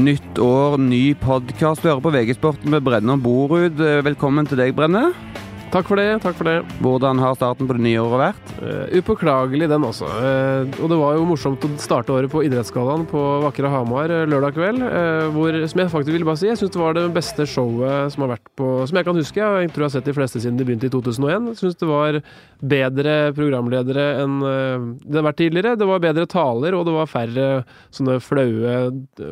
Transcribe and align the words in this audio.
Nytt 0.00 0.38
år, 0.40 0.78
ny 0.80 1.12
podkast. 1.20 1.82
Du 1.82 1.90
hører 1.90 2.00
på 2.00 2.12
VG-sporten 2.14 2.72
med 2.72 2.84
Brenne 2.86 3.18
og 3.18 3.24
Borud. 3.24 3.80
Velkommen 4.06 4.46
til 4.48 4.56
deg, 4.62 4.72
Brenne. 4.72 5.10
Takk 5.70 5.86
for 5.86 6.00
det. 6.00 6.22
takk 6.24 6.34
for 6.38 6.48
det. 6.48 6.54
Hvordan 6.82 7.20
har 7.20 7.36
starten 7.36 7.68
på 7.68 7.76
det 7.76 7.82
nye 7.84 8.00
året 8.00 8.20
vært? 8.22 8.48
Uh, 8.58 8.96
upåklagelig, 8.96 9.68
den 9.70 9.84
også. 9.86 10.08
Uh, 10.08 10.72
og 10.80 10.88
det 10.90 10.98
var 10.98 11.18
jo 11.18 11.26
morsomt 11.28 11.66
å 11.66 11.70
starte 11.78 12.14
året 12.14 12.32
på 12.32 12.42
Idrettsgallaen 12.46 13.04
på 13.10 13.20
vakre 13.44 13.70
Hamar 13.70 14.10
uh, 14.10 14.24
lørdag 14.30 14.56
kveld. 14.56 14.82
hvor, 15.36 15.60
som 15.70 15.84
jeg 15.84 15.92
faktisk 15.92 16.16
vil 16.16 16.26
bare 16.26 16.40
si, 16.40 16.48
jeg 16.48 16.58
syns 16.58 16.74
det 16.74 16.80
var 16.80 16.96
det 16.96 17.04
beste 17.14 17.46
showet 17.46 18.14
som 18.14 18.24
har 18.24 18.32
vært 18.32 18.50
på 18.58 18.72
Som 18.88 18.98
jeg 18.98 19.06
kan 19.10 19.20
huske. 19.20 19.38
Jeg 19.38 19.70
tror 19.70 19.84
jeg 19.84 19.90
har 19.90 19.94
sett 19.98 20.10
de 20.10 20.16
fleste 20.16 20.42
siden 20.42 20.58
de 20.58 20.66
begynte 20.66 20.88
i 20.88 20.96
2001. 20.96 21.52
Jeg 21.52 21.60
syns 21.60 21.78
det 21.84 21.92
var 21.92 22.22
bedre 22.74 23.14
programledere 23.36 24.08
enn 24.24 24.40
det 24.40 25.20
har 25.20 25.28
vært 25.28 25.42
tidligere. 25.44 25.76
Det 25.78 25.92
var 25.92 26.02
bedre 26.02 26.26
taler, 26.30 26.74
og 26.74 26.88
det 26.88 26.98
var 26.98 27.14
færre 27.18 27.48
sånne 27.94 28.18
flaue 28.24 28.76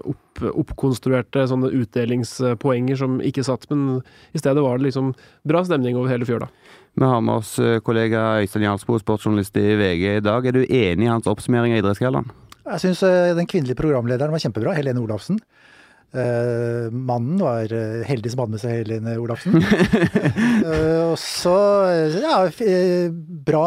opp 0.05 0.23
oppkonstruerte 0.43 1.47
sånne 1.51 1.71
utdelingspoenger 1.81 2.99
som 3.01 3.19
ikke 3.25 3.45
satt, 3.47 3.67
men 3.73 4.01
i 4.33 4.41
stedet 4.41 4.65
var 4.65 4.79
det 4.79 4.89
liksom 4.89 5.13
bra 5.49 5.65
stemning 5.67 5.99
over 5.99 6.13
hele 6.13 6.29
fjøla. 6.29 6.51
Vi 6.99 7.07
har 7.07 7.23
med 7.23 7.41
oss 7.41 7.55
eh, 7.63 7.79
kollega 7.85 8.41
Øystein 8.43 8.67
Jarlsbo, 8.67 8.99
sportsjournalist 8.99 9.59
i 9.61 9.77
VG 9.79 10.05
i 10.17 10.25
dag. 10.25 10.47
Er 10.47 10.57
du 10.57 10.65
enig 10.65 11.07
i 11.07 11.11
hans 11.13 11.29
oppsummering 11.31 11.77
av 11.77 11.83
Idrettsgallaen? 11.83 12.31
Jeg 12.69 12.83
syns 12.85 13.05
eh, 13.07 13.35
den 13.39 13.49
kvinnelige 13.49 13.79
programlederen 13.79 14.35
var 14.35 14.43
kjempebra, 14.43 14.75
Helene 14.77 15.05
Olafsen. 15.05 15.41
Uh, 16.09 16.89
mannen 16.89 17.37
var 17.37 17.69
heldig 18.09 18.31
som 18.33 18.41
hadde 18.41 18.55
med 18.55 18.63
seg 18.63 18.79
Helene 18.79 19.19
Olafsen. 19.21 19.59
uh, 19.61 21.03
og 21.11 21.19
så 21.21 21.57
ja, 22.15 22.39
bra 23.45 23.67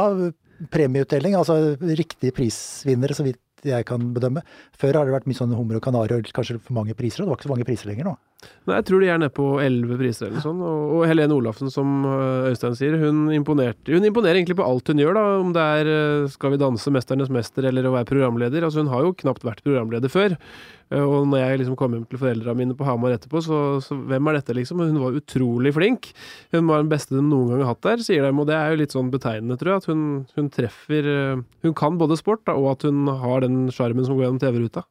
premieutdeling, 0.73 1.37
altså 1.37 1.75
riktige 1.81 2.33
prisvinnere, 2.33 3.13
så 3.13 3.25
vidt 3.25 3.39
jeg 3.69 3.87
kan 3.87 4.11
bedømme. 4.15 4.43
Før 4.77 4.99
har 4.99 5.07
det 5.07 5.15
vært 5.15 5.29
mye 5.29 5.37
sånn 5.37 5.55
hummer 5.57 5.77
og 5.77 5.85
kanari 5.85 6.17
og 6.17 6.33
kanskje 6.35 6.59
for 6.59 6.77
mange 6.77 6.97
priser, 6.97 7.21
og 7.21 7.27
det 7.27 7.33
var 7.33 7.39
ikke 7.39 7.49
så 7.49 7.53
mange 7.53 7.67
priser 7.69 7.91
lenger 7.91 8.09
nå. 8.09 8.15
Nei, 8.41 8.75
jeg 8.77 8.85
tror 8.87 9.01
de 9.01 9.07
er 9.09 9.19
nede 9.21 9.33
på 9.33 9.45
elleve 9.61 9.97
priser 9.97 10.27
eller 10.27 10.41
sånn. 10.43 10.59
Og, 10.65 10.81
og, 10.95 10.99
Helene 11.09 11.33
Olafsen, 11.33 11.71
som 11.73 12.03
øh, 12.05 12.49
Øystein 12.51 12.75
sier, 12.77 12.97
hun, 13.01 13.23
imponerte, 13.33 13.93
hun 13.93 14.05
imponerer 14.05 14.37
egentlig 14.37 14.57
på 14.59 14.65
alt 14.65 14.91
hun 14.91 15.01
gjør, 15.01 15.17
da. 15.17 15.23
Om 15.41 15.55
det 15.55 15.65
er 15.79 15.89
øh, 15.89 16.27
Skal 16.29 16.53
vi 16.53 16.59
danse, 16.61 16.93
Mesternes 16.93 17.31
mester 17.33 17.65
eller 17.69 17.89
å 17.89 17.95
være 17.95 18.09
programleder. 18.11 18.67
Altså, 18.67 18.83
hun 18.83 18.91
har 18.93 19.07
jo 19.07 19.15
knapt 19.17 19.45
vært 19.45 19.63
programleder 19.65 20.13
før. 20.13 20.37
Øh, 20.93 21.01
og 21.01 21.25
når 21.31 21.41
jeg 21.41 21.63
liksom 21.63 21.79
kom 21.81 21.97
hjem 21.97 22.05
til 22.11 22.21
foreldrene 22.21 22.57
mine 22.61 22.77
på 22.77 22.85
Hamar 22.85 23.17
etterpå, 23.17 23.41
så, 23.45 23.63
så, 23.81 23.97
hvem 24.13 24.29
er 24.29 24.39
dette, 24.39 24.57
liksom? 24.57 24.85
Hun 24.85 25.01
var 25.07 25.17
utrolig 25.17 25.73
flink. 25.77 26.13
Hun 26.53 26.69
var 26.69 26.85
den 26.85 26.93
beste 26.93 27.17
de 27.17 27.25
noen 27.25 27.49
gang 27.49 27.65
har 27.65 27.73
hatt 27.73 27.85
der, 27.89 28.05
sier 28.05 28.29
de. 28.29 28.33
Og 28.33 28.49
det 28.49 28.57
er 28.57 28.73
jo 28.73 28.81
litt 28.81 28.97
sånn 28.97 29.13
betegnende, 29.13 29.57
tror 29.61 29.75
jeg. 29.75 29.83
At 29.83 29.91
hun, 29.91 30.07
hun 30.37 30.53
treffer 30.53 31.13
Hun 31.65 31.77
kan 31.77 31.97
både 31.97 32.17
sport, 32.21 32.45
da, 32.45 32.57
og 32.61 32.75
at 32.75 32.89
hun 32.89 33.09
har 33.25 33.41
den 33.41 33.63
sjarmen 33.73 34.05
som 34.05 34.17
går 34.17 34.29
gjennom 34.29 34.41
TV-ruta. 34.45 34.85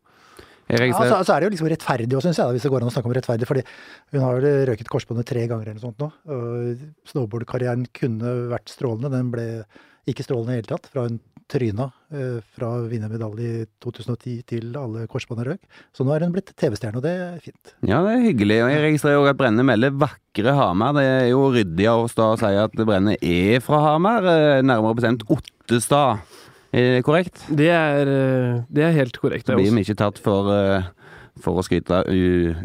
Ja, 0.71 0.91
så, 0.95 1.21
så, 1.27 1.35
er 1.35 1.43
det 1.43 1.49
jo 1.49 1.53
liksom 1.57 1.71
rettferdig 1.73 2.17
òg, 2.17 2.25
syns 2.25 2.39
jeg, 2.39 2.47
da, 2.47 2.55
hvis 2.57 2.67
det 2.67 2.73
går 2.73 2.85
an 2.85 2.91
å 2.91 2.95
snakke 2.95 3.11
om 3.11 3.17
rettferdig. 3.17 3.49
fordi 3.51 3.65
hun 4.15 4.25
har 4.25 4.39
jo 4.39 4.55
røket 4.71 4.93
korsbåndet 4.93 5.31
tre 5.31 5.47
ganger 5.51 5.71
eller 5.71 5.81
noe 5.81 5.89
sånt 5.89 6.03
nå. 6.03 6.11
Snowboardkarrieren 7.11 7.89
kunne 7.97 8.37
vært 8.53 8.73
strålende. 8.73 9.13
Den 9.17 9.33
ble 9.35 9.47
ikke 10.11 10.25
strålende 10.27 10.55
i 10.55 10.61
det 10.61 10.63
hele 10.63 10.73
tatt. 10.75 10.91
Fra 10.93 11.07
hun 11.09 11.21
tryna 11.51 11.89
eh, 12.15 12.39
fra 12.55 12.69
å 12.79 12.87
vinne 12.91 13.11
medalje 13.11 13.49
i 13.63 13.67
2010 13.83 14.43
til 14.49 14.77
alle 14.79 15.07
korsbåndene 15.11 15.55
røk. 15.55 15.81
Så 15.97 16.07
nå 16.07 16.15
er 16.15 16.25
hun 16.25 16.35
blitt 16.35 16.53
TV-stjerne, 16.55 17.01
og 17.01 17.07
det 17.07 17.15
er 17.25 17.41
fint. 17.45 17.75
Ja, 17.83 18.01
det 18.07 18.15
er 18.15 18.27
hyggelig. 18.29 18.61
Og 18.65 18.73
jeg 18.73 18.85
registrerer 18.87 19.23
òg 19.23 19.31
at 19.33 19.41
Brenne 19.41 19.67
melder 19.67 19.95
vakre 20.05 20.55
Hamar. 20.57 20.95
Det 20.99 21.07
er 21.09 21.27
jo 21.33 21.49
ryddig 21.55 21.89
av 21.91 22.05
oss 22.07 22.17
da 22.19 22.31
å 22.33 22.39
si 22.41 22.53
at 22.65 22.77
Brenne 22.79 23.17
er 23.19 23.65
fra 23.65 23.83
Hamar, 23.89 24.31
eh, 24.31 24.63
nærmere 24.67 25.01
bestemt 25.01 25.27
Ottestad. 25.31 26.23
Er 26.71 26.97
det 26.97 27.05
korrekt? 27.07 27.45
Det 27.51 27.69
er, 27.75 28.07
eh, 28.07 28.63
det 28.71 28.87
er 28.87 28.97
helt 28.97 29.19
korrekt. 29.19 29.47
Så 29.47 29.59
blir 29.59 29.75
vi 29.75 29.83
ikke 29.83 29.99
tatt 29.99 30.19
for, 30.23 30.51
eh, 30.55 30.83
for 31.41 31.59
å 31.59 31.65
skryte 31.67 32.05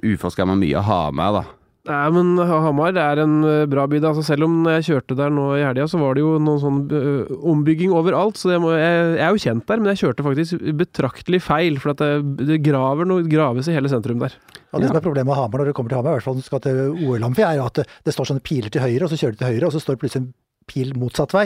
uforskamma 0.05 0.57
mye 0.57 0.77
av 0.77 0.85
Hamar, 0.85 1.31
da. 1.33 1.45
Nei, 1.85 2.05
men 2.09 2.37
Hamar 2.41 2.97
er 2.97 3.19
en 3.21 3.43
eh, 3.45 3.65
bra 3.69 3.85
by. 3.85 3.99
Altså, 4.01 4.23
selv 4.25 4.47
om 4.47 4.65
jeg 4.65 4.85
kjørte 4.87 5.17
der 5.17 5.29
nå 5.33 5.51
i 5.57 5.65
helga, 5.65 5.85
så 5.89 5.99
var 6.01 6.17
det 6.17 6.23
jo 6.23 6.37
noen 6.41 6.61
sånn 6.61 6.79
uh, 6.89 7.33
ombygging 7.45 7.93
overalt. 7.93 8.39
Så 8.41 8.57
må, 8.61 8.71
jeg, 8.73 9.03
jeg, 9.17 9.21
er 9.21 9.35
jo 9.35 9.43
kjent 9.43 9.67
der, 9.69 9.81
men 9.81 9.91
jeg 9.93 10.01
kjørte 10.01 10.25
faktisk 10.25 10.65
betraktelig 10.81 11.41
feil. 11.45 11.77
For 11.81 11.93
det, 11.93 12.09
det 12.41 12.63
graver 12.65 13.05
noe, 13.05 13.25
graves 13.29 13.69
i 13.69 13.77
hele 13.77 13.91
sentrum 13.91 14.23
der. 14.23 14.33
Ja, 14.71 14.81
Det 14.81 14.89
som 14.89 14.97
er 14.97 15.05
problemet 15.05 15.29
med 15.29 15.37
Hamar 15.37 15.61
når 15.61 15.69
du 15.69 15.77
kommer 15.77 15.93
til 15.93 16.01
Hamar, 16.01 16.15
i 16.15 16.17
hvert 16.17 16.25
fall 16.25 16.39
når 16.39 16.45
du 16.45 16.49
skal 16.49 16.65
til 16.65 16.81
OL-amfi, 17.05 17.45
er 17.45 17.61
at 17.61 17.77
det, 17.81 17.85
det, 18.05 18.17
står 18.17 18.31
sånne 18.31 18.45
piler 18.45 18.73
til 18.73 18.85
høyre, 18.85 19.05
og 19.05 19.13
så 19.13 19.21
kjører 19.21 19.37
du 19.37 19.43
til 19.43 19.53
høyre, 19.53 19.69
og 19.69 19.75
så 19.75 19.83
står 19.83 19.97
det 19.97 20.03
plutselig 20.05 20.25
en 20.25 20.33
pil 20.69 20.93
motsatt 20.97 21.33
vei. 21.35 21.45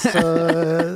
Så 0.00 0.22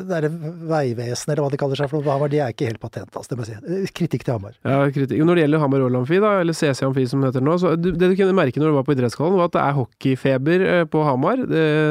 det 0.09 0.19
er 0.19 0.27
Vegvesenet, 0.31 1.35
eller 1.35 1.43
hva 1.45 1.51
de 1.53 1.61
kaller 1.61 1.79
seg 1.79 1.91
for 1.93 2.05
noe, 2.05 2.29
de 2.33 2.41
er 2.41 2.55
ikke 2.55 2.69
helt 2.71 2.81
patent, 2.83 3.11
altså, 3.13 3.33
det 3.33 3.39
må 3.39 3.47
jeg 3.47 3.61
si. 3.61 3.93
Kritikk 3.95 4.25
til 4.27 4.37
Hamar. 4.37 4.57
Ja, 4.65 4.79
kritikk. 4.95 5.21
Når 5.25 5.39
det 5.39 5.45
gjelder 5.45 5.63
Hamar 5.63 5.85
Ål 5.87 5.99
Amfi, 6.01 6.21
da, 6.25 6.33
eller 6.43 6.57
CC 6.57 6.85
Amfi 6.87 7.07
som 7.11 7.23
det 7.23 7.33
heter 7.33 7.45
nå, 7.45 7.57
så 7.61 7.75
det 7.77 7.95
du 8.01 8.17
kunne 8.17 8.37
merke 8.37 8.63
når 8.63 8.73
du 8.73 8.79
var 8.79 8.87
på 8.89 8.97
idrettskallen, 8.97 9.37
var 9.39 9.51
at 9.51 9.57
det 9.57 9.65
er 9.65 9.77
hockeyfeber 9.79 10.67
eh, 10.71 10.85
på 10.91 11.05
Hamar. 11.07 11.45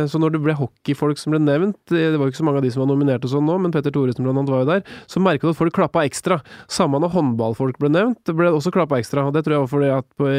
Så 0.09 0.21
når 0.21 0.35
det 0.35 0.43
ble 0.43 0.57
hockeyfolk 0.57 1.21
som 1.21 1.35
ble 1.35 1.41
nevnt, 1.43 1.77
det 1.91 2.17
var 2.17 2.25
jo 2.25 2.33
ikke 2.33 2.41
så 2.41 2.47
mange 2.47 2.61
av 2.61 2.65
de 2.65 2.73
som 2.73 2.83
var 2.83 2.89
nominert 2.91 3.25
og 3.27 3.33
sånn 3.35 3.47
nå, 3.47 3.59
men 3.63 3.73
Petter 3.73 3.93
Thoresen 3.93 4.25
blant 4.25 4.41
annet 4.41 4.53
var 4.53 4.63
jo 4.63 4.69
der, 4.71 4.83
så 5.09 5.21
merka 5.23 5.47
du 5.47 5.53
at 5.53 5.59
folk 5.59 5.75
klappa 5.75 6.03
ekstra. 6.07 6.39
Samme 6.71 7.01
når 7.03 7.13
håndballfolk 7.13 7.79
ble 7.81 7.91
nevnt, 7.93 8.19
det 8.27 8.35
ble 8.37 8.51
også 8.53 8.73
klappa 8.73 8.99
ekstra. 9.01 9.27
Og 9.29 9.37
det 9.37 9.45
tror 9.45 9.57
jeg 9.57 9.65
var 9.65 9.71
fordi 9.71 9.91
at 9.93 10.09
på, 10.19 10.29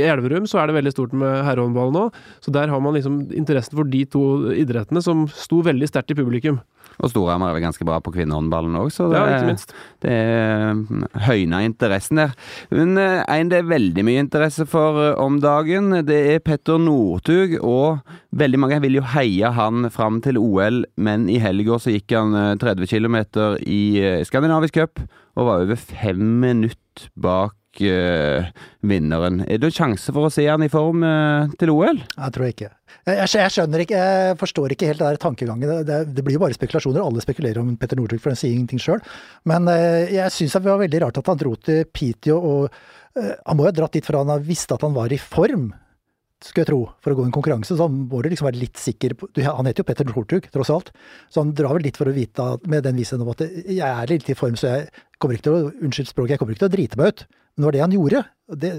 i 0.00 0.06
Elverum 0.06 0.48
så 0.50 0.60
er 0.62 0.70
det 0.70 0.78
veldig 0.80 0.94
stort 0.94 1.16
med 1.16 1.44
herrehåndball 1.46 1.94
nå, 1.94 2.06
så 2.44 2.54
der 2.54 2.72
har 2.72 2.82
man 2.82 2.96
liksom 2.98 3.22
interessen 3.36 3.78
for 3.78 3.88
de 3.90 4.04
to 4.10 4.24
idrettene 4.56 5.02
som 5.04 5.26
sto 5.32 5.62
veldig 5.66 5.88
sterkt 5.90 6.14
i 6.14 6.18
publikum. 6.18 6.60
Og 7.00 7.12
Storhamar 7.12 7.50
er 7.50 7.56
vel 7.56 7.64
ganske 7.64 7.84
bra 7.86 7.98
på 8.04 8.12
kvinnehåndballen 8.12 8.76
òg, 8.80 8.90
så 8.92 9.06
det, 9.12 9.20
ja, 9.20 9.52
det 10.04 10.16
mm, 10.76 11.04
høyna 11.26 11.62
interessen 11.64 12.20
der. 12.20 12.34
Men 12.72 12.98
eh, 13.00 13.22
en 13.24 13.52
det 13.52 13.60
er 13.62 13.70
veldig 13.70 14.04
mye 14.06 14.24
interesse 14.24 14.66
for 14.68 15.00
eh, 15.00 15.14
om 15.20 15.38
dagen, 15.40 16.02
det 16.08 16.18
er 16.34 16.44
Petter 16.44 16.80
Northug. 16.82 17.56
Og 17.60 18.02
veldig 18.36 18.60
mange 18.60 18.80
vil 18.84 18.98
jo 19.00 19.06
heie 19.14 19.52
han 19.56 19.88
fram 19.94 20.20
til 20.24 20.40
OL, 20.40 20.82
men 21.00 21.28
i 21.32 21.40
helga 21.42 21.80
så 21.80 21.94
gikk 21.94 22.16
han 22.16 22.36
30 22.60 22.84
eh, 22.84 22.92
km 22.92 23.18
i 23.64 23.82
Skandinavisk 24.28 24.76
cup 24.80 25.00
og 25.38 25.46
var 25.46 25.64
over 25.64 25.78
fem 25.78 26.20
minutter 26.42 27.08
bak 27.16 27.54
vinneren. 27.78 29.44
Er 29.46 29.60
det 29.62 29.72
sjanse 29.76 30.12
for 30.12 30.26
å 30.26 30.32
se 30.32 30.46
han 30.48 30.64
i 30.64 30.70
form 30.72 31.04
uh, 31.06 31.50
til 31.60 31.70
OL? 31.72 32.00
Jeg 32.02 32.34
tror 32.34 32.46
ikke. 32.48 32.70
Jeg, 33.06 33.28
jeg, 33.30 33.52
skjønner 33.54 33.84
ikke, 33.84 34.00
jeg 34.00 34.38
forstår 34.40 34.74
ikke 34.74 34.88
helt 34.90 35.02
det 35.02 35.10
der 35.12 35.20
tankegangen. 35.22 35.84
Det, 35.86 36.00
det, 36.10 36.24
blir 36.26 36.36
jo 36.36 36.42
bare 36.42 36.56
spekulasjoner. 36.56 37.02
Alle 37.04 37.22
spekulerer 37.24 37.62
om 37.62 37.76
Petter 37.80 38.00
Northug, 38.00 38.20
for 38.22 38.34
han 38.34 38.40
sier 38.40 38.56
ingenting 38.56 38.82
sjøl. 38.82 39.02
Men 39.48 39.70
uh, 39.70 40.08
jeg 40.10 40.34
syns 40.34 40.58
det 40.58 40.64
var 40.66 40.82
veldig 40.82 41.04
rart 41.06 41.20
at 41.22 41.30
han 41.30 41.40
dro 41.40 41.54
til 41.56 41.84
Piteå. 41.86 42.40
og 42.40 43.30
Han 43.46 43.56
må 43.56 43.64
jo 43.64 43.72
ha 43.72 43.78
dratt 43.78 43.96
dit 43.96 44.06
for 44.06 44.18
han 44.18 44.34
visste 44.44 44.76
at 44.76 44.84
han 44.86 44.96
var 44.96 45.12
i 45.14 45.20
form 45.20 45.70
skulle 46.40 46.64
jeg 46.64 46.70
tro, 46.70 46.80
for 47.04 47.12
å 47.12 47.18
gå 47.18 47.24
i 47.24 47.28
en 47.28 47.34
konkurranse, 47.34 47.76
så 47.76 47.86
må 47.92 48.22
du 48.22 48.30
liksom 48.32 48.46
være 48.48 48.60
litt 48.62 48.78
sikker 48.80 49.12
på 49.18 49.28
Han 49.44 49.68
heter 49.68 49.82
jo 49.82 49.88
Petter 49.90 50.08
Northug, 50.08 50.48
tross 50.52 50.70
alt, 50.72 50.88
så 51.28 51.44
han 51.44 51.52
drar 51.56 51.76
vel 51.76 51.84
litt 51.84 52.00
for 52.00 52.08
å 52.08 52.14
vite 52.16 52.46
med 52.64 52.86
den 52.86 52.96
visen 52.96 53.20
om 53.20 53.28
at 53.34 53.44
jeg 53.44 53.84
er 53.84 54.08
litt 54.08 54.30
i 54.32 54.36
form, 54.38 54.56
så 54.56 54.72
jeg 54.72 55.04
kommer 55.20 55.36
ikke 55.36 55.48
til 55.50 55.58
å 55.58 55.72
Unnskyld 55.84 56.08
språket, 56.08 56.34
jeg 56.34 56.40
kommer 56.40 56.56
ikke 56.56 56.64
til 56.64 56.70
å 56.70 56.76
drite 56.76 57.00
meg 57.00 57.12
ut. 57.12 57.26
Men 57.54 57.62
det 57.62 57.66
var 57.66 57.72
det 57.72 57.80
han 57.80 57.92
gjorde. 57.92 58.24
Det, 58.50 58.70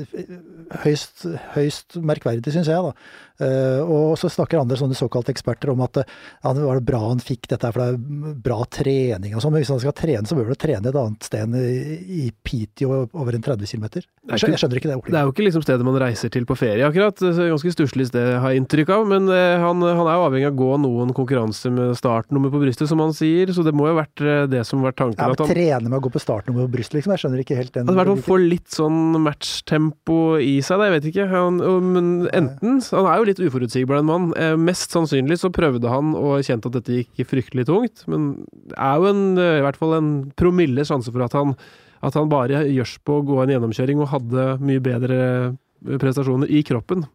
høyst, 0.83 1.25
høyst 1.55 1.99
merkverdig, 2.03 2.53
syns 2.53 2.71
jeg. 2.71 2.89
da. 2.89 2.95
Uh, 3.41 3.81
og 3.89 4.17
så 4.21 4.29
snakker 4.29 4.59
andre 4.59 4.77
sånne 4.77 4.93
såkalte 4.93 5.31
eksperter 5.33 5.71
om 5.73 5.79
at 5.81 5.97
uh, 5.97 6.09
ja, 6.43 6.51
det 6.53 6.61
var 6.61 6.81
bra 6.85 6.99
han 7.07 7.21
fikk 7.23 7.47
dette, 7.49 7.71
for 7.73 7.81
det 7.81 7.95
er 7.95 8.35
bra 8.45 8.59
trening 8.69 9.33
og 9.33 9.41
sånn. 9.41 9.55
Men 9.55 9.63
hvis 9.63 9.71
han 9.73 9.81
skal 9.81 9.95
trene, 9.97 10.29
så 10.29 10.37
bør 10.37 10.51
han 10.51 10.59
trene 10.61 10.91
et 10.91 10.99
annet 11.01 11.25
sted 11.25 11.55
i, 11.57 11.95
i 12.21 12.27
Piteå 12.45 12.99
over 13.07 13.37
en 13.37 13.45
30 13.47 13.65
km. 13.65 13.87
Jeg, 13.97 14.05
jeg, 14.29 14.59
skjønner 14.61 14.77
ikke 14.81 14.91
det. 14.91 14.99
Ordentlig. 14.99 15.15
Det 15.15 15.21
er 15.21 15.25
jo 15.25 15.33
ikke 15.33 15.47
liksom 15.47 15.65
stedet 15.65 15.87
man 15.87 15.97
reiser 16.03 16.33
til 16.33 16.45
på 16.49 16.57
ferie, 16.59 16.85
akkurat. 16.85 17.17
Ganske 17.23 17.73
stusslig 17.73 18.11
sted, 18.11 18.29
har 18.43 18.53
jeg 18.53 18.61
inntrykk 18.61 18.93
av. 18.93 19.07
Men 19.09 19.31
uh, 19.31 19.57
han, 19.63 19.81
han, 19.89 20.05
er 20.05 20.19
jo 20.19 20.27
avhengig 20.27 20.51
av 20.51 20.53
å 20.53 20.61
gå 20.61 20.69
noen 20.85 21.15
konkurranser 21.17 21.73
med 21.73 21.97
startnummer 21.97 22.53
på 22.53 22.61
brystet, 22.61 22.91
som 22.91 23.01
han 23.01 23.15
sier. 23.17 23.49
Så 23.55 23.65
det 23.65 23.73
må 23.73 23.89
jo 23.89 23.95
ha 23.95 24.03
vært 24.03 24.25
det 24.51 24.61
som 24.69 24.83
har 24.83 24.91
vært 24.91 25.01
tanken. 25.01 25.17
Ja, 25.17 25.31
men 25.33 25.41
han, 25.41 25.55
Trene 25.55 25.89
med 25.89 25.97
å 25.97 26.03
gå 26.05 26.13
på 26.13 26.21
startnummer 26.21 26.69
på 26.69 26.75
brystet, 26.77 26.99
liksom. 26.99 27.15
Jeg 27.15 27.25
skjønner 27.25 27.41
ikke 27.41 27.57
helt 27.57 27.73
den. 27.73 27.89
Det 27.89 27.95
hadde 27.95 28.03
vært 28.03 28.21
å 28.21 28.29
få 28.29 28.37
litt 28.37 28.69
sånn 28.69 29.17
matchtempo 29.61 30.39
i 30.39 30.61
seg, 30.61 30.79
da. 30.79 30.87
Jeg 30.87 30.95
vet 30.95 31.07
ikke. 31.11 31.27
Han, 31.29 31.59
men 31.93 32.27
enten 32.33 32.81
Han 32.91 33.05
er 33.07 33.17
jo 33.17 33.27
litt 33.29 33.39
uforutsigbar, 33.39 33.99
den 33.99 34.09
mannen. 34.09 34.33
Eh, 34.35 34.57
mest 34.57 34.91
sannsynlig 34.91 35.39
så 35.39 35.51
prøvde 35.51 35.89
han 35.89 36.15
og 36.15 36.43
kjente 36.43 36.67
at 36.67 36.79
dette 36.79 37.03
gikk 37.05 37.29
fryktelig 37.29 37.67
tungt, 37.67 38.05
men 38.07 38.45
det 38.51 38.77
er 38.77 38.97
jo 38.97 39.09
en, 39.09 39.37
eh, 39.37 39.59
i 39.59 39.61
hvert 39.61 39.77
fall 39.77 39.93
en 39.97 40.31
promille 40.35 40.83
sjanse 40.85 41.11
for 41.11 41.23
at 41.23 41.33
han, 41.33 41.55
at 42.01 42.13
han 42.13 42.29
bare 42.29 42.65
gjørs 42.67 42.97
på 43.03 43.19
å 43.19 43.25
gå 43.25 43.41
en 43.41 43.49
gjennomkjøring 43.49 44.01
og 44.01 44.11
hadde 44.11 44.57
mye 44.61 44.81
bedre 44.81 45.19
eh, 45.51 45.97
prestasjoner 45.97 46.49
i 46.49 46.63
kroppen. 46.63 47.05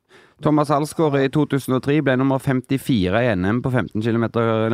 Thomas 0.43 0.69
Alsgaard 0.71 1.17
i 1.17 1.31
2003 1.33 2.03
ble 2.05 2.17
nummer 2.21 2.39
54 2.39 3.23
i 3.25 3.31
NM 3.37 3.63
på 3.65 3.71
15, 3.73 4.03
km, 4.05 4.27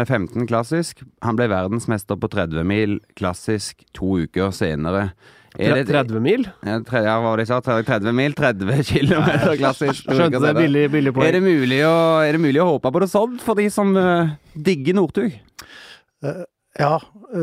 15 0.02 0.48
klassisk. 0.48 1.04
Han 1.22 1.38
ble 1.38 1.46
verdensmester 1.52 2.18
på 2.18 2.28
30 2.32 2.66
mil 2.66 2.98
klassisk 3.14 3.84
to 3.94 4.24
uker 4.24 4.50
senere. 4.50 5.12
Er 5.60 5.76
det 5.76 5.84
30 5.90 6.22
mil? 6.24 6.46
Ja, 6.64 6.78
hva 6.80 7.16
var 7.24 7.36
det 7.36 7.44
jeg 7.44 7.50
sa? 7.52 7.60
30 7.84 8.16
mil? 8.16 8.34
30 8.38 8.82
km 8.92 9.28
klassisk. 9.60 10.06
Skjønte 10.08 10.40
det. 10.46 10.54
Billig, 10.56 10.86
billig 10.92 11.12
poeng. 11.12 11.28
Er 11.28 11.36
det, 11.36 11.42
mulig 11.44 11.82
å, 11.84 11.94
er 12.24 12.38
det 12.38 12.40
mulig 12.40 12.62
å 12.62 12.70
håpe 12.74 12.92
på 12.94 13.02
det 13.04 13.10
sånn 13.12 13.38
for 13.42 13.60
de 13.60 13.68
som 13.72 13.92
uh, 13.98 14.32
digger 14.54 14.96
Northug? 14.96 15.36
Uh, 16.24 16.44
ja, 16.80 16.94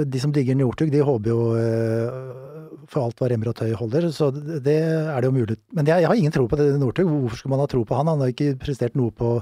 de 0.09 0.21
som 0.21 0.33
digger 0.33 0.57
Northug, 0.57 0.89
de 0.93 1.05
håper 1.05 1.29
jo 1.29 1.41
uh, 1.53 2.49
for 2.89 3.05
alt 3.05 3.21
hva 3.21 3.29
remmer 3.29 3.51
og 3.51 3.57
tøy 3.59 3.73
holder. 3.77 4.09
Så 4.15 4.31
det 4.35 4.61
det 4.65 4.77
er 4.81 5.21
det 5.21 5.29
jo 5.29 5.35
mulig. 5.35 5.57
Men 5.75 5.89
jeg, 5.89 6.03
jeg 6.03 6.11
har 6.11 6.21
ingen 6.21 6.35
tro 6.35 6.47
på 6.49 6.59
det 6.59 6.71
Northug. 6.81 7.09
Hvorfor 7.09 7.41
skulle 7.41 7.55
man 7.55 7.63
ha 7.63 7.69
tro 7.71 7.83
på 7.85 7.97
han? 7.97 8.09
Han 8.11 8.23
har 8.23 8.33
ikke 8.33 8.55
prestert 8.61 8.97
noe 8.99 9.13
på 9.15 9.37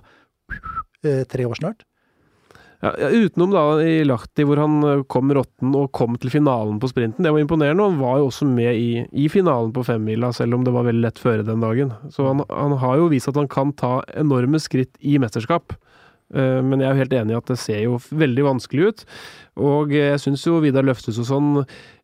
eh, 1.06 1.24
tre 1.30 1.48
år 1.48 1.60
snart. 1.60 1.88
Ja, 2.80 2.92
utenom 3.10 3.52
da 3.52 3.64
i 3.82 4.04
Lahti, 4.06 4.44
hvor 4.46 4.60
han 4.62 4.76
eh, 4.86 5.04
kom 5.10 5.32
råtten 5.34 5.74
og 5.78 5.90
kom 5.98 6.18
til 6.22 6.30
finalen 6.30 6.78
på 6.82 6.90
sprinten. 6.92 7.26
Det 7.26 7.32
var 7.34 7.42
imponerende. 7.42 7.82
og 7.82 7.96
Han 7.96 8.02
var 8.04 8.20
jo 8.22 8.28
også 8.30 8.46
med 8.50 8.78
i, 8.78 8.90
i 9.18 9.26
finalen 9.34 9.74
på 9.74 9.86
femmila, 9.88 10.30
selv 10.36 10.60
om 10.60 10.66
det 10.66 10.76
var 10.76 10.86
veldig 10.86 11.06
lett 11.08 11.22
føre 11.22 11.46
den 11.48 11.66
dagen. 11.66 11.96
Så 12.14 12.28
han, 12.30 12.46
han 12.52 12.78
har 12.78 13.00
jo 13.02 13.10
vist 13.14 13.32
at 13.32 13.40
han 13.40 13.50
kan 13.50 13.74
ta 13.74 14.00
enorme 14.14 14.62
skritt 14.62 14.94
i 15.02 15.18
mesterskap. 15.22 15.74
Eh, 16.36 16.62
Men 16.62 16.82
jeg 16.82 16.90
er 16.90 16.96
jo 16.96 17.02
helt 17.04 17.14
enig 17.22 17.36
i 17.36 17.38
at 17.40 17.52
det 17.52 17.60
ser 17.62 17.82
jo 17.86 18.00
veldig 18.12 18.44
vanskelig 18.50 18.88
ut. 18.90 19.04
Og 19.58 19.94
jeg 19.96 20.20
syns 20.22 20.44
jo 20.46 20.60
Vidar 20.62 20.86
Løftes 20.86 21.18
og 21.22 21.28
sånn, 21.30 21.50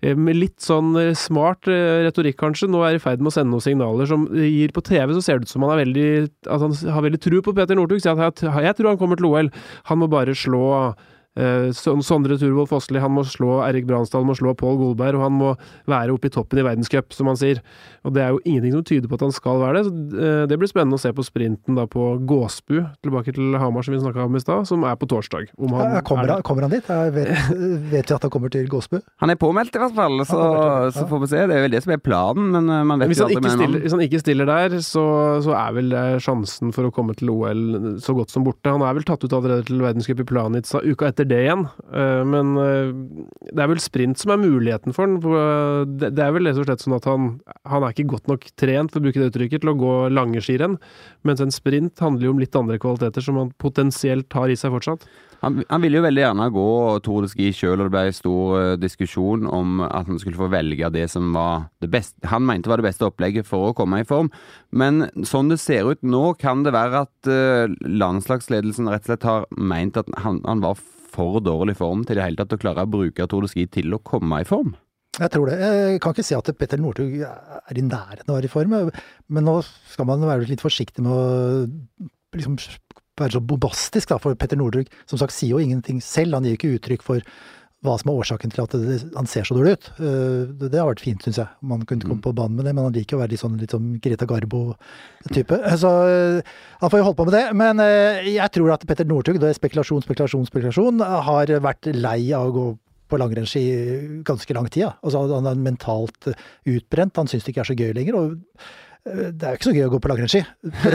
eh, 0.02 0.16
med 0.16 0.38
litt 0.40 0.60
sånn 0.64 0.96
eh, 0.98 1.14
smart 1.14 1.68
retorikk 1.68 2.40
kanskje, 2.40 2.70
nå 2.72 2.82
er 2.88 2.98
i 2.98 3.04
ferd 3.04 3.20
med 3.22 3.30
å 3.30 3.36
sende 3.36 3.52
noen 3.54 3.66
signaler 3.66 4.10
som 4.10 4.26
gir 4.32 4.72
På 4.74 4.82
TV 4.82 5.14
så 5.14 5.22
ser 5.22 5.40
det 5.40 5.48
ut 5.50 5.54
som 5.54 5.66
han 5.68 5.76
er 5.76 5.84
veldig 5.86 6.08
at 6.48 6.62
han 6.64 6.74
har 6.96 7.06
veldig 7.06 7.22
tro 7.22 7.42
på 7.42 7.56
Peter 7.56 7.76
Northug. 7.76 8.02
Jeg, 8.02 8.34
jeg 8.42 8.76
tror 8.78 8.90
han 8.94 9.02
kommer 9.02 9.20
til 9.20 9.30
OL. 9.30 9.52
Han 9.92 10.00
må 10.00 10.10
bare 10.10 10.34
slå 10.34 10.96
Sondre 11.34 12.38
Turvold 12.38 12.70
Fossli, 12.70 13.00
han 13.02 13.14
må 13.16 13.24
slå 13.26 13.58
Erik 13.66 13.88
Bransdal, 13.90 14.26
må 14.28 14.36
slå 14.38 14.54
Pål 14.58 14.78
Golberg, 14.78 15.18
og 15.18 15.26
han 15.26 15.38
må 15.40 15.54
være 15.90 16.14
oppe 16.14 16.30
i 16.30 16.34
toppen 16.34 16.62
i 16.62 16.66
verdenscup, 16.66 17.14
som 17.16 17.30
han 17.32 17.40
sier. 17.40 17.62
Og 18.04 18.14
det 18.16 18.24
er 18.24 18.34
jo 18.36 18.42
ingenting 18.44 18.76
som 18.76 18.84
tyder 18.86 19.10
på 19.10 19.18
at 19.18 19.26
han 19.26 19.34
skal 19.36 19.62
være 19.62 19.80
det. 19.80 19.84
Så 19.88 20.24
eh, 20.24 20.44
det 20.52 20.60
blir 20.60 20.70
spennende 20.70 21.00
å 21.00 21.02
se 21.02 21.14
på 21.16 21.26
sprinten 21.26 21.78
da 21.80 21.88
på 21.90 22.08
Gåsbu, 22.30 22.76
tilbake 23.06 23.34
til 23.36 23.58
Hamar 23.60 23.86
som 23.86 23.96
vi 23.96 24.02
snakka 24.04 24.28
om 24.28 24.38
i 24.38 24.44
stad, 24.44 24.68
som 24.70 24.86
er 24.88 24.98
på 25.00 25.10
torsdag. 25.10 25.50
Om 25.58 25.76
han 25.78 25.98
Ja, 25.98 26.04
kommer, 26.06 26.28
er 26.28 26.36
han, 26.38 26.46
kommer 26.46 26.68
han 26.68 26.74
dit? 26.74 26.90
Jeg 26.90 27.16
vet, 27.16 27.32
vet 27.94 28.12
vi 28.12 28.18
at 28.18 28.28
han 28.28 28.34
kommer 28.34 28.54
til 28.54 28.68
Gåsbu? 28.72 29.00
Han 29.24 29.34
er 29.34 29.40
påmeldt 29.40 29.78
i 29.78 29.84
hvert 29.84 29.98
fall, 29.98 30.20
så, 30.30 30.40
ja. 30.40 30.92
så 30.96 31.08
får 31.10 31.24
vi 31.24 31.32
se. 31.34 31.44
Det 31.50 31.58
er 31.58 31.66
vel 31.68 31.76
det 31.76 31.84
som 31.86 31.96
er 31.96 32.04
planen, 32.04 32.52
men 32.54 32.70
eh, 32.70 32.86
man 32.92 33.02
vet 33.02 33.14
jo 33.14 33.24
han, 33.24 33.32
aldri 33.32 33.40
ikke 33.40 33.48
med 33.48 33.58
stiller, 33.58 33.86
hvis 33.86 33.98
han 33.98 34.06
ikke 34.08 34.24
stiller 34.24 34.52
der, 34.52 34.78
så, 34.86 35.06
så 35.46 35.58
er 35.58 35.78
vel 35.80 35.98
eh, 35.98 36.20
sjansen 36.24 36.76
for 36.76 36.90
å 36.90 36.94
komme 36.94 37.18
til 37.18 37.32
OL 37.34 37.64
så 38.04 38.16
godt 38.18 38.34
som 38.34 38.46
borte. 38.46 38.70
Han 38.70 38.86
er 38.86 39.00
vel 39.00 39.08
tatt 39.08 39.24
ut 39.26 39.34
allerede 39.34 39.68
til 39.70 39.82
verdenscup 39.84 40.22
i 40.22 40.28
Planica 40.28 40.84
uka 40.84 41.10
etter 41.10 41.23
det 41.30 41.40
igjen. 41.46 41.66
Eh, 41.94 42.24
Men 42.28 42.54
eh, 42.62 42.92
det 43.50 43.64
er 43.64 43.72
vel 43.72 43.82
sprint 43.84 44.22
som 44.22 44.34
er 44.34 44.42
muligheten 44.42 44.96
for 44.96 45.06
han. 45.08 45.18
eh, 45.20 46.10
det 46.14 46.24
er 46.24 46.34
vel 46.36 46.50
rett 46.50 46.62
og 46.62 46.68
slett 46.68 46.86
sånn 46.86 46.98
at 46.98 47.10
han, 47.10 47.30
han 47.70 47.84
er 47.84 47.96
ikke 47.96 48.10
godt 48.16 48.32
nok 48.32 48.48
trent, 48.60 48.94
for 48.94 49.02
å 49.02 49.06
bruke 49.08 49.22
det 49.22 49.32
uttrykket, 49.32 49.64
til 49.64 49.74
å 49.74 49.78
gå 49.80 49.94
lange 50.14 50.44
skirenn. 50.44 50.80
Mens 51.28 51.44
en 51.44 51.54
sprint 51.54 52.00
handler 52.04 52.30
jo 52.30 52.36
om 52.36 52.42
litt 52.44 52.56
andre 52.60 52.80
kvaliteter 52.82 53.26
som 53.26 53.40
han 53.42 53.54
potensielt 53.62 54.32
har 54.34 54.52
i 54.52 54.58
seg 54.60 54.74
fortsatt. 54.76 55.08
Han, 55.44 55.60
han 55.68 55.84
ville 55.84 56.00
jo 56.00 56.06
veldig 56.06 56.22
gjerne 56.24 56.46
gå 56.56 56.68
Tour 57.04 57.26
de 57.26 57.30
Ski 57.32 57.50
sjøl, 57.56 57.82
og 57.82 57.90
det 57.90 57.94
ble 57.94 58.16
stor 58.16 58.54
eh, 58.62 58.76
diskusjon 58.80 59.48
om 59.52 59.82
at 59.84 60.08
han 60.08 60.22
skulle 60.22 60.40
få 60.40 60.48
velge 60.54 60.92
det 60.96 61.10
som 61.12 61.34
var 61.36 61.68
det 61.84 61.90
beste 61.92 62.32
Han 62.32 62.46
mente 62.48 62.72
var 62.72 62.80
det 62.80 62.88
beste 62.88 63.10
opplegget 63.10 63.48
for 63.50 63.70
å 63.70 63.76
komme 63.76 64.00
i 64.02 64.08
form. 64.08 64.32
Men 64.72 65.10
sånn 65.28 65.52
det 65.52 65.60
ser 65.60 65.90
ut 65.92 66.02
nå, 66.08 66.24
kan 66.40 66.64
det 66.64 66.76
være 66.76 67.04
at 67.10 67.32
eh, 67.32 67.76
landslagsledelsen 67.84 68.88
rett 68.92 69.04
og 69.04 69.12
slett 69.12 69.28
har 69.28 69.50
meint 69.60 70.00
at 70.00 70.10
han, 70.24 70.40
han 70.48 70.64
var 70.64 70.80
for 71.14 71.44
dårlig 71.44 71.76
form 71.78 72.08
til 72.08 72.18
det 72.18 72.26
hele 72.26 72.40
tatt 72.40 72.56
å 72.56 72.62
klare 72.62 72.88
å 72.88 72.94
bruke 72.96 73.28
Tour 73.28 73.44
de 73.46 73.52
Ski 73.52 73.68
til 73.68 73.94
å 73.94 74.02
komme 74.02 74.42
i 74.42 74.48
form. 74.48 74.74
Jeg 75.20 75.30
tror 75.30 75.52
det. 75.52 75.60
Jeg 75.62 76.00
kan 76.02 76.16
ikke 76.16 76.26
si 76.26 76.34
at 76.34 76.48
Petter 76.58 76.80
Northug 76.82 77.20
er 77.22 77.78
i 77.78 77.86
nærheten 77.86 78.26
av 78.26 78.34
å 78.34 78.40
være 78.40 78.50
i 78.50 78.54
form, 78.54 78.80
men 79.30 79.46
nå 79.46 79.60
skal 79.92 80.08
man 80.10 80.24
være 80.26 80.48
litt 80.50 80.64
forsiktig 80.64 81.04
med 81.06 81.14
å 81.14 82.08
liksom 82.34 82.58
være 83.20 83.36
så 83.38 83.44
bombastisk, 83.46 84.10
da, 84.10 84.18
for 84.22 84.38
Petter 84.40 84.58
Northug 84.58 84.88
som 85.06 85.20
sagt 85.22 85.36
sier 85.36 85.54
jo 85.54 85.62
ingenting 85.62 86.00
selv. 86.02 86.34
Han 86.38 86.48
gir 86.48 86.58
ikke 86.58 86.74
uttrykk 86.80 87.06
for 87.06 87.22
hva 87.84 87.98
som 88.00 88.14
er 88.14 88.20
årsaken 88.22 88.54
til 88.54 88.62
at 88.64 88.74
det, 88.80 88.98
han 89.12 89.28
ser 89.28 89.44
så 89.44 89.58
dårlig 89.58 89.74
ut. 89.76 89.90
Eh, 90.00 90.44
Det, 90.56 90.70
det 90.72 90.80
har 90.80 90.88
vært 90.88 91.04
fint, 91.04 91.20
syns 91.26 91.42
jeg. 91.42 91.50
om 91.62 91.74
Han 91.76 91.84
kunne 91.86 92.08
komme 92.08 92.24
på 92.24 92.32
banen 92.34 92.56
med 92.56 92.64
det, 92.66 92.72
men 92.78 92.86
han 92.88 92.94
liker 92.96 93.18
å 93.18 93.20
være 93.20 93.34
litt 93.36 93.42
sånn, 93.44 93.58
litt 93.60 93.76
sånn 93.76 93.90
Greta 94.00 94.26
Garbo-type. 94.30 95.58
Så 95.82 95.92
eh, 96.08 96.54
han 96.80 96.90
får 96.94 97.02
jo 97.02 97.08
holde 97.10 97.20
på 97.20 97.26
med 97.28 97.36
det. 97.36 97.44
Men 97.60 97.84
eh, 97.84 98.30
jeg 98.38 98.54
tror 98.56 98.72
at 98.78 98.86
Petter 98.88 99.06
Northug, 99.10 99.40
det 99.42 99.52
er 99.52 99.60
spekulasjon, 99.60 100.06
spekulasjon, 100.08 100.48
spekulasjon, 100.48 101.04
har 101.28 101.52
vært 101.68 101.92
lei 101.92 102.32
av 102.32 102.48
å 102.48 102.56
gå 102.56 102.66
på 103.12 103.20
langrennsski 103.20 103.66
ganske 104.26 104.56
lang 104.56 104.72
tid. 104.72 104.86
Ja. 104.88 104.94
Altså, 105.04 105.28
han 105.36 105.52
er 105.52 105.60
mentalt 105.68 106.32
eh, 106.32 106.40
utbrent, 106.78 107.20
han 107.20 107.28
syns 107.28 107.44
det 107.44 107.52
ikke 107.52 107.66
er 107.68 107.72
så 107.74 107.78
gøy 107.78 107.92
lenger. 108.00 108.16
og 108.16 108.32
eh, 108.32 108.72
det 109.04 109.44
er 109.44 109.52
jo 109.52 109.58
ikke 109.58 109.68
så 109.68 109.74
gøy 109.76 109.84
å 109.84 109.92
gå 109.92 109.98
på 110.00 110.10
langrennsski. 110.10 110.40
For, 110.80 110.94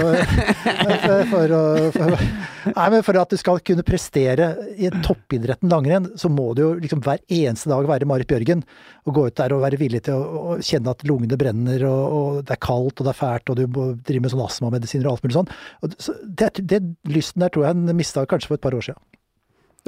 for, 1.05 1.25
for, 1.29 1.51
for, 1.93 2.95
for 3.05 3.19
at 3.21 3.35
du 3.35 3.37
skal 3.41 3.61
kunne 3.61 3.85
prestere 3.85 4.47
i 4.81 4.89
toppidretten 5.05 5.69
langrenn, 5.69 6.09
så 6.17 6.31
må 6.33 6.47
du 6.57 6.63
jo 6.63 6.71
liksom 6.81 7.03
hver 7.05 7.21
eneste 7.27 7.69
dag 7.69 7.85
være 7.91 8.09
Marit 8.09 8.31
Bjørgen. 8.31 8.65
Og 9.05 9.17
gå 9.19 9.27
ut 9.29 9.37
der 9.37 9.53
og 9.53 9.61
være 9.67 9.81
villig 9.81 10.01
til 10.09 10.17
å, 10.17 10.41
å 10.55 10.57
kjenne 10.65 10.97
at 10.97 11.05
lungene 11.09 11.37
brenner, 11.41 11.85
og, 11.91 12.17
og 12.17 12.41
det 12.49 12.57
er 12.57 12.65
kaldt 12.65 13.03
og 13.03 13.11
det 13.11 13.13
er 13.13 13.21
fælt, 13.21 13.53
og 13.53 13.61
du 13.61 13.67
må 13.77 13.91
drive 14.01 14.25
med 14.25 14.33
sånn 14.33 14.47
astmamedisiner 14.47 15.09
og 15.09 15.19
alt 15.19 15.29
mulig 15.29 15.39
sånn. 15.39 15.55
Så 16.01 16.17
det, 16.25 16.55
det 16.65 16.81
lysten 17.13 17.45
der 17.45 17.53
tror 17.53 17.69
jeg 17.69 17.77
en 17.77 17.97
mista 17.99 18.25
kanskje 18.29 18.55
for 18.55 18.61
et 18.61 18.65
par 18.65 18.79
år 18.79 18.89
siden. 18.89 19.05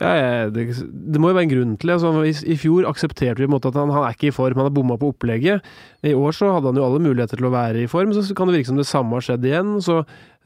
Jeg- 0.01 0.53
det, 0.55 0.65
det 1.13 1.21
må 1.21 1.29
jo 1.31 1.37
være 1.37 1.45
en 1.47 1.53
grunn 1.53 1.77
til 1.79 1.91
det. 1.91 1.97
Altså, 1.99 2.25
i, 2.25 2.53
I 2.55 2.57
fjor 2.57 2.87
aksepterte 2.89 3.37
vi 3.39 3.47
på 3.47 3.51
en 3.51 3.55
måte 3.59 3.69
at 3.69 3.77
han, 3.77 3.91
han 3.93 4.07
er 4.09 4.15
ikke 4.17 4.31
i 4.31 4.35
form, 4.35 4.57
han 4.57 4.65
har 4.71 4.75
bomma 4.75 4.97
på 4.97 5.11
opplegget. 5.13 5.61
I 6.03 6.15
år 6.17 6.33
så 6.33 6.49
hadde 6.55 6.71
han 6.73 6.81
jo 6.81 6.87
alle 6.87 7.03
muligheter 7.05 7.37
til 7.37 7.49
å 7.51 7.53
være 7.53 7.83
i 7.85 7.91
form, 7.91 8.15
så 8.17 8.25
kan 8.35 8.49
det 8.49 8.57
virke 8.57 8.71
som 8.73 8.81
det 8.81 8.89
samme 8.89 9.13
har 9.19 9.27
skjedd 9.27 9.45
igjen. 9.45 9.75
Så, 9.85 9.99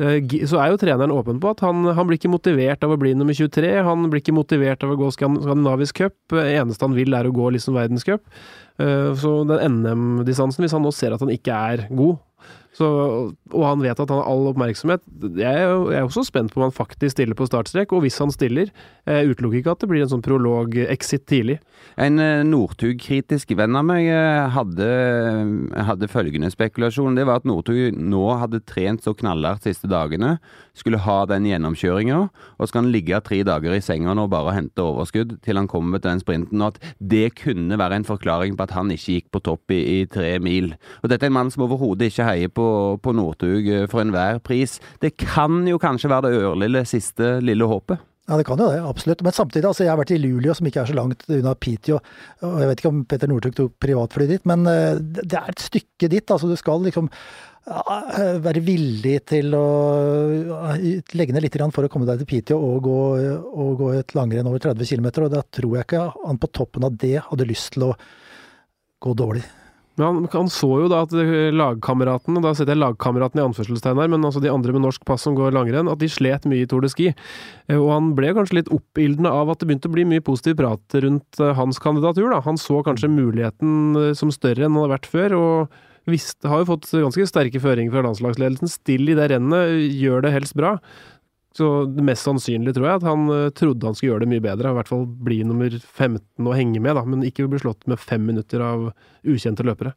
eh, 0.02 0.18
så 0.50 0.58
er 0.58 0.72
jo 0.74 0.80
treneren 0.82 1.14
åpen 1.14 1.38
på 1.40 1.52
at 1.54 1.62
han, 1.62 1.84
han 1.94 2.06
blir 2.10 2.18
ikke 2.18 2.32
motivert 2.34 2.82
av 2.82 2.90
å 2.96 2.98
bli 2.98 3.14
nummer 3.14 3.32
23. 3.38 3.70
Han 3.86 4.10
blir 4.10 4.20
ikke 4.24 4.34
motivert 4.34 4.82
av 4.82 4.90
å 4.90 4.98
gå 4.98 5.12
skandinavisk 5.14 6.02
cup. 6.02 6.16
Det 6.34 6.48
eneste 6.58 6.82
han 6.88 6.98
vil 6.98 7.14
er 7.14 7.30
å 7.30 7.34
gå 7.34 7.52
liksom 7.54 7.78
verdenscup. 7.78 8.26
Eh, 8.82 9.14
Så 9.14 9.36
den 9.46 9.78
NM-distansen, 9.84 10.66
hvis 10.66 10.74
han 10.74 10.82
nå 10.82 10.90
ser 10.92 11.14
at 11.14 11.22
han 11.22 11.30
ikke 11.30 11.54
er 11.54 11.86
god, 11.94 12.18
så, 12.74 12.86
og 13.54 13.62
han 13.62 13.82
vet 13.84 14.00
at 14.02 14.10
han 14.10 14.18
har 14.18 14.26
all 14.26 14.48
oppmerksomhet. 14.50 15.04
Jeg 15.38 15.46
er, 15.46 15.68
jo, 15.70 15.90
jeg 15.92 16.00
er 16.00 16.08
også 16.08 16.24
spent 16.26 16.50
på 16.50 16.58
om 16.58 16.66
han 16.66 16.74
faktisk 16.74 17.14
stiller 17.14 17.38
på 17.38 17.46
startstrek, 17.46 17.92
og 17.94 18.02
hvis 18.02 18.18
han 18.18 18.32
stiller, 18.34 18.72
jeg 19.06 19.30
utelukker 19.30 19.60
ikke 19.60 19.74
at 19.76 19.84
det 19.84 19.90
blir 19.92 20.02
en 20.02 20.10
sånn 20.10 20.24
prolog-exit 20.24 21.26
tidlig. 21.30 21.60
En 22.00 22.18
eh, 22.18 22.42
Northug-kritisk 22.48 23.52
venn 23.54 23.78
av 23.78 23.86
meg 23.86 24.08
eh, 24.10 24.48
hadde, 24.56 24.88
hadde 25.86 26.10
følgende 26.10 26.50
spekulasjon. 26.50 27.14
Det 27.14 27.26
var 27.28 27.42
at 27.42 27.46
Northug 27.46 27.94
nå 27.94 28.24
hadde 28.40 28.64
trent 28.66 29.06
så 29.06 29.14
knallhardt 29.14 29.68
siste 29.68 29.90
dagene, 29.90 30.38
skulle 30.74 30.98
ha 31.04 31.20
den 31.30 31.46
gjennomkjøringa, 31.46 32.18
og 32.58 32.70
skal 32.70 32.82
han 32.82 32.90
ligge 32.90 33.22
tre 33.22 33.44
dager 33.46 33.76
i 33.76 33.82
senga 33.84 34.16
nå 34.18 34.26
bare 34.32 34.56
hente 34.56 34.82
overskudd 34.82 35.36
til 35.46 35.60
han 35.60 35.70
kommer 35.70 36.02
til 36.02 36.10
den 36.10 36.24
sprinten, 36.24 36.64
og 36.64 36.74
at 36.74 36.94
det 36.98 37.36
kunne 37.38 37.78
være 37.78 38.00
en 38.00 38.08
forklaring 38.08 38.58
på 38.58 38.66
at 38.66 38.74
han 38.74 38.90
ikke 38.90 39.20
gikk 39.20 39.30
på 39.30 39.44
topp 39.46 39.74
i, 39.76 39.80
i 40.00 40.10
tre 40.10 40.34
mil. 40.42 40.72
Og 41.04 41.12
dette 41.12 41.28
er 41.28 41.30
en 41.30 41.38
mann 41.38 41.54
som 41.54 41.68
overhodet 41.68 42.10
ikke 42.10 42.26
heier 42.26 42.50
på, 42.50 42.63
på 43.02 43.14
Northug 43.16 43.68
eh, 43.68 43.86
for 43.90 44.04
enhver 44.04 44.40
pris. 44.44 44.78
Det 45.02 45.14
kan 45.20 45.62
jo 45.68 45.80
kanskje 45.82 46.10
være 46.12 46.28
det 46.30 46.42
ørlille 46.42 46.84
siste 46.88 47.38
lille 47.44 47.68
håpet. 47.70 48.02
Ja, 48.24 48.38
det 48.40 48.46
kan 48.48 48.60
jo 48.60 48.70
det, 48.72 48.80
absolutt. 48.80 49.20
Men 49.24 49.34
samtidig, 49.36 49.66
altså 49.68 49.84
jeg 49.84 49.92
har 49.92 49.98
vært 50.00 50.14
i 50.14 50.20
Luleå, 50.20 50.54
som 50.56 50.68
ikke 50.68 50.80
er 50.80 50.88
så 50.88 50.96
langt 50.96 51.26
unna 51.28 51.52
Piteå. 51.60 51.98
Og 52.48 52.60
jeg 52.62 52.70
vet 52.70 52.80
ikke 52.80 52.92
om 52.94 53.02
Petter 53.08 53.28
Northug 53.28 53.56
tok 53.58 53.74
privatfly 53.84 54.28
dit, 54.30 54.46
men 54.48 54.64
eh, 54.70 54.94
det 54.96 55.36
er 55.36 55.50
et 55.52 55.64
stykke 55.66 56.08
dit. 56.08 56.32
Altså 56.32 56.48
du 56.48 56.56
skal 56.56 56.86
liksom 56.86 57.10
ja, 57.68 57.98
være 58.44 58.62
villig 58.64 59.18
til 59.28 59.52
å 59.56 59.66
legge 61.16 61.36
ned 61.36 61.44
litt 61.44 61.60
for 61.76 61.84
å 61.84 61.92
komme 61.92 62.08
deg 62.08 62.22
til 62.22 62.30
Piteå 62.32 62.56
og 62.56 62.88
og 62.88 63.76
gå 63.80 63.92
et 63.98 64.16
langrenn 64.16 64.48
over 64.48 64.62
30 64.72 64.88
km. 64.88 65.10
Og 65.26 65.34
da 65.36 65.44
tror 65.44 65.76
jeg 65.76 65.88
ikke 65.88 66.08
han 66.24 66.40
på 66.40 66.52
toppen 66.52 66.88
av 66.88 66.96
det 66.96 67.18
hadde 67.28 67.48
lyst 67.48 67.74
til 67.76 67.90
å 67.90 67.92
gå 69.04 69.12
dårlig. 69.20 69.44
Men 69.94 70.06
han, 70.06 70.28
han 70.32 70.48
så 70.50 70.68
jo 70.82 70.88
da 70.90 71.04
at 71.04 71.12
lagkameratene, 71.54 72.42
da 72.42 72.50
setter 72.56 72.74
jeg 72.74 72.82
lagkameratene 72.82 73.42
i 73.42 73.46
anførselstegn 73.46 74.00
her, 74.02 74.10
men 74.10 74.26
altså 74.26 74.42
de 74.42 74.50
andre 74.50 74.74
med 74.74 74.82
norsk 74.82 75.04
pass 75.06 75.22
som 75.26 75.36
går 75.38 75.54
langrenn, 75.54 75.90
at 75.90 76.00
de 76.02 76.10
slet 76.10 76.48
mye 76.50 76.64
i 76.64 76.68
Tour 76.70 76.82
de 76.82 76.90
Ski. 76.90 77.12
Eh, 77.68 77.78
Og 77.78 77.92
han 77.92 78.12
ble 78.18 78.34
kanskje 78.34 78.58
litt 78.58 78.72
oppildna 78.74 79.30
av 79.30 79.52
at 79.52 79.62
det 79.62 79.70
begynte 79.70 79.90
å 79.90 79.94
bli 79.94 80.06
mye 80.10 80.24
positiv 80.24 80.58
prat 80.58 80.98
rundt 81.04 81.40
eh, 81.40 81.54
hans 81.54 81.78
kandidatur. 81.82 82.26
da. 82.32 82.42
Han 82.46 82.58
så 82.58 82.82
kanskje 82.86 83.12
muligheten 83.12 83.94
eh, 84.00 84.12
som 84.18 84.34
større 84.34 84.66
enn 84.66 84.74
han 84.74 84.88
har 84.88 84.96
vært 84.96 85.10
før, 85.10 85.38
og 85.38 85.80
visste, 86.10 86.50
har 86.50 86.60
jo 86.60 86.72
fått 86.74 86.90
ganske 86.92 87.24
sterke 87.30 87.62
føringer 87.62 87.94
fra 87.94 88.02
landslagsledelsen. 88.04 88.68
Still 88.68 89.08
i 89.08 89.16
det 89.16 89.30
rennet, 89.32 89.78
gjør 89.94 90.26
det 90.26 90.34
helst 90.34 90.58
bra. 90.58 90.74
Så 91.54 91.84
det 91.86 92.02
mest 92.02 92.26
sannsynlig 92.26 92.74
tror 92.74 92.88
jeg 92.88 92.98
at 92.98 93.06
han 93.06 93.28
eh, 93.30 93.50
trodde 93.54 93.86
han 93.86 93.94
skulle 93.94 94.14
gjøre 94.14 94.24
det 94.24 94.30
mye 94.32 94.42
bedre. 94.42 94.72
I 94.72 94.78
hvert 94.80 94.90
fall 94.90 95.04
bli 95.06 95.38
nummer 95.46 95.70
15 95.70 96.48
og 96.48 96.56
henge 96.58 96.82
med, 96.82 96.98
da, 96.98 97.04
men 97.06 97.22
ikke 97.26 97.46
bli 97.50 97.62
slått 97.62 97.86
med 97.90 98.02
fem 98.02 98.24
minutter 98.26 98.64
av 98.64 98.88
ukjente 99.22 99.66
løpere. 99.66 99.94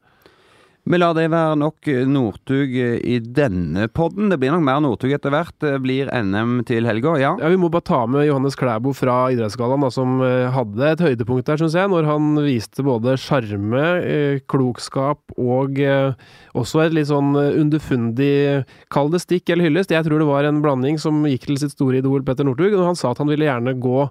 Vi 0.88 0.96
lar 0.96 1.12
det 1.17 1.25
være 1.34 1.58
nok 1.60 1.88
Northug 2.08 2.75
i 2.79 3.17
denne 3.20 3.89
podden. 3.91 4.29
Det 4.32 4.38
blir 4.39 4.53
nok 4.53 4.62
mer 4.63 4.77
Northug 4.79 5.12
etter 5.12 5.34
hvert. 5.34 5.51
Det 5.60 5.74
blir 5.84 6.08
NM 6.08 6.62
til 6.70 6.88
helga, 6.88 7.17
ja. 7.20 7.34
Ja, 7.41 7.50
Vi 7.51 7.58
må 7.60 7.67
bare 7.74 7.84
ta 7.89 8.06
med 8.08 8.24
Johannes 8.24 8.56
Klæbo 8.56 8.94
fra 8.96 9.17
Idrettsgallaen, 9.34 9.84
som 9.91 10.22
eh, 10.24 10.48
hadde 10.56 10.88
et 10.88 11.03
høydepunkt 11.03 11.50
der, 11.50 11.60
syns 11.60 11.75
jeg. 11.75 11.91
Når 11.91 12.08
han 12.08 12.39
viste 12.46 12.88
både 12.88 13.17
sjarme, 13.20 13.84
eh, 14.00 14.39
klokskap 14.48 15.36
og 15.36 15.75
eh, 15.84 16.15
også 16.56 16.86
et 16.86 16.96
litt 16.96 17.12
sånn 17.12 17.36
eh, 17.36 17.60
underfundig 17.60 18.32
Kall 18.94 19.12
det 19.12 19.25
stikk 19.25 19.51
eller 19.51 19.67
hyllest. 19.67 19.91
Jeg 19.91 20.08
tror 20.08 20.24
det 20.24 20.32
var 20.32 20.48
en 20.48 20.63
blanding 20.63 20.96
som 21.03 21.20
gikk 21.27 21.50
til 21.50 21.60
sitt 21.60 21.75
store 21.75 22.00
idol 22.00 22.24
Petter 22.24 22.48
Northug. 22.48 22.79
og 22.79 22.94
Han 22.94 23.00
sa 23.00 23.12
at 23.12 23.20
han 23.20 23.27
ville 23.27 23.50
gjerne 23.50 23.75
gå 23.75 24.08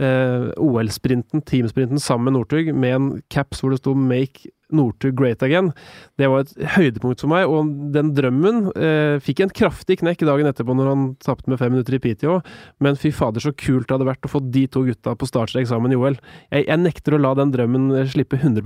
eh, 0.00 0.50
OL-sprinten, 0.60 1.42
teamsprinten, 1.46 2.00
sammen 2.02 2.30
med 2.30 2.36
Northug, 2.38 2.70
med 2.74 2.94
en 2.94 3.08
caps 3.32 3.62
hvor 3.62 3.72
det 3.72 3.80
sto 3.80 3.94
'Make 3.94 4.50
Northug 4.72 5.14
great 5.16 5.42
again'. 5.42 5.72
Det 6.18 6.28
var 6.28 6.44
et 6.44 6.54
høydepunkt 6.76 7.20
for 7.20 7.30
meg, 7.30 7.46
og 7.46 7.92
den 7.94 8.12
drømmen 8.14 8.72
eh, 8.76 9.18
fikk 9.22 9.40
en 9.40 9.54
kraftig 9.54 10.00
knekk 10.02 10.26
dagen 10.26 10.46
etterpå 10.46 10.74
når 10.74 10.92
han 10.92 11.08
tapte 11.22 11.48
med 11.48 11.58
fem 11.58 11.72
minutter 11.72 11.94
i 11.94 12.02
PTO, 12.02 12.40
men 12.80 12.96
fy 12.96 13.10
fader, 13.10 13.40
så 13.40 13.54
kult 13.54 13.88
det 13.88 13.96
hadde 13.96 14.10
vært 14.10 14.26
å 14.26 14.32
få 14.32 14.42
de 14.50 14.66
to 14.66 14.84
gutta 14.86 15.14
på 15.14 15.28
startstrek 15.28 15.68
sammen 15.70 15.92
i 15.92 16.00
OL. 16.00 16.18
Jeg, 16.50 16.66
jeg 16.66 16.82
nekter 16.82 17.14
å 17.14 17.22
la 17.22 17.34
den 17.34 17.54
drømmen 17.54 17.92
slippe 18.10 18.40
100 18.40 18.64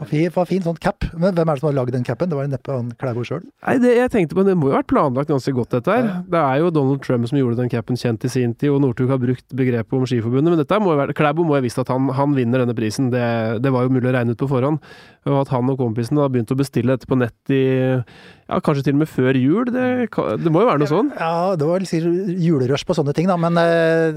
var 0.00 0.48
fin 0.48 0.64
sånn 0.64 0.78
cap. 0.80 1.04
Men 1.12 1.34
hvem 1.36 1.48
er 1.48 1.58
det 1.58 1.62
som 1.62 1.68
har 1.68 1.76
lagd 1.76 1.94
den 1.94 2.06
capen? 2.06 2.30
Det 2.30 2.38
var 2.38 2.48
neppe 2.50 2.72
han 2.74 2.90
Klæbo 3.00 3.24
sjøl? 3.26 3.42
Nei, 3.66 3.76
det, 3.82 3.92
jeg 3.98 4.12
tenkte 4.14 4.38
på, 4.38 4.44
det 4.46 4.56
må 4.58 4.70
jo 4.70 4.74
ha 4.74 4.80
vært 4.80 4.90
planlagt 4.92 5.30
ganske 5.32 5.54
godt, 5.56 5.74
dette 5.76 5.96
her. 5.96 6.10
Det 6.30 6.40
er 6.40 6.62
jo 6.62 6.72
Donald 6.74 7.04
Trump 7.04 7.28
som 7.30 7.38
gjorde 7.40 7.60
den 7.60 7.72
capen 7.72 8.00
kjent 8.00 8.24
i 8.26 8.32
sin 8.32 8.54
tid, 8.56 8.72
og 8.74 8.82
Northug 8.84 9.12
har 9.12 9.20
brukt 9.22 9.46
begrepet 9.56 9.96
om 9.96 10.08
Skiforbundet. 10.08 10.54
Men 10.54 10.62
dette 10.62 10.80
må 10.82 10.94
jo 10.94 11.00
være, 11.02 11.16
Klæbo 11.16 11.46
må 11.46 11.58
ha 11.58 11.62
visst 11.64 11.80
at 11.82 11.92
han, 11.92 12.10
han, 12.16 12.34
vinner 12.36 12.64
denne 12.64 12.76
prisen. 12.78 13.12
Det, 13.12 13.24
det, 13.64 13.74
var 13.74 13.86
jo 13.86 13.94
mulig 13.94 14.10
å 14.10 14.16
regne 14.16 14.36
ut 14.36 14.40
på 14.40 14.50
forhånd. 14.50 14.80
Og 15.28 15.40
at 15.42 15.52
han 15.52 15.68
og 15.68 15.80
kompisen 15.80 16.18
har 16.20 16.30
begynt 16.32 16.52
å 16.54 16.58
bestille 16.58 16.96
dette 16.96 17.08
på 17.08 17.18
nett 17.20 17.52
i 17.52 17.64
ja, 18.00 18.58
kanskje 18.64 18.86
til 18.86 18.96
og 18.96 19.02
med 19.02 19.10
før 19.10 19.36
jul. 19.36 19.68
Det, 19.70 19.84
det 20.40 20.52
må 20.52 20.64
jo 20.64 20.70
være 20.70 20.82
noe 20.82 20.90
sånn? 20.90 21.12
Ja, 21.20 21.52
det 21.60 21.68
var 21.68 21.82
litt 21.82 21.92
julerush 22.40 22.88
på 22.88 22.96
sånne 22.96 23.14
ting, 23.16 23.28
da. 23.30 23.36
Men 23.40 23.60
eh 23.60 24.16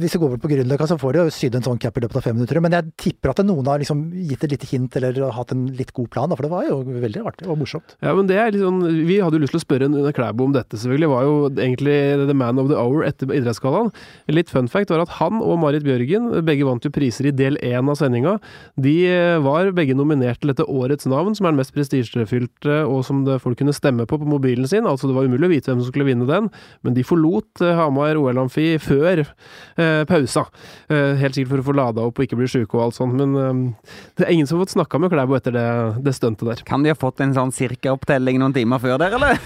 hvis 0.00 0.14
du 0.14 0.20
går 0.20 0.34
bort 0.34 0.42
på 0.42 0.50
Grünerløkka, 0.50 0.86
så 0.90 0.98
får 1.00 1.14
du 1.14 1.18
jo 1.20 1.32
sydd 1.34 1.56
en 1.58 1.64
sånn 1.64 1.80
cap 1.80 1.96
i 1.96 2.02
løpet 2.04 2.18
av 2.18 2.24
fem 2.24 2.36
minutter. 2.36 2.60
Men 2.62 2.74
jeg 2.76 2.92
tipper 3.00 3.32
at 3.32 3.42
noen 3.46 3.68
har 3.68 3.80
liksom 3.82 4.02
gitt 4.28 4.44
et 4.46 4.54
lite 4.54 4.68
hint 4.70 4.79
eller 5.00 5.32
hatt 5.34 5.54
en 5.54 5.66
litt 5.76 5.92
god 5.96 6.10
plan, 6.14 6.34
for 6.36 6.46
det 6.46 6.52
var 6.52 6.68
jo 6.68 6.80
veldig 6.86 7.24
artig 7.26 7.48
og 7.50 7.58
morsomt. 7.62 7.96
Ja, 8.04 8.14
men 8.16 8.30
det 8.30 8.38
er 8.38 8.52
litt 8.54 8.62
sånn 8.62 8.80
Vi 9.08 9.18
hadde 9.20 9.38
jo 9.38 9.44
lyst 9.44 9.54
til 9.56 9.60
å 9.60 9.64
spørre 9.64 10.12
Klæbo 10.16 10.46
om 10.46 10.54
dette, 10.54 10.78
selvfølgelig. 10.78 11.10
Var 11.10 11.26
jo 11.26 11.34
egentlig 11.50 11.96
the 12.30 12.36
man 12.36 12.60
of 12.62 12.70
the 12.70 12.78
hour 12.78 13.04
etter 13.06 13.30
Idrettsgallaen. 13.34 13.90
Litt 14.30 14.52
fun 14.52 14.70
fact 14.70 14.92
var 14.92 15.02
at 15.02 15.16
han 15.18 15.42
og 15.42 15.58
Marit 15.62 15.84
Bjørgen, 15.86 16.30
begge 16.46 16.66
vant 16.68 16.86
jo 16.86 16.92
priser 16.94 17.30
i 17.30 17.34
del 17.34 17.58
én 17.64 17.90
av 17.90 17.98
sendinga. 17.98 18.36
De 18.80 18.96
eh, 19.10 19.38
var 19.42 19.72
begge 19.76 19.96
nominert 19.98 20.42
til 20.42 20.52
dette 20.52 20.66
Årets 20.70 21.08
navn, 21.10 21.34
som 21.36 21.48
er 21.48 21.54
den 21.54 21.60
mest 21.62 21.74
prestisjefylte, 21.74 22.82
og 22.86 23.02
som 23.06 23.24
folk 23.42 23.58
kunne 23.60 23.74
stemme 23.76 24.06
på 24.08 24.20
på 24.20 24.28
mobilen 24.28 24.68
sin. 24.68 24.86
Altså 24.88 25.08
det 25.08 25.16
var 25.16 25.28
umulig 25.28 25.48
å 25.48 25.52
vite 25.52 25.72
hvem 25.72 25.82
som 25.82 25.90
skulle 25.90 26.08
vinne 26.08 26.28
den, 26.28 26.50
men 26.86 26.96
de 26.96 27.04
forlot 27.06 27.64
eh, 27.64 27.74
Hamar 27.78 28.18
OL-amfi 28.20 28.74
før 28.82 29.24
eh, 29.24 30.02
pausa. 30.08 30.46
Eh, 30.90 31.16
helt 31.20 31.36
sikkert 31.36 31.54
for 31.54 31.64
å 31.64 31.68
få 31.70 31.76
lada 31.78 32.06
opp 32.06 32.20
og 32.20 32.26
ikke 32.26 32.38
bli 32.40 32.50
sjuke 32.50 32.76
og 32.76 32.88
alt 32.88 32.98
sånt, 32.98 33.16
men 33.18 33.36
eh, 33.40 33.92
det 34.20 34.26
er 34.26 34.34
ingen 34.34 34.48
som 34.50 34.58
har 34.58 34.66
fått 34.66 34.69
snakka 34.70 35.00
med 35.02 35.10
Klæbo 35.12 35.36
etter 35.36 35.54
det, 35.54 35.66
det 36.06 36.14
stuntet 36.16 36.46
der. 36.48 36.62
Kan 36.68 36.84
de 36.84 36.92
ha 36.92 36.98
fått 36.98 37.20
en 37.24 37.34
sånn 37.36 37.52
cirka-opptelling 37.54 38.40
noen 38.40 38.54
timer 38.56 38.80
før 38.82 38.98
der, 39.02 39.16
eller? 39.18 39.36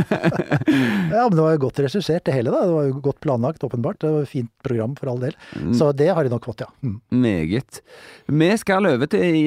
ja, 1.14 1.24
men 1.24 1.36
det 1.36 1.44
var 1.44 1.54
jo 1.56 1.62
godt 1.66 1.82
regissert 1.84 2.26
det 2.28 2.36
hele, 2.36 2.52
da. 2.52 2.62
Det 2.66 2.76
var 2.76 2.88
jo 2.88 2.96
godt 3.04 3.20
planlagt, 3.24 3.64
åpenbart. 3.66 4.00
Det 4.02 4.12
var 4.14 4.26
et 4.26 4.32
fint 4.32 4.50
program 4.66 4.96
for 4.98 5.12
all 5.12 5.22
del. 5.22 5.36
Mm. 5.56 5.74
Så 5.78 5.90
det 5.96 6.10
har 6.14 6.26
de 6.26 6.32
nok 6.32 6.48
fått, 6.50 6.64
ja. 6.64 6.70
Mm. 6.84 6.98
Meget. 7.24 7.80
Vi 8.30 8.50
skal 8.62 8.90
over 8.92 9.10
til 9.10 9.40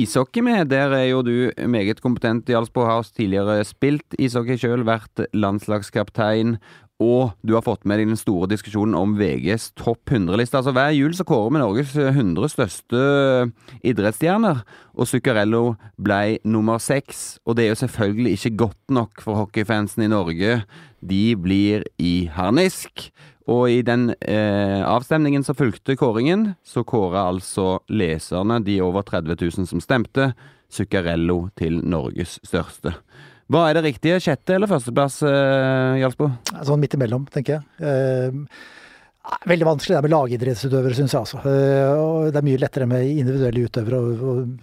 ishockey 0.00 0.44
med. 0.46 0.70
Der 0.72 0.94
er 0.96 1.08
jo 1.10 1.24
du 1.26 1.34
meget 1.66 2.02
kompetent, 2.04 2.50
Jarlsbo. 2.50 2.86
Har 2.88 3.06
tidligere 3.06 3.60
spilt 3.68 4.18
ishockey 4.18 4.58
sjøl, 4.60 4.86
vært 4.88 5.26
landslagskaptein. 5.36 6.58
Og 7.00 7.32
du 7.40 7.54
har 7.56 7.64
fått 7.64 7.86
med 7.88 7.96
deg 7.96 8.10
den 8.10 8.20
store 8.20 8.50
diskusjonen 8.50 8.94
om 8.98 9.14
VGs 9.16 9.70
topp 9.80 10.12
100-liste. 10.12 10.60
Altså 10.60 10.74
Hver 10.76 10.92
jul 10.92 11.14
så 11.16 11.24
kårer 11.24 11.54
vi 11.54 11.62
Norges 11.62 11.94
100 11.96 12.52
største 12.52 13.00
idrettsstjerner, 13.80 14.60
og 14.92 15.08
Zuccarello 15.08 15.62
ble 15.96 16.38
nummer 16.44 16.82
seks. 16.82 17.40
Og 17.48 17.56
det 17.56 17.64
er 17.64 17.72
jo 17.72 17.80
selvfølgelig 17.86 18.36
ikke 18.36 18.56
godt 18.66 18.94
nok 19.00 19.24
for 19.24 19.40
hockeyfansen 19.40 20.04
i 20.04 20.12
Norge. 20.12 20.60
De 21.00 21.24
blir 21.40 21.88
i 21.96 22.28
harnisk. 22.36 23.08
Og 23.50 23.64
i 23.72 23.80
den 23.82 24.10
eh, 24.20 24.84
avstemningen 24.84 25.42
som 25.42 25.56
fulgte 25.58 25.96
kåringen, 25.98 26.52
så 26.62 26.84
kåra 26.86 27.24
altså 27.32 27.80
leserne, 27.88 28.60
de 28.62 28.76
over 28.84 29.02
30 29.08 29.40
000 29.40 29.66
som 29.72 29.80
stemte, 29.82 30.34
Zuccarello 30.70 31.48
til 31.58 31.80
Norges 31.82 32.36
største. 32.46 32.92
Hva 33.50 33.64
er 33.66 33.74
det 33.74 33.88
riktige? 33.88 34.20
Sjette- 34.22 34.54
eller 34.54 34.70
førsteplass, 34.70 35.22
eh, 35.26 35.98
Jarlsbo? 35.98 36.30
Sånn 36.62 36.78
midt 36.78 36.94
imellom, 36.94 37.26
tenker 37.26 37.58
jeg. 37.58 37.62
Eh, 37.82 38.30
veldig 39.50 39.66
vanskelig 39.66 39.96
det 39.96 40.02
med 40.06 40.14
lagidrettsutøvere, 40.14 40.94
syns 40.94 41.10
jeg 41.10 41.20
altså. 41.20 41.38
Eh, 41.42 42.30
det 42.30 42.38
er 42.38 42.46
mye 42.46 42.60
lettere 42.62 42.86
med 42.86 43.10
individuelle 43.10 43.66
utøvere. 43.66 43.98
Og, 43.98 44.22
og, 44.22 44.58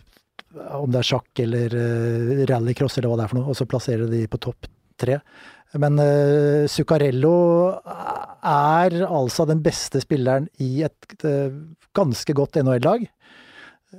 om 0.80 0.90
det 0.90 1.02
er 1.02 1.10
sjakk 1.12 1.40
eller 1.44 1.74
uh, 1.76 2.46
rallycross 2.50 2.98
eller 2.98 3.12
hva 3.12 3.18
det 3.20 3.26
er 3.26 3.32
for 3.32 3.40
noe, 3.40 3.52
og 3.52 3.58
så 3.60 3.68
plassere 3.70 4.08
de 4.10 4.24
på 4.32 4.40
topp 4.42 4.70
tre. 4.98 5.20
Men 5.78 6.00
uh, 6.00 6.66
Zuccarello 6.72 7.36
er 8.42 8.96
altså 9.06 9.46
den 9.46 9.62
beste 9.62 10.02
spilleren 10.02 10.48
i 10.64 10.82
et 10.88 11.18
uh, 11.28 11.52
ganske 11.98 12.34
godt 12.34 12.58
NHL-lag. 12.64 13.06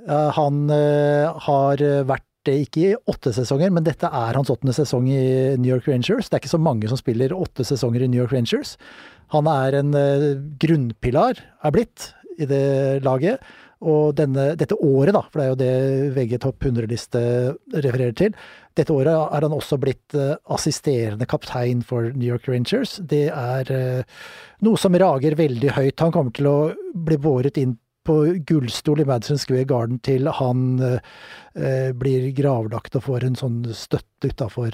Uh, 0.09 0.29
han 0.35 0.69
har 0.69 1.81
vært 2.09 2.28
det 2.49 2.57
ikke 2.65 2.83
i 2.83 2.97
åtte 3.13 3.31
sesonger, 3.35 3.71
men 3.73 3.85
dette 3.85 4.09
er 4.09 4.37
hans 4.37 4.51
åttende 4.51 4.75
sesong 4.75 5.07
i 5.13 5.21
New 5.61 5.71
York 5.71 5.87
Rangers. 5.89 6.27
Det 6.27 6.37
er 6.37 6.43
ikke 6.43 6.57
så 6.57 6.61
mange 6.61 6.89
som 6.91 6.99
spiller 6.99 7.37
åtte 7.37 7.65
sesonger 7.67 8.03
i 8.03 8.11
New 8.11 8.21
York 8.23 8.35
Rangers. 8.35 8.75
Han 9.35 9.47
er 9.51 9.79
en 9.79 9.93
grunnpilar, 10.61 11.39
er 11.63 11.75
blitt, 11.75 12.11
i 12.39 12.47
det 12.49 13.03
laget. 13.05 13.43
Og 13.79 14.11
denne, 14.17 14.53
dette 14.59 14.75
året, 14.75 15.13
da, 15.15 15.21
for 15.31 15.39
det 15.39 15.45
er 15.45 15.51
jo 15.53 15.59
det 15.59 16.15
VG 16.17 16.33
topp 16.43 16.65
100-liste 16.67 17.21
refererer 17.77 18.15
til, 18.19 18.33
dette 18.75 18.95
året 18.95 19.11
er 19.15 19.45
han 19.45 19.55
også 19.55 19.79
blitt 19.79 20.15
uh, 20.19 20.35
assisterende 20.51 21.27
kaptein 21.29 21.81
for 21.85 22.11
New 22.11 22.27
York 22.27 22.47
Rangers. 22.51 22.97
Det 22.99 23.27
er 23.31 23.71
uh, 23.71 24.19
noe 24.67 24.79
som 24.79 24.95
rager 24.99 25.37
veldig 25.39 25.71
høyt. 25.77 26.03
Han 26.03 26.13
kommer 26.15 26.35
til 26.35 26.49
å 26.51 26.57
bli 26.91 27.19
båret 27.23 27.59
inn 27.61 27.77
på 28.09 28.17
gullstol 28.49 29.03
i 29.03 29.07
Madison 29.07 29.39
Square 29.41 29.67
Garden 29.69 29.99
til 30.05 30.29
han 30.39 30.63
eh, 30.83 31.89
blir 31.95 32.29
gravlagt 32.37 32.97
og 32.97 33.05
får 33.05 33.27
en 33.27 33.37
sånn 33.39 33.59
støtte 33.77 34.33
utafor 34.33 34.73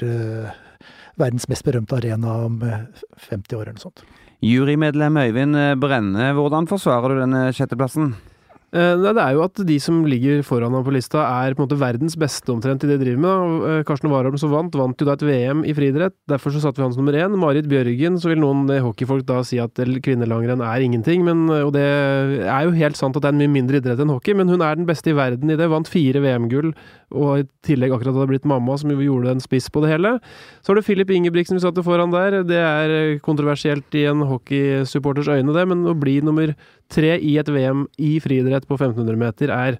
verdens 1.20 1.50
mest 1.52 1.66
berømte 1.68 2.00
arena 2.00 2.38
om 2.48 2.62
50 2.64 3.58
år 3.58 3.68
eller 3.68 3.76
noe 3.78 3.88
sånt. 3.88 4.06
Jurymedlem 4.46 5.20
Øyvind 5.22 5.60
Brenne, 5.82 6.32
hvordan 6.38 6.68
forsvarer 6.70 7.16
du 7.16 7.22
denne 7.24 7.50
sjetteplassen? 7.56 8.14
Eh, 8.76 8.96
det 9.00 9.14
er 9.16 9.36
jo 9.38 9.44
at 9.46 9.60
de 9.68 9.76
som 9.80 10.02
ligger 10.04 10.42
foran 10.44 10.74
ham 10.76 10.84
på 10.84 10.92
lista, 10.92 11.22
er 11.24 11.56
på 11.56 11.64
en 11.64 11.68
måte 11.70 11.80
verdens 11.80 12.18
beste 12.20 12.52
omtrent 12.52 12.84
i 12.84 12.90
det 12.90 12.98
de 13.00 13.06
driver 13.06 13.22
med. 13.24 13.68
Eh, 13.70 13.84
Karsten 13.88 14.12
Warholm 14.12 14.36
som 14.42 14.52
vant, 14.52 14.76
vant 14.76 15.00
jo 15.00 15.08
da 15.08 15.16
et 15.16 15.24
VM 15.24 15.64
i 15.64 15.76
friidrett. 15.78 16.16
Derfor 16.28 16.52
så 16.52 16.60
satte 16.64 16.82
vi 16.82 16.88
hans 16.88 17.00
nummer 17.00 17.16
én. 17.16 17.38
Marit 17.40 17.70
Bjørgen, 17.72 18.20
så 18.20 18.34
vil 18.34 18.42
noen 18.44 18.68
eh, 18.74 18.84
hockeyfolk 18.84 19.24
da 19.30 19.40
si 19.48 19.62
at 19.64 19.80
kvinnelangrenn 19.80 20.64
er 20.66 20.84
ingenting. 20.84 21.24
Men, 21.24 21.48
og 21.56 21.72
det 21.78 21.86
er 21.86 22.68
jo 22.68 22.76
helt 22.76 23.00
sant 23.00 23.16
at 23.16 23.24
det 23.24 23.32
er 23.32 23.38
en 23.38 23.44
mye 23.46 23.54
mindre 23.56 23.80
idrett 23.80 24.04
enn 24.04 24.12
hockey, 24.12 24.36
men 24.36 24.52
hun 24.52 24.66
er 24.66 24.76
den 24.76 24.90
beste 24.90 25.14
i 25.14 25.16
verden 25.16 25.54
i 25.54 25.60
det. 25.60 25.72
Vant 25.72 25.92
fire 25.92 26.20
VM-gull, 26.26 26.74
og 27.16 27.46
i 27.46 27.48
tillegg 27.64 27.96
akkurat 27.96 28.18
hadde 28.18 28.34
blitt 28.34 28.50
mamma, 28.50 28.76
som 28.82 28.92
jo 28.92 29.00
gjorde 29.00 29.38
en 29.38 29.44
spiss 29.44 29.70
på 29.72 29.86
det 29.86 29.94
hele. 29.94 30.18
Så 30.60 30.74
har 30.74 30.82
du 30.82 30.86
Filip 30.86 31.16
Ingebrigtsen 31.16 31.56
vi 31.56 31.64
satte 31.64 31.86
foran 31.86 32.12
der. 32.12 32.42
Det 32.44 32.60
er 32.60 32.98
kontroversielt 33.24 33.96
i 33.96 34.04
en 34.12 34.26
hockeysupporters 34.28 35.32
øyne, 35.32 35.56
det, 35.56 35.68
men 35.72 35.88
å 35.88 35.96
bli 35.96 36.20
nummer 36.26 36.52
tre 36.92 37.16
i 37.18 37.38
et 37.40 37.50
VM 37.50 37.86
i 38.02 38.16
friidrett 38.22 38.65
på 38.68 38.78
1500 38.78 39.20
meter 39.22 39.54
er 39.54 39.80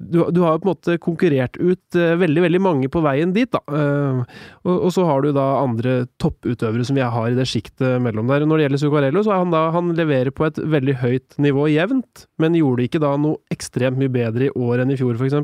du, 0.00 0.22
du, 0.32 0.40
har 0.40 0.58
på 0.58 0.64
en 0.64 0.72
måte 0.72 0.96
konkurrert 1.02 1.58
ut 1.60 1.98
uh, 1.98 2.16
veldig 2.20 2.44
veldig 2.46 2.60
mange 2.64 2.88
på 2.92 3.02
veien 3.04 3.34
dit, 3.36 3.50
da. 3.52 3.60
Uh, 3.68 4.22
og, 4.64 4.72
og, 4.72 4.88
så 4.96 5.04
har 5.04 5.24
du 5.24 5.34
da 5.36 5.44
andre 5.60 5.96
topputøvere 6.22 6.86
som 6.88 6.96
jeg 6.96 7.12
har 7.12 7.28
i 7.28 7.36
det 7.36 7.44
sjiktet 7.50 8.00
mellom 8.02 8.30
der. 8.30 8.46
Når 8.48 8.56
det 8.56 8.66
gjelder 8.66 8.82
Zuccarello, 8.84 9.24
så 9.26 9.34
er 9.34 9.42
han 9.42 9.52
da 9.52 9.66
han 9.74 9.92
leverer 9.98 10.32
på 10.32 10.48
et 10.48 10.60
veldig 10.72 10.96
høyt 11.02 11.36
nivå 11.42 11.68
jevnt, 11.74 12.24
men 12.40 12.56
gjorde 12.56 12.86
ikke 12.88 13.02
da 13.04 13.12
noe 13.20 13.42
ekstremt 13.52 14.00
mye 14.00 14.12
bedre 14.14 14.48
i 14.48 14.54
år 14.56 14.84
enn 14.84 14.94
i 14.94 14.98
fjor, 15.00 15.20
f.eks. 15.20 15.36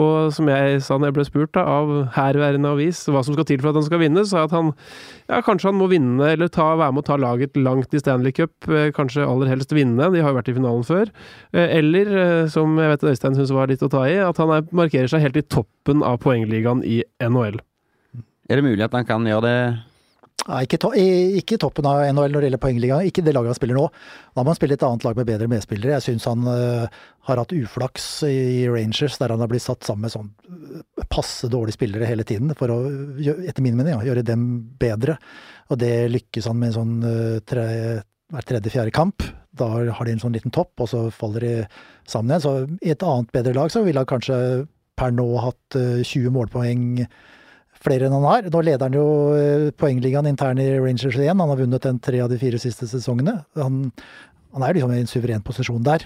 Og 0.00 0.32
som 0.34 0.48
jeg 0.50 0.80
sa 0.82 0.96
når 0.98 1.10
jeg 1.10 1.16
ble 1.18 1.24
spurt 1.28 1.52
da, 1.54 1.62
av 1.70 1.90
herværende 2.16 2.72
avis 2.74 3.04
hva 3.06 3.22
som 3.22 3.36
skal 3.36 3.46
til 3.46 3.60
for 3.62 3.70
at 3.70 3.78
han 3.78 3.86
skal 3.86 4.00
vinne, 4.02 4.24
sa 4.26 4.40
jeg 4.42 4.50
at 4.50 4.56
han 4.56 4.72
ja, 4.72 5.38
kanskje 5.46 5.70
han 5.70 5.78
må 5.78 5.86
vinne, 5.92 6.32
eller 6.34 6.50
ta, 6.50 6.72
være 6.80 6.96
med 6.96 7.04
å 7.04 7.06
ta 7.06 7.18
laget 7.20 7.54
langt 7.60 7.94
i 7.94 8.00
Stanley 8.02 8.34
Cup. 8.34 8.52
Eh, 8.66 8.90
kanskje 8.96 9.26
aller 9.26 9.52
helst 9.52 9.74
vinne, 9.76 10.10
de 10.10 10.24
har 10.24 10.34
jo 10.34 10.40
vært 10.40 10.50
i 10.50 10.56
finalen 10.56 10.86
før. 10.88 11.14
Eh, 11.54 11.78
eller, 11.78 12.10
eh, 12.24 12.50
som 12.50 12.74
jeg 12.80 12.90
vet 12.90 13.06
Øystein 13.12 13.38
syns 13.38 13.54
var 13.54 13.70
litt 13.70 13.86
å 13.86 13.92
ta 13.92 14.02
i, 14.10 14.18
at 14.18 14.42
han 14.42 14.56
er, 14.56 14.66
markerer 14.74 15.10
seg 15.10 15.22
helt 15.28 15.38
i 15.38 15.46
toppen 15.46 16.02
av 16.06 16.18
poengligaen 16.26 16.82
i 16.82 17.04
NHL. 17.22 17.62
Er 18.50 18.60
det 18.60 18.66
mulig 18.66 18.84
at 18.84 18.98
han 18.98 19.06
kan 19.08 19.24
gjøre 19.24 19.46
det 19.46 19.58
Nei, 20.44 20.64
ikke, 20.66 20.76
to 20.82 20.90
ikke, 20.92 21.56
toppen 21.60 21.86
av 21.88 22.02
NHL 22.04 22.34
når 22.34 22.42
det 22.42 22.48
gjelder 22.50 22.60
poengligaen. 22.60 23.06
Ikke 23.08 23.22
det 23.24 23.32
laget 23.32 23.54
han 23.54 23.56
spiller 23.56 23.78
nå. 23.78 23.84
Da 24.36 24.42
må 24.42 24.52
han 24.52 24.58
spille 24.58 24.76
et 24.76 24.82
annet 24.84 25.06
lag 25.06 25.16
med 25.16 25.28
bedre 25.30 25.48
medspillere. 25.48 25.94
Jeg 25.94 26.04
syns 26.04 26.26
han 26.28 26.44
uh, 26.44 26.84
har 27.28 27.40
hatt 27.40 27.54
uflaks 27.56 28.08
i 28.28 28.66
Rangers, 28.68 29.16
der 29.22 29.32
han 29.32 29.40
har 29.40 29.48
blitt 29.48 29.64
satt 29.64 29.86
sammen 29.88 30.04
med 30.04 30.12
sånn 30.12 30.28
uh, 30.28 31.06
passe 31.08 31.48
dårlige 31.48 31.78
spillere 31.78 32.10
hele 32.10 32.26
tiden, 32.28 32.52
for 32.58 32.74
å, 32.74 32.76
etter 33.32 33.64
min 33.64 33.78
mening, 33.78 33.94
ja, 33.94 34.02
gjøre 34.10 34.26
dem 34.28 34.44
bedre. 34.82 35.16
Og 35.72 35.80
det 35.80 35.94
lykkes 36.12 36.50
han 36.50 36.60
med 36.60 36.74
en 36.74 36.76
sånn 36.76 36.94
uh, 37.08 37.40
tre, 37.48 37.66
hver 38.34 38.48
tredje-fjerde 38.50 38.92
kamp. 38.92 39.24
Da 39.56 39.70
har 39.72 40.04
de 40.04 40.12
en 40.12 40.24
sånn 40.26 40.36
liten 40.36 40.52
topp, 40.52 40.74
og 40.84 40.92
så 40.92 41.06
faller 41.14 41.46
de 41.46 41.54
sammen 42.04 42.34
igjen. 42.34 42.44
Så 42.44 42.84
i 42.84 42.92
et 42.92 43.06
annet 43.06 43.32
bedre 43.32 43.56
lag 43.56 43.72
så 43.72 43.80
ville 43.86 44.04
han 44.04 44.12
kanskje 44.12 44.36
per 44.98 45.14
nå 45.14 45.24
hatt 45.40 45.78
20 46.04 46.36
målpoeng 46.36 46.84
flere 47.84 48.08
enn 48.08 48.16
han 48.16 48.26
har. 48.26 48.50
Nå 48.50 48.64
leder 48.64 48.88
han 48.88 48.96
jo 48.96 49.06
eh, 49.36 49.70
poengligaen 49.78 50.28
intern 50.30 50.60
i 50.62 50.72
Rangers 50.78 51.18
igjen. 51.18 51.40
Han 51.40 51.52
har 51.52 51.60
vunnet 51.60 51.86
den 51.86 52.00
tre 52.02 52.20
av 52.24 52.32
de 52.32 52.40
fire 52.40 52.60
siste 52.62 52.88
sesongene. 52.90 53.42
Han 53.60 53.88
Han 54.54 54.62
er 54.62 54.76
liksom 54.76 54.92
i 54.94 55.00
en 55.02 55.08
suveren 55.10 55.42
posisjon 55.42 55.82
der. 55.82 56.04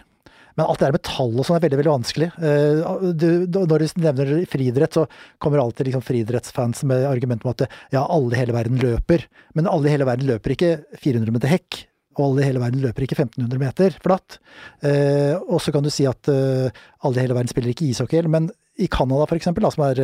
Men 0.56 0.66
alt 0.66 0.80
det 0.80 0.88
der 0.88 0.94
med 0.96 1.04
tall 1.06 1.34
og 1.36 1.44
sånn 1.46 1.58
er 1.58 1.62
veldig 1.66 1.78
veldig 1.78 1.92
vanskelig. 1.92 2.28
Eh, 2.48 3.12
du, 3.14 3.28
når 3.52 3.84
du 3.84 4.00
nevner 4.02 4.30
friidrett, 4.50 4.96
så 4.96 5.04
kommer 5.38 5.60
alltid 5.62 5.90
liksom 5.90 6.02
friidrettsfans 6.02 6.82
med 6.88 7.04
argument 7.06 7.44
om 7.44 7.52
at 7.52 7.68
ja, 7.94 8.02
alle 8.02 8.34
i 8.34 8.40
hele 8.40 8.56
verden 8.56 8.80
løper. 8.80 9.28
Men 9.54 9.68
alle 9.70 9.86
i 9.86 9.92
hele 9.94 10.08
verden 10.08 10.26
løper 10.26 10.56
ikke 10.56 10.72
400 10.98 11.36
meter 11.36 11.52
hekk. 11.52 11.84
Og 12.16 12.24
alle 12.24 12.42
i 12.42 12.48
hele 12.48 12.62
verden 12.64 12.82
løper 12.82 13.06
ikke 13.06 13.20
1500 13.20 13.62
meter 13.62 14.00
flatt. 14.02 14.40
Eh, 14.82 15.36
og 15.36 15.60
så 15.62 15.76
kan 15.76 15.86
du 15.86 15.92
si 15.94 16.08
at 16.10 16.26
alle 16.32 17.14
i 17.14 17.22
hele 17.22 17.36
verden 17.36 17.52
spiller 17.52 17.76
ikke 17.76 17.92
ishockey, 17.92 18.24
men 18.26 18.50
i 18.78 18.86
Canada 18.86 19.26
f.eks., 19.26 19.50
som 19.74 19.84
er 19.88 20.00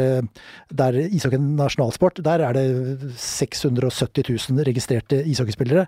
der 0.74 0.98
ishockey 1.04 1.38
er 1.38 1.46
nasjonalsport, 1.62 2.20
der 2.26 2.42
er 2.42 2.56
det 2.56 3.14
670 3.20 4.28
000 4.50 4.66
registrerte 4.66 5.22
ishockeyspillere. 5.30 5.86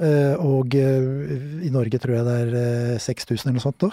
Uh, 0.00 0.32
og 0.40 0.72
uh, 0.80 1.32
i 1.60 1.68
Norge 1.68 1.98
tror 2.00 2.14
jeg 2.14 2.24
det 2.24 2.34
er 2.46 2.52
uh, 2.54 2.92
eh, 2.94 3.00
6000 3.04 3.50
eller 3.50 3.56
noe 3.58 3.64
sånt 3.66 3.84
nå. 3.84 3.90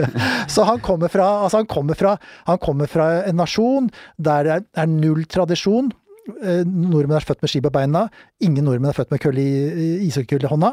så 0.54 0.64
han 0.64 0.80
kommer, 0.80 1.10
fra, 1.12 1.26
altså 1.44 1.60
han, 1.60 1.68
kommer 1.68 1.98
fra, 1.98 2.14
han 2.46 2.60
kommer 2.62 2.88
fra 2.88 3.08
en 3.28 3.36
nasjon 3.36 3.90
der 4.16 4.46
det 4.46 4.54
er, 4.56 4.88
null 4.88 5.26
tradisjon. 5.28 5.90
nordmenn 6.30 7.18
er 7.18 7.26
født 7.26 7.42
med 7.42 7.52
ski 7.52 7.60
på 7.60 7.72
beina. 7.74 8.06
Ingen 8.40 8.64
nordmenn 8.64 8.94
er 8.94 8.96
født 8.96 9.12
med 9.12 9.20
kølle 9.20 9.42
i, 9.44 9.90
ishockeykull 10.06 10.46
i 10.48 10.52
hånda. 10.54 10.70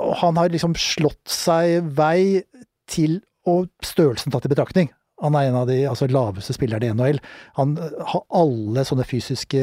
og 0.00 0.12
han 0.24 0.40
har 0.40 0.50
liksom 0.50 0.74
slått 0.78 1.22
seg 1.30 1.86
vei 1.94 2.42
til 2.90 3.20
og 3.46 3.70
størrelsen 3.84 4.34
tatt 4.34 4.48
i 4.48 4.50
betraktning. 4.50 4.90
Han 5.22 5.36
er 5.38 5.48
en 5.48 5.58
av 5.62 5.68
de 5.70 5.78
altså, 5.88 6.08
laveste 6.10 6.54
spillerne 6.56 6.88
i 6.88 6.92
NHL. 6.96 7.20
Han 7.58 7.76
eh, 7.80 7.96
har 8.12 8.24
alle 8.42 8.84
sånne 8.88 9.06
fysiske 9.08 9.62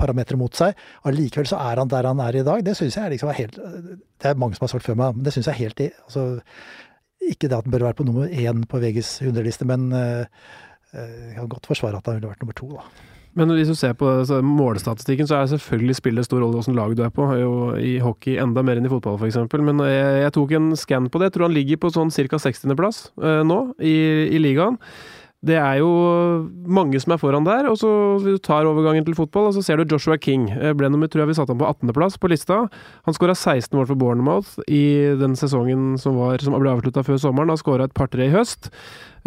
parametere 0.00 0.40
mot 0.40 0.56
seg. 0.56 0.76
Allikevel 1.08 1.48
så 1.50 1.60
er 1.62 1.82
han 1.82 1.92
der 1.92 2.10
han 2.10 2.22
er 2.24 2.40
i 2.40 2.44
dag. 2.46 2.64
Det 2.66 2.76
syns 2.78 2.98
jeg 3.00 3.14
liksom 3.14 3.32
er 3.32 3.40
helt 3.42 3.58
Det 3.60 4.30
er 4.30 4.40
mange 4.40 4.58
som 4.58 4.66
har 4.66 4.74
sagt 4.74 4.86
før 4.86 4.98
meg, 5.00 5.16
men 5.16 5.26
det 5.26 5.34
syns 5.36 5.50
jeg 5.50 5.56
er 5.56 5.62
helt 5.64 5.82
altså, 5.86 6.26
Ikke 7.24 7.48
det 7.48 7.58
at 7.58 7.66
han 7.66 7.74
bør 7.74 7.88
være 7.88 8.00
på 8.00 8.08
nummer 8.08 8.28
én 8.28 8.64
på 8.68 8.82
VGs 8.82 9.16
100-liste, 9.24 9.68
men 9.68 9.90
jeg 9.94 11.34
kan 11.34 11.50
godt 11.50 11.66
forsvare 11.66 11.98
at 11.98 12.06
han 12.06 12.20
ville 12.20 12.30
vært 12.30 12.44
nummer 12.44 12.56
to, 12.58 12.68
da. 12.76 13.13
Men 13.34 13.50
hvis 13.50 13.70
du 13.70 13.74
ser 13.78 13.96
på 13.98 14.08
så 14.28 14.38
målstatistikken, 14.46 15.26
så 15.26 15.40
er 15.40 15.50
selvfølgelig 15.50 15.98
spillet 15.98 16.28
stor 16.28 16.42
rolle 16.42 16.60
hvilket 16.60 16.78
lag 16.78 16.94
du 16.94 17.02
er 17.02 17.10
på. 17.14 17.26
Jo, 17.40 17.54
I 17.74 17.96
hockey 18.02 18.38
enda 18.42 18.62
mer 18.62 18.78
enn 18.78 18.86
i 18.86 18.92
fotball, 18.92 19.18
f.eks. 19.18 19.40
Men 19.58 19.82
jeg, 19.88 20.22
jeg, 20.22 20.34
tok 20.36 20.54
en 20.54 20.70
skann 20.78 21.10
på 21.10 21.18
det. 21.18 21.30
Jeg 21.30 21.36
tror 21.38 21.48
han 21.48 21.58
ligger 21.58 21.82
på 21.82 21.90
sånn 21.94 22.14
ca. 22.14 22.40
60.-plass 22.46 23.04
eh, 23.18 23.42
nå 23.46 23.60
i, 23.82 23.96
i 24.30 24.42
ligaen. 24.42 24.78
Det 25.44 25.56
er 25.60 25.80
jo 25.82 25.88
mange 26.72 26.96
som 27.02 27.12
er 27.12 27.20
foran 27.20 27.44
der, 27.44 27.66
og 27.68 27.76
så 27.76 27.88
du 28.22 28.38
tar 28.40 28.64
overgangen 28.64 29.04
til 29.04 29.16
fotball, 29.18 29.50
og 29.50 29.56
så 29.56 29.64
ser 29.66 29.76
du 29.76 29.92
Joshua 29.92 30.16
King. 30.16 30.46
Ble 30.78 30.88
nummer, 30.88 31.10
tror 31.10 31.24
jeg 31.24 31.34
vi 31.34 31.36
satte 31.36 31.52
ham 31.52 31.60
på 31.60 31.68
18.-plass 31.68 32.16
på 32.22 32.30
lista. 32.32 32.62
Han 33.04 33.16
skåra 33.16 33.34
16 33.36 33.76
mål 33.76 33.90
for 33.90 34.00
Bournemouth 34.00 34.56
i 34.72 35.12
den 35.20 35.36
sesongen 35.36 35.98
som, 36.00 36.16
var, 36.16 36.40
som 36.40 36.56
ble 36.56 36.72
avslutta 36.72 37.04
før 37.04 37.20
sommeren. 37.20 37.52
Han 37.52 37.60
skåra 37.60 37.90
et 37.90 37.96
par-tre 37.96 38.30
i 38.30 38.32
høst. 38.32 38.70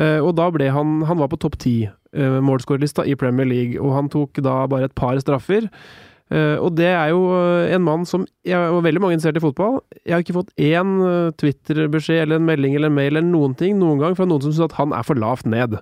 Eh, 0.02 0.18
og 0.18 0.36
da 0.38 0.50
ble 0.54 0.68
han 0.70 1.00
Han 1.10 1.18
var 1.18 1.30
på 1.32 1.40
topp 1.42 1.56
ti 1.58 1.88
målskårerlista 2.18 3.06
i 3.06 3.16
Premier 3.20 3.48
League, 3.48 3.80
og 3.82 3.94
han 3.94 4.12
tok 4.14 4.42
da 4.42 4.64
bare 4.70 4.90
et 4.90 4.98
par 4.98 5.20
straffer. 5.22 5.70
Uh, 6.28 6.60
og 6.60 6.74
det 6.76 6.90
er 6.92 7.14
jo 7.14 7.22
uh, 7.32 7.70
en 7.72 7.86
mann 7.86 8.02
som 8.08 8.26
jeg 8.44 8.60
var 8.60 8.84
veldig 8.84 9.00
mange 9.00 9.16
interessert 9.16 9.40
i 9.40 9.44
fotball. 9.46 9.80
Jeg 10.04 10.16
har 10.16 10.24
ikke 10.26 10.36
fått 10.36 10.52
én 10.60 10.98
Twitter-beskjed 11.40 12.26
eller 12.26 12.42
en 12.42 12.50
melding 12.50 12.76
eller 12.76 12.92
en 12.92 12.98
mail 12.98 13.14
eller 13.14 13.30
noen 13.30 13.56
ting 13.56 13.78
noen 13.80 14.02
gang 14.02 14.18
fra 14.18 14.28
noen 14.28 14.44
som 14.44 14.52
syns 14.52 14.66
at 14.68 14.76
han 14.80 14.96
er 14.96 15.08
for 15.08 15.20
lavt 15.20 15.48
ned. 15.48 15.80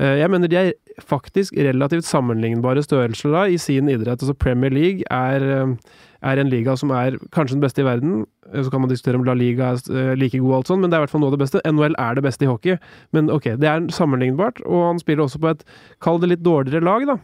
jeg 0.00 0.30
mener 0.30 0.48
de 0.50 0.56
er 0.56 0.72
faktisk 1.04 1.54
relativt 1.54 2.04
sammenlignbare 2.08 2.82
størrelser 2.82 3.30
da, 3.30 3.44
i 3.46 3.58
sin 3.60 3.88
idrett. 3.88 4.22
Altså 4.22 4.34
Premier 4.34 4.72
League 4.72 5.04
er 5.10 5.76
er 6.24 6.40
en 6.40 6.50
liga 6.52 6.74
som 6.78 6.92
er 6.94 7.18
kanskje 7.34 7.58
den 7.58 7.64
beste 7.64 7.82
i 7.82 7.86
verden. 7.86 8.24
Så 8.52 8.70
kan 8.70 8.82
man 8.82 8.90
diskutere 8.90 9.18
om 9.18 9.24
La 9.26 9.34
Liga 9.36 9.72
er 9.72 9.80
eh, 9.92 10.12
like 10.20 10.38
god, 10.38 10.50
og 10.50 10.56
alt 10.58 10.70
sånt, 10.70 10.84
men 10.84 10.92
det 10.92 10.96
er 10.96 11.02
i 11.02 11.06
hvert 11.06 11.14
fall 11.14 11.22
noe 11.24 11.32
av 11.32 11.36
det 11.36 11.44
beste. 11.44 11.62
NHL 11.64 11.96
er 12.00 12.18
det 12.18 12.24
beste 12.26 12.46
i 12.46 12.50
hockey, 12.50 12.78
men 13.16 13.30
ok, 13.32 13.54
det 13.60 13.70
er 13.70 13.86
sammenlignbart. 13.94 14.60
Og 14.68 14.88
han 14.90 15.00
spiller 15.02 15.24
også 15.26 15.40
på 15.42 15.52
et, 15.54 15.64
kall 16.04 16.20
det 16.22 16.34
litt 16.34 16.44
dårligere 16.44 16.84
lag, 16.84 17.06
da. 17.08 17.18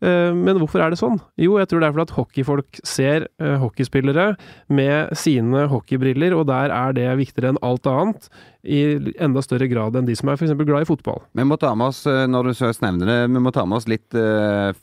Eh, 0.00 0.30
men 0.36 0.60
hvorfor 0.62 0.84
er 0.84 0.94
det 0.94 1.00
sånn? 1.00 1.18
Jo, 1.40 1.58
jeg 1.60 1.70
tror 1.70 1.82
det 1.82 1.90
er 1.90 1.96
fordi 1.96 2.06
at 2.08 2.16
hockeyfolk 2.16 2.80
ser 2.86 3.28
eh, 3.42 3.58
hockeyspillere 3.60 4.30
med 4.72 5.12
sine 5.18 5.66
hockeybriller, 5.70 6.38
og 6.38 6.46
der 6.50 6.74
er 6.74 6.96
det 6.96 7.10
viktigere 7.20 7.54
enn 7.54 7.62
alt 7.66 7.90
annet. 7.90 8.30
I 8.60 8.80
enda 9.24 9.40
større 9.40 9.70
grad 9.70 9.94
enn 9.96 10.04
de 10.04 10.12
som 10.18 10.28
er 10.28 10.36
f.eks. 10.36 10.52
glad 10.52 10.84
i 10.84 10.88
fotball. 10.88 11.22
Vi 11.32 11.46
må 11.48 11.56
ta 11.56 11.70
med 11.72 11.94
oss, 11.94 12.02
når 12.04 12.50
du 12.50 12.64
nevner 12.84 13.08
det, 13.08 13.20
vi 13.32 13.40
må 13.40 13.52
ta 13.56 13.64
med 13.64 13.78
oss 13.78 13.88
litt 13.88 14.16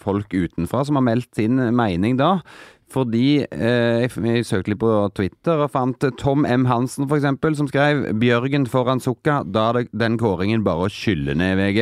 folk 0.02 0.34
utenfra 0.34 0.82
som 0.88 0.98
har 0.98 1.06
meldt 1.06 1.30
sin 1.38 1.62
mening 1.78 2.18
da. 2.18 2.40
Fordi 2.94 3.44
eh, 3.44 4.08
jeg 4.08 4.46
søkte 4.48 4.72
litt 4.72 4.80
på 4.80 4.92
Twitter 5.18 5.60
og 5.66 5.74
fant 5.74 6.06
Tom 6.22 6.46
M. 6.48 6.66
Hansen, 6.70 7.08
for 7.10 7.20
eksempel, 7.20 7.56
som 7.60 7.68
skrev 7.68 8.06
'Bjørgen 8.16 8.68
foran 8.72 9.04
Sukka'. 9.04 9.44
Da 9.52 9.70
er 9.74 9.90
den 9.92 10.18
kåringen 10.18 10.64
bare 10.64 10.88
å 10.88 10.92
skylle 10.92 11.36
ned, 11.36 11.60
VG. 11.60 11.82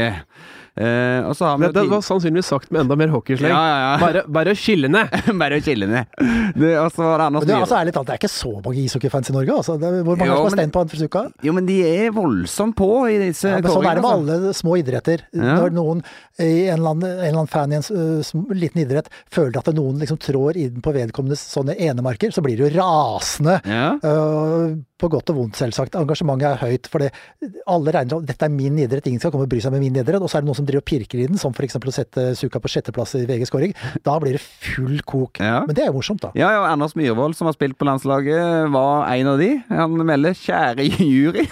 Uh, 0.75 1.31
det, 1.59 1.69
det, 1.71 1.85
var 1.87 2.01
sannsynligvis 2.03 2.49
sagt 2.51 2.71
med 2.71 2.81
enda 2.81 2.97
mer 2.99 3.07
hockeysleng. 3.13 3.51
Ja, 3.53 3.61
ja, 3.67 3.75
ja. 3.83 3.91
Bare, 4.01 4.23
bare 4.27 4.55
chille 4.59 4.89
ned! 4.91 5.13
bare 5.41 5.61
chille 5.63 5.87
ned. 5.87 6.09
Det, 6.55 6.73
altså, 6.75 7.13
det, 7.15 7.45
det, 7.47 7.55
altså, 7.55 7.77
ærlig 7.79 7.93
talt, 7.95 8.09
det 8.09 8.15
er 8.17 8.19
ikke 8.19 8.31
så 8.33 8.51
mange 8.59 8.81
ishockeyfans 8.83 9.31
i 9.31 9.35
Norge. 9.37 9.55
Altså. 9.55 9.77
hvor 9.79 10.19
mange 10.19 10.27
jo, 10.27 10.41
har 10.43 10.55
stein 10.57 10.73
på 10.75 10.83
Anfrusuka? 10.83 11.23
Jo, 11.47 11.53
men 11.55 11.69
de 11.69 11.77
er 11.87 12.11
voldsomt 12.15 12.75
på 12.75 12.89
i 13.07 13.15
disse 13.23 13.53
ja, 13.53 13.61
men 13.61 13.71
Sånn 13.71 13.87
er 13.87 14.01
det 14.01 14.03
med 14.03 14.11
altså. 14.11 14.35
alle 14.43 14.55
små 14.59 14.75
idretter. 14.81 15.23
Når 15.35 15.75
noen 15.77 16.03
i 16.43 16.65
en 16.67 16.81
eller 16.81 16.91
annen, 16.91 17.07
en 17.07 17.23
eller 17.23 17.39
annen 17.39 17.53
fan 17.53 17.71
i 17.71 17.79
en 17.79 17.87
uh, 17.95 18.51
liten 18.51 18.83
idrett 18.83 19.07
føler 19.31 19.55
at 19.61 19.71
noen 19.75 20.03
liksom 20.03 20.19
trår 20.19 20.59
inn 20.59 20.83
på 20.83 20.91
vedkommendes 20.95 21.45
sånne 21.55 21.77
enemarker, 21.87 22.35
så 22.35 22.43
blir 22.43 22.59
de 22.59 22.67
jo 22.67 22.73
rasende. 22.75 23.61
Uh, 24.03 24.75
på 25.01 25.09
godt 25.11 25.31
og 25.33 25.39
vondt, 25.39 25.57
selvsagt. 25.59 25.95
Engasjementet 25.99 26.47
er 26.53 26.61
høyt. 26.61 26.87
For 26.91 27.03
alle 27.03 27.93
regner 27.95 28.21
at 28.21 28.29
dette 28.29 28.47
er 28.47 28.53
min 28.53 28.77
idrett, 28.79 29.07
ingen 29.09 29.19
skal 29.19 29.33
komme 29.33 29.47
og 29.47 29.51
bry 29.51 29.59
seg 29.63 29.73
med 29.75 29.83
min 29.83 29.97
idrett. 29.99 30.23
Og 30.23 30.31
så 30.31 30.39
er 30.39 30.45
det 30.45 30.49
noen 30.49 30.59
som 30.61 30.67
driver 30.67 30.85
og 30.85 30.87
pirker 30.87 31.21
i 31.21 31.27
den, 31.27 31.39
som 31.41 31.55
f.eks. 31.55 31.75
å 31.75 31.95
sette 31.95 32.27
Suka 32.39 32.61
på 32.63 32.71
sjetteplass 32.71 33.15
i 33.19 33.25
VG 33.27 33.49
Skåring. 33.49 33.75
Da 34.05 34.15
blir 34.23 34.37
det 34.37 34.43
full 34.43 35.01
kok. 35.07 35.41
Ja. 35.43 35.65
Men 35.67 35.75
det 35.75 35.85
er 35.85 35.91
jo 35.91 35.97
morsomt, 35.97 36.23
da. 36.23 36.31
Ja, 36.39 36.53
ja. 36.55 36.63
Anders 36.71 36.95
Myhrvold, 36.95 37.35
som 37.35 37.49
har 37.49 37.57
spilt 37.57 37.77
på 37.79 37.87
landslaget, 37.87 38.71
var 38.73 39.09
en 39.11 39.33
av 39.33 39.41
de. 39.41 39.51
Han 39.69 39.99
melder 40.07 40.35
'kjære 40.35 40.87
jury'. 40.95 41.49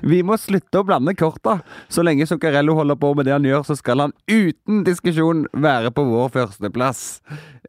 Vi 0.00 0.22
må 0.24 0.36
slutte 0.40 0.80
å 0.80 0.86
blande 0.86 1.14
korta. 1.14 1.60
Så 1.92 2.02
lenge 2.02 2.26
Zuccarello 2.26 2.74
holder 2.78 2.96
på 2.96 3.12
med 3.14 3.28
det 3.28 3.34
han 3.36 3.46
gjør, 3.46 3.66
så 3.68 3.76
skal 3.76 4.06
han 4.06 4.14
uten 4.30 4.82
diskusjon 4.86 5.44
være 5.52 5.92
på 5.92 6.04
vår 6.08 6.32
førsteplass. 6.36 7.20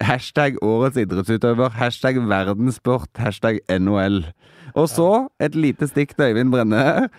Hashtag 0.02 0.58
årets 0.64 0.98
idrettsutøver. 1.02 1.76
Hashtag 1.76 2.22
verdenssport. 2.24 3.12
Hashtag 3.20 3.60
NHL. 3.68 4.24
Og 4.76 4.88
så 4.92 5.10
et 5.42 5.58
lite 5.58 5.90
stikk 5.90 6.16
til 6.16 6.32
Øyvind 6.32 6.54
Brenne. 6.54 7.10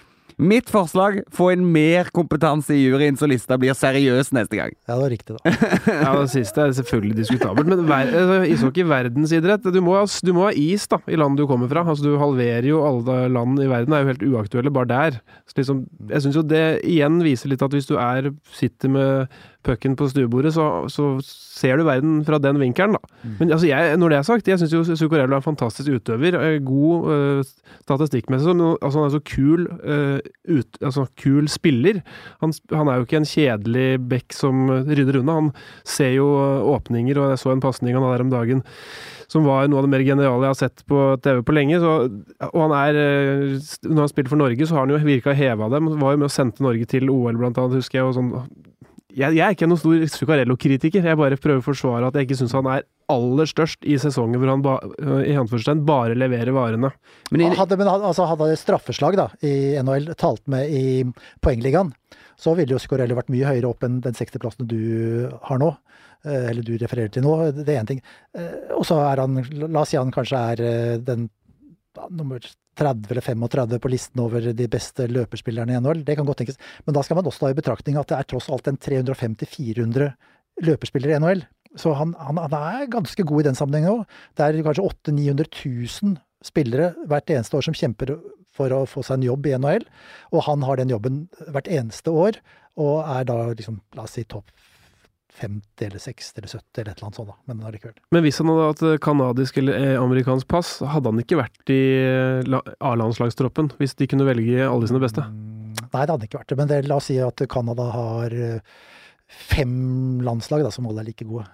Mitt 0.41 0.71
forslag 0.73 1.21
få 1.35 1.51
inn 1.55 1.65
mer 1.75 2.09
kompetanse 2.15 2.75
i 2.75 2.81
juryen, 2.87 3.19
så 3.21 3.29
lista 3.31 3.59
blir 3.61 3.77
seriøs 3.77 4.33
neste 4.35 4.59
gang. 4.59 4.73
Ja, 4.89 4.97
det 4.97 5.03
var 5.03 5.13
riktig, 5.13 5.37
da. 5.37 5.53
ja, 6.05 6.15
Det 6.19 6.33
siste 6.33 6.65
er 6.65 6.75
selvfølgelig 6.79 7.19
diskutabelt, 7.21 7.69
men 7.69 7.85
ver 7.89 8.09
altså, 8.09 8.39
ishockey 8.49 8.87
verdensidrett. 8.89 9.69
Du 9.75 9.81
må, 9.85 9.99
du 10.01 10.33
må, 10.35 10.47
ha 10.49 10.55
is 10.57 10.89
da, 10.91 10.99
i 11.07 11.19
landet 11.21 11.43
du 11.43 11.47
kommer 11.51 11.71
fra. 11.71 11.85
Altså, 11.85 12.07
Du 12.07 12.19
halverer 12.21 12.71
jo 12.71 12.83
alle 12.87 13.29
land 13.33 13.61
i 13.61 13.69
verden, 13.71 13.93
det 13.93 13.99
er 13.99 14.07
jo 14.07 14.13
helt 14.15 14.27
uaktuelle 14.33 14.75
bare 14.75 14.91
der. 14.91 15.21
Så 15.47 15.61
liksom, 15.61 15.85
jeg 16.11 16.25
syns 16.25 16.41
jo 16.41 16.47
det 16.55 16.67
igjen 16.89 17.23
viser 17.25 17.53
litt 17.53 17.65
at 17.65 17.77
hvis 17.77 17.91
du 17.91 17.99
er, 18.01 18.33
sitter 18.57 18.93
med 18.97 19.41
pucken 19.67 19.95
på 19.99 20.09
stuebordet, 20.11 20.55
så, 20.57 20.67
så, 20.93 21.15
ser 21.23 21.79
du 21.79 21.85
verden 21.87 22.23
fra 22.27 22.41
den 22.43 22.59
vinkelen, 22.59 22.97
da. 22.97 23.19
Mm. 23.23 23.35
Men 23.39 23.53
altså, 23.55 23.69
jeg, 23.69 23.97
når 24.01 24.11
det 24.11 24.17
er 24.19 24.27
sagt, 24.27 24.49
jeg 24.51 24.59
syns 24.59 24.73
jo 24.75 24.97
Zuccarello 24.99 25.37
er 25.37 25.39
en 25.39 25.45
fantastisk 25.45 25.93
utøver. 25.95 26.35
Eh, 26.41 26.57
god 26.67 27.07
uh, 27.07 27.53
statistikkmessig. 27.85 28.51
Altså, 28.51 28.97
han 28.99 29.07
er 29.07 29.15
så 29.15 29.23
kul, 29.23 29.69
uh, 29.85 30.19
ut, 30.51 30.81
altså, 30.81 31.07
kul 31.23 31.47
spiller. 31.53 32.03
Han, 32.43 32.55
han, 32.73 32.91
er 32.91 32.99
jo 32.99 33.07
ikke 33.07 33.21
en 33.21 33.31
kjedelig 33.31 33.87
bekk 34.11 34.35
som 34.35 34.67
rydder 34.91 35.21
unna. 35.21 35.39
Han 35.39 35.55
ser 35.87 36.17
jo 36.17 36.29
åpninger, 36.75 37.21
og 37.21 37.31
jeg 37.35 37.45
så 37.45 37.55
en 37.55 37.63
pasning 37.63 37.95
han 37.95 38.03
hadde 38.03 38.19
her 38.19 38.27
om 38.27 38.35
dagen 38.35 38.67
som 39.33 39.47
var 39.49 39.69
noe 39.71 39.81
av 39.81 39.87
det 39.87 39.93
mer 39.95 40.05
geniale 40.05 40.45
jeg 40.45 40.53
har 40.53 40.59
sett 40.59 40.83
på 40.89 41.05
TV 41.25 41.41
på 41.47 41.55
lenge. 41.57 41.79
Så, 41.81 41.93
og 42.51 42.59
han 42.67 42.75
er 42.77 42.99
Når 43.87 44.03
han 44.03 44.11
spilte 44.11 44.33
for 44.33 44.41
Norge, 44.41 44.67
så 44.67 44.77
har 44.77 44.85
han 44.85 44.93
jo 44.93 45.01
virka 45.07 45.37
heva 45.37 45.71
dem. 45.73 45.89
Var 46.03 46.17
jo 46.17 46.21
med 46.21 46.29
og 46.29 46.35
sendte 46.35 46.65
Norge 46.65 46.89
til 46.91 47.09
OL, 47.13 47.39
blant 47.41 47.61
annet, 47.61 47.81
husker 47.81 48.03
jeg. 48.03 48.11
og 48.11 48.19
sånn 48.19 48.35
jeg, 49.13 49.37
jeg, 49.37 49.45
er 49.45 49.55
ikke 49.55 49.69
noen 49.69 49.81
stor 49.81 50.03
Zuccarello-kritiker. 50.17 51.05
Jeg 51.07 51.19
bare 51.21 51.39
prøver 51.41 51.61
å 51.61 51.67
forsvare 51.67 52.09
at 52.09 52.19
jeg 52.19 52.29
ikke 52.29 52.39
syns 52.41 52.55
han 52.57 52.69
er 52.73 52.87
aller 53.13 53.49
størst 53.51 53.85
i 53.85 53.99
sesonger 54.01 54.41
hvor 54.41 54.53
han 54.53 54.65
ba, 54.65 54.77
i 55.27 55.35
bare 55.89 56.17
leverer 56.17 56.55
varene. 56.57 56.93
Men, 57.31 57.45
i, 57.45 57.51
hadde, 57.59 57.79
men 57.81 57.91
altså, 57.93 58.27
hadde 58.31 58.53
straffeslag 58.61 59.19
da, 59.21 59.29
i 59.45 59.75
NHL 59.83 60.15
talt 60.21 60.45
med 60.53 60.73
i 60.73 60.85
poengligaen, 61.45 61.93
så 62.41 62.57
ville 62.59 62.75
jo 62.75 62.81
Zuccarello 62.83 63.19
vært 63.19 63.33
mye 63.33 63.51
høyere 63.51 63.69
opp 63.69 63.85
enn 63.87 64.01
den 64.05 64.17
60-plassen 64.17 64.71
du 64.71 65.29
har 65.45 65.61
nå. 65.63 65.75
Eh, 66.25 66.49
eller 66.53 66.65
du 66.67 66.75
refererer 66.79 67.13
til 67.13 67.27
nå. 67.27 67.37
Det 67.59 67.69
er 67.69 67.83
én 67.83 67.93
ting. 67.93 68.03
Eh, 68.39 68.73
og 68.77 68.87
så 68.89 69.01
er 69.05 69.23
han, 69.25 69.43
la 69.67 69.83
oss 69.83 69.93
si 69.93 70.01
han 70.01 70.13
kanskje 70.15 70.43
er 70.55 70.65
eh, 70.67 70.99
den 71.03 71.29
nummer 72.11 72.43
30 72.79 73.11
eller 73.13 73.25
35 73.25 73.79
på 73.83 73.91
listen 73.93 74.23
over 74.25 74.53
de 74.57 74.69
beste 74.71 75.07
løperspillerne 75.11 75.75
i 75.75 75.81
NHL. 75.81 76.05
Det 76.07 76.17
kan 76.17 76.29
godt 76.29 76.43
tenkes. 76.43 76.61
Men 76.87 76.97
da 76.97 77.03
skal 77.05 77.19
man 77.19 77.29
også 77.29 77.45
ta 77.45 77.53
i 77.53 77.59
betraktning 77.59 77.99
at 78.01 78.09
det 78.11 78.19
er 78.19 78.29
tross 78.29 78.49
alt 78.53 78.71
en 78.71 78.81
350-400 78.81 80.13
løperspillere 80.69 81.17
i 81.17 81.23
NHL. 81.23 81.45
Så 81.77 81.95
han, 81.97 82.15
han, 82.21 82.41
han, 82.41 82.57
er 82.57 82.91
ganske 82.93 83.25
god 83.29 83.41
i 83.41 83.49
den 83.49 83.59
sammenhengen 83.59 84.03
òg. 84.03 84.19
Det 84.37 84.47
er 84.47 84.61
kanskje 84.65 84.89
800 84.89 85.49
000-900 85.63 86.05
000 86.05 86.21
spillere 86.43 86.93
hvert 87.09 87.31
eneste 87.31 87.57
år 87.57 87.69
som 87.69 87.77
kjemper 87.77 88.17
for 88.53 88.73
å 88.75 88.83
få 88.89 89.05
seg 89.07 89.21
en 89.21 89.29
jobb 89.31 89.47
i 89.49 89.55
NHL, 89.57 89.87
og 90.35 90.45
han 90.49 90.65
har 90.67 90.81
den 90.81 90.93
jobben 90.93 91.23
hvert 91.55 91.71
eneste 91.73 92.13
år, 92.13 92.37
og 92.81 92.99
er 93.07 93.25
da 93.29 93.37
liksom, 93.53 93.79
la 93.97 94.05
oss 94.05 94.19
si 94.19 94.27
topp 94.29 94.51
50 95.41 95.87
eller 95.87 96.03
60 96.03 96.39
eller 96.39 96.51
70 96.53 96.81
eller 96.83 96.91
et 96.93 96.99
eller 96.99 97.07
annet 97.09 97.19
sånt, 97.21 97.31
da. 97.31 97.37
Men 97.49 97.63
allikevel. 97.69 97.95
Men 98.13 98.25
hvis 98.27 98.41
han 98.43 98.51
hadde 98.53 98.67
hatt 98.69 98.83
eh, 98.89 98.99
kanadisk 99.07 99.61
eller 99.63 99.79
eh, 99.79 99.95
amerikansk 100.01 100.49
pass, 100.51 100.75
hadde 100.85 101.13
han 101.13 101.23
ikke 101.23 101.41
vært 101.41 101.73
i 101.73 101.81
eh, 102.03 102.61
A-landslagstroppen, 102.85 103.73
hvis 103.81 103.97
de 103.97 104.09
kunne 104.13 104.29
velge 104.29 104.67
alle 104.69 104.91
sine 104.91 105.01
beste? 105.03 105.25
Mm, 105.25 105.73
Nei, 105.93 106.05
det 106.05 106.13
hadde 106.13 106.29
ikke 106.29 106.43
vært 106.43 106.53
det. 106.53 106.59
Men 106.61 106.71
det, 106.71 106.83
la 106.89 106.99
oss 107.01 107.09
si 107.09 107.17
at 107.23 107.45
Canada 107.53 107.89
har 107.95 108.37
eh, 108.37 108.79
fem 109.53 110.21
landslag 110.25 110.65
da, 110.67 110.73
som 110.75 110.89
alle 110.91 111.05
er 111.05 111.11
like 111.13 111.27
gode. 111.29 111.49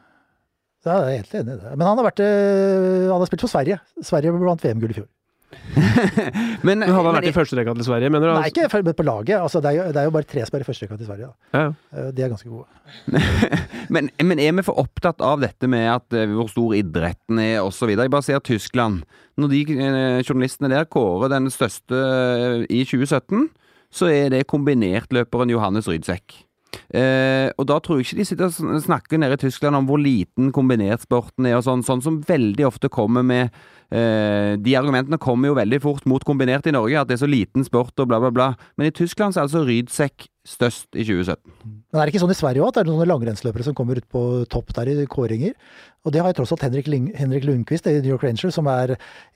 Så 0.82 0.94
jeg 0.94 0.98
er 0.98 1.22
helt 1.22 1.38
enig 1.40 1.54
i 1.54 1.60
det. 1.62 1.70
Men 1.74 1.86
han 1.90 1.98
har, 1.98 2.06
vært, 2.06 2.22
eh, 2.22 3.06
han 3.10 3.18
har 3.18 3.30
spilt 3.30 3.46
for 3.46 3.54
Sverige. 3.54 3.78
Sverige 4.06 4.34
vant 4.38 4.62
VM-gull 4.62 4.94
i 4.94 4.98
fjor. 5.00 5.08
Men, 6.66 6.82
Men 6.82 6.82
hadde 6.90 7.04
han 7.06 7.16
vært 7.16 7.28
i 7.30 7.32
førsterekka 7.32 7.74
til 7.78 7.86
Sverige, 7.86 8.10
mener 8.12 8.30
du? 8.30 8.34
Nei, 8.36 8.48
ikke 8.50 8.82
men 8.82 8.96
på 8.98 9.06
laget. 9.06 9.36
Altså, 9.38 9.62
det, 9.64 9.70
er 9.70 9.76
jo, 9.78 9.84
det 9.94 10.00
er 10.02 10.08
jo 10.08 10.14
bare 10.16 10.28
tre 10.28 10.44
som 10.44 10.58
er 10.58 10.64
i 10.64 10.66
førsterekka 10.68 10.98
til 11.00 11.08
Sverige. 11.08 11.28
Ja, 11.54 11.62
ja. 11.62 11.70
Eh, 11.94 12.10
De 12.16 12.24
er 12.24 12.32
ganske 12.32 12.50
gode. 12.52 12.66
Men, 13.94 14.10
men 14.20 14.40
er 14.40 14.52
vi 14.56 14.64
for 14.64 14.80
opptatt 14.80 15.22
av 15.24 15.40
dette 15.40 15.68
med 15.68 15.86
at 15.92 16.16
eh, 16.16 16.28
hvor 16.32 16.48
stor 16.52 16.74
idretten 16.76 17.40
er 17.40 17.62
osv.? 17.64 17.94
Jeg 17.94 18.12
bare 18.12 18.24
ser 18.24 18.42
Tyskland. 18.44 19.02
Når 19.40 19.52
de 19.52 19.60
eh, 19.76 20.18
journalistene 20.24 20.70
der 20.72 20.88
kårer 20.88 21.32
den 21.32 21.48
største 21.52 21.96
eh, 21.96 22.66
i 22.68 22.82
2017, 22.84 23.46
så 23.92 24.10
er 24.12 24.32
det 24.34 24.46
kombinertløperen 24.50 25.52
Johannes 25.52 25.88
Rydsekk. 25.88 26.36
Eh, 26.92 27.48
og 27.56 27.66
da 27.68 27.78
tror 27.80 27.98
jeg 27.98 28.06
ikke 28.06 28.18
de 28.20 28.26
sitter 28.28 28.48
og 28.48 28.82
snakker 28.84 29.20
nede 29.20 29.36
i 29.36 29.40
Tyskland 29.40 29.76
om 29.76 29.86
hvor 29.88 30.00
liten 30.00 30.50
kombinertsporten 30.56 31.46
er, 31.48 31.56
og 31.58 31.64
sånn, 31.66 31.82
sånn 31.84 32.02
som 32.04 32.18
veldig 32.28 32.64
ofte 32.68 32.88
kommer 32.92 33.24
med 33.24 33.50
eh, 33.92 34.54
De 34.60 34.74
argumentene 34.76 35.18
kommer 35.20 35.48
jo 35.50 35.56
veldig 35.58 35.80
fort 35.84 36.06
mot 36.08 36.24
kombinert 36.28 36.68
i 36.68 36.74
Norge, 36.76 37.00
at 37.00 37.08
det 37.08 37.16
er 37.18 37.22
så 37.24 37.30
liten 37.30 37.64
sport 37.64 37.96
og 38.00 38.08
bla, 38.10 38.20
bla, 38.20 38.30
bla. 38.32 38.50
Men 38.76 38.88
i 38.90 38.94
Tyskland 38.96 39.32
så 39.36 39.40
er 39.42 39.48
altså 39.48 39.64
Rydsekk 39.68 40.28
størst 40.48 40.96
i 40.96 41.04
2017. 41.04 41.40
Men 41.92 42.00
er 42.00 42.06
det 42.08 42.14
ikke 42.14 42.22
sånn 42.24 42.32
i 42.32 42.38
Sverige 42.40 42.64
òg, 42.64 42.70
at 42.72 42.78
det 42.80 42.84
er 42.86 42.90
noen 42.92 43.08
langrennsløpere 43.10 43.64
som 43.66 43.76
kommer 43.76 44.00
ut 44.00 44.08
på 44.12 44.22
topp 44.52 44.72
der 44.76 44.92
i 44.92 45.04
kåringer? 45.08 45.56
Og 46.04 46.12
det 46.14 46.22
har 46.24 46.32
jo 46.32 46.38
tross 46.40 46.52
alt 46.56 46.64
Henrik, 46.64 46.88
Ling- 46.88 47.12
Henrik 47.16 47.44
Lundqvist 47.48 47.88
i 47.90 47.98
New 48.00 48.14
York 48.14 48.24
Rangers, 48.24 48.56
som 48.56 48.68
er 48.72 48.94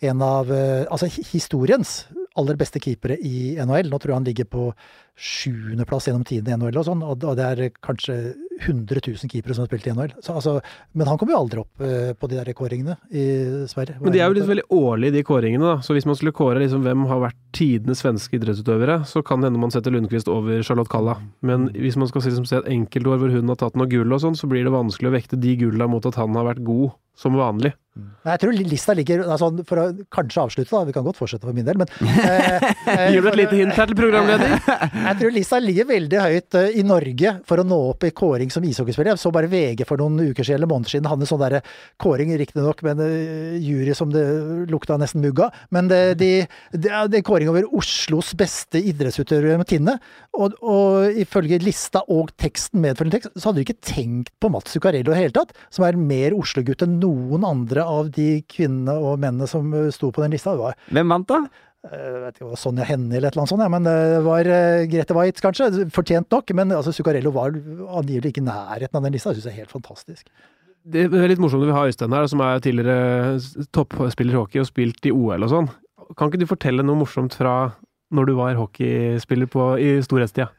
en 0.08 0.24
av 0.24 0.52
eh, 0.52 0.84
altså 0.88 1.08
hi- 1.12 1.24
historiens 1.34 2.02
aller 2.40 2.58
beste 2.60 2.80
keepere 2.82 3.18
i 3.20 3.54
NHL. 3.60 3.90
Nå 3.90 4.00
tror 4.00 4.14
jeg 4.14 4.20
han 4.20 4.28
ligger 4.28 4.48
på 4.52 4.70
sjuendeplass 5.18 6.08
gjennom 6.08 6.24
tiden 6.26 6.48
i 6.48 6.56
NHL 6.56 6.78
og 6.80 6.86
sånn, 6.88 7.02
og 7.04 7.20
det 7.20 7.44
er 7.44 7.66
kanskje 7.84 8.16
100 8.62 9.00
000 9.04 9.30
keepere 9.30 9.54
som 9.54 9.64
har 9.64 9.68
spilt 9.68 9.86
i 9.86 9.92
NHL. 9.92 10.14
Så, 10.24 10.36
altså, 10.38 10.54
men 10.96 11.08
han 11.10 11.18
kommer 11.20 11.34
jo 11.34 11.40
aldri 11.42 11.60
opp 11.62 11.84
eh, 11.84 12.12
på 12.16 12.30
de 12.30 12.38
der 12.38 12.52
kåringene 12.56 12.96
i 13.10 13.24
Sverige. 13.70 13.98
Men 14.00 14.14
de 14.14 14.22
er 14.22 14.30
jo 14.30 14.38
litt 14.38 14.48
veldig 14.48 14.66
årlige, 14.72 15.16
de 15.16 15.24
kåringene. 15.26 15.74
da. 15.74 15.84
Så 15.84 15.96
hvis 15.96 16.08
man 16.08 16.18
skulle 16.18 16.34
kåre 16.36 16.62
liksom 16.62 16.86
hvem 16.86 17.04
har 17.10 17.22
vært 17.26 17.38
tidenes 17.56 18.02
svenske 18.04 18.38
idrettsutøvere, 18.38 19.02
så 19.08 19.24
kan 19.26 19.42
det 19.42 19.50
hende 19.50 19.62
man 19.62 19.74
setter 19.74 19.94
Lundqvist 19.94 20.30
over 20.32 20.64
Charlotte 20.64 20.92
Kalla. 20.92 21.18
Men 21.44 21.68
hvis 21.76 21.98
man 22.00 22.10
skal 22.10 22.24
liksom 22.24 22.48
se 22.48 22.62
et 22.62 22.72
enkeltår 22.72 23.20
hvor 23.20 23.36
hun 23.36 23.52
har 23.52 23.60
tatt 23.60 23.78
noe 23.78 23.90
gull 23.90 24.16
og 24.16 24.24
sånn, 24.24 24.38
så 24.38 24.48
blir 24.50 24.66
det 24.66 24.74
vanskelig 24.74 25.12
å 25.12 25.16
vekte 25.18 25.40
de 25.42 25.56
gulla 25.60 25.90
mot 25.90 26.06
at 26.08 26.18
han 26.20 26.38
har 26.38 26.48
vært 26.52 26.64
god 26.66 26.96
som 27.18 27.36
vanlig. 27.36 27.74
Nei, 27.92 28.32
jeg 28.32 28.40
tror 28.40 28.54
lista 28.56 28.94
ligger 28.96 29.20
altså, 29.26 29.50
For 29.68 29.80
å 29.82 29.84
kanskje 30.14 30.40
avslutte, 30.40 30.72
da. 30.72 30.86
Vi 30.88 30.94
kan 30.96 31.04
godt 31.04 31.18
fortsette 31.18 31.44
for 31.44 31.52
min 31.52 31.66
del, 31.66 31.76
men 31.76 31.90
eh, 32.24 32.64
eh, 32.88 33.02
Gir 33.12 33.20
du 33.20 33.28
et 33.28 33.36
lite 33.42 33.58
hint 33.58 33.76
her 33.76 33.90
til 33.90 33.98
programleder? 33.98 34.54
Jeg 35.10 35.18
tror 35.18 35.34
lista 35.34 35.58
ligger 35.60 35.88
veldig 35.90 36.22
høyt 36.22 36.56
eh, 36.56 36.78
i 36.80 36.84
Norge 36.88 37.34
for 37.48 37.60
å 37.60 37.66
nå 37.66 37.78
opp 37.90 38.06
i 38.08 38.12
kåring 38.16 38.52
som 38.54 38.64
ishockeyspiller. 38.64 39.12
Jeg 39.12 39.20
så 39.20 39.32
bare 39.34 39.50
VG 39.52 39.84
for 39.88 40.00
noen 40.00 40.30
uker 40.30 40.40
siden, 40.40 40.62
eller 40.62 40.70
måneder 40.70 40.94
siden 40.94 41.10
hadde 41.10 41.26
en 41.26 41.30
sånn 41.34 41.42
derre 41.42 41.60
kåring, 42.00 42.32
riktignok 42.40 42.80
med 42.86 43.02
en 43.02 43.10
eh, 43.10 43.58
jury 43.60 43.96
som 43.98 44.14
det 44.14 44.24
lukta 44.72 44.96
nesten 45.00 45.20
mugg 45.24 45.42
av. 45.44 45.60
Men 45.74 45.92
det, 45.92 46.00
de, 46.22 46.30
det 46.72 46.94
er 46.94 47.12
det 47.12 47.20
er 47.20 47.26
kåring 47.28 47.52
over 47.52 47.68
Oslos 47.76 48.32
beste 48.38 48.80
idrettsutøvere 48.80 49.60
med 49.60 49.68
Tinne. 49.68 49.98
Og, 50.32 50.56
og 50.64 51.20
ifølge 51.20 51.60
lista 51.60 52.06
og 52.08 52.32
teksten, 52.40 52.80
medfølgende 52.86 53.18
tekst, 53.18 53.36
så 53.36 53.50
hadde 53.50 53.60
du 53.60 53.66
ikke 53.66 53.84
tenkt 53.84 54.32
på 54.40 54.48
Mats 54.54 54.72
Zuccarello 54.72 55.12
i 55.12 55.12
det 55.12 55.20
hele 55.26 55.36
tatt, 55.36 55.52
som 55.68 55.84
er 55.84 56.00
mer 56.00 56.32
Oslo-gutt 56.38 56.86
enn 56.86 56.96
noen 57.02 57.44
andre 57.44 57.81
av 57.84 58.08
de 58.14 58.30
kvinnene 58.48 58.94
og 58.98 59.20
mennene 59.22 59.48
som 59.50 59.68
eh, 59.76 59.90
sto 59.94 60.12
på 60.14 60.24
den 60.24 60.34
lista. 60.34 60.54
Det 60.56 60.64
var 60.64 60.80
Hvem 60.92 61.14
vant, 61.16 61.28
da? 61.30 61.68
jeg 61.82 62.18
vet 62.22 62.36
ikke, 62.36 62.44
det 62.44 62.52
var 62.52 62.60
Sonja 62.62 62.84
Hennie 62.86 63.16
eller 63.18 63.26
et 63.26 63.34
eller 63.34 63.42
annet 63.42 63.50
sånt, 63.50 63.62
ja, 63.64 63.70
men 63.72 63.86
det 63.88 64.18
var 64.22 64.48
uh, 64.54 64.84
Grete 64.86 65.14
Waitz 65.18 65.42
kanskje. 65.42 65.66
Fortjent 65.90 66.30
nok, 66.30 66.52
men 66.54 66.74
altså, 66.76 66.92
Zuccarello 66.94 67.32
var 67.34 67.56
angivelig 67.98 68.30
ikke 68.30 68.44
i 68.44 68.46
nærheten 68.46 68.98
av 69.00 69.06
den 69.08 69.16
lista. 69.16 69.32
Jeg 69.32 69.40
syns 69.40 69.48
det 69.48 69.54
er 69.54 69.64
helt 69.64 69.74
fantastisk. 69.74 70.28
Det 70.94 71.04
er 71.10 71.30
litt 71.30 71.42
morsomt 71.42 71.62
når 71.62 71.72
vi 71.72 71.76
har 71.76 71.90
Øystein 71.90 72.14
her, 72.14 72.28
som 72.30 72.42
er 72.42 72.62
tidligere 72.62 73.66
toppspiller 73.74 74.34
i 74.34 74.38
hockey 74.38 74.62
og 74.62 74.70
spilt 74.70 75.10
i 75.10 75.14
OL 75.14 75.46
og 75.46 75.50
sånn. 75.50 75.70
Kan 76.18 76.30
ikke 76.30 76.42
du 76.42 76.50
fortelle 76.50 76.86
noe 76.86 77.02
morsomt 77.02 77.34
fra 77.38 77.72
når 78.14 78.28
du 78.28 78.34
var 78.38 78.58
hockeyspiller 78.58 79.50
på, 79.50 79.68
i 79.82 79.94
storhetstida? 80.06 80.50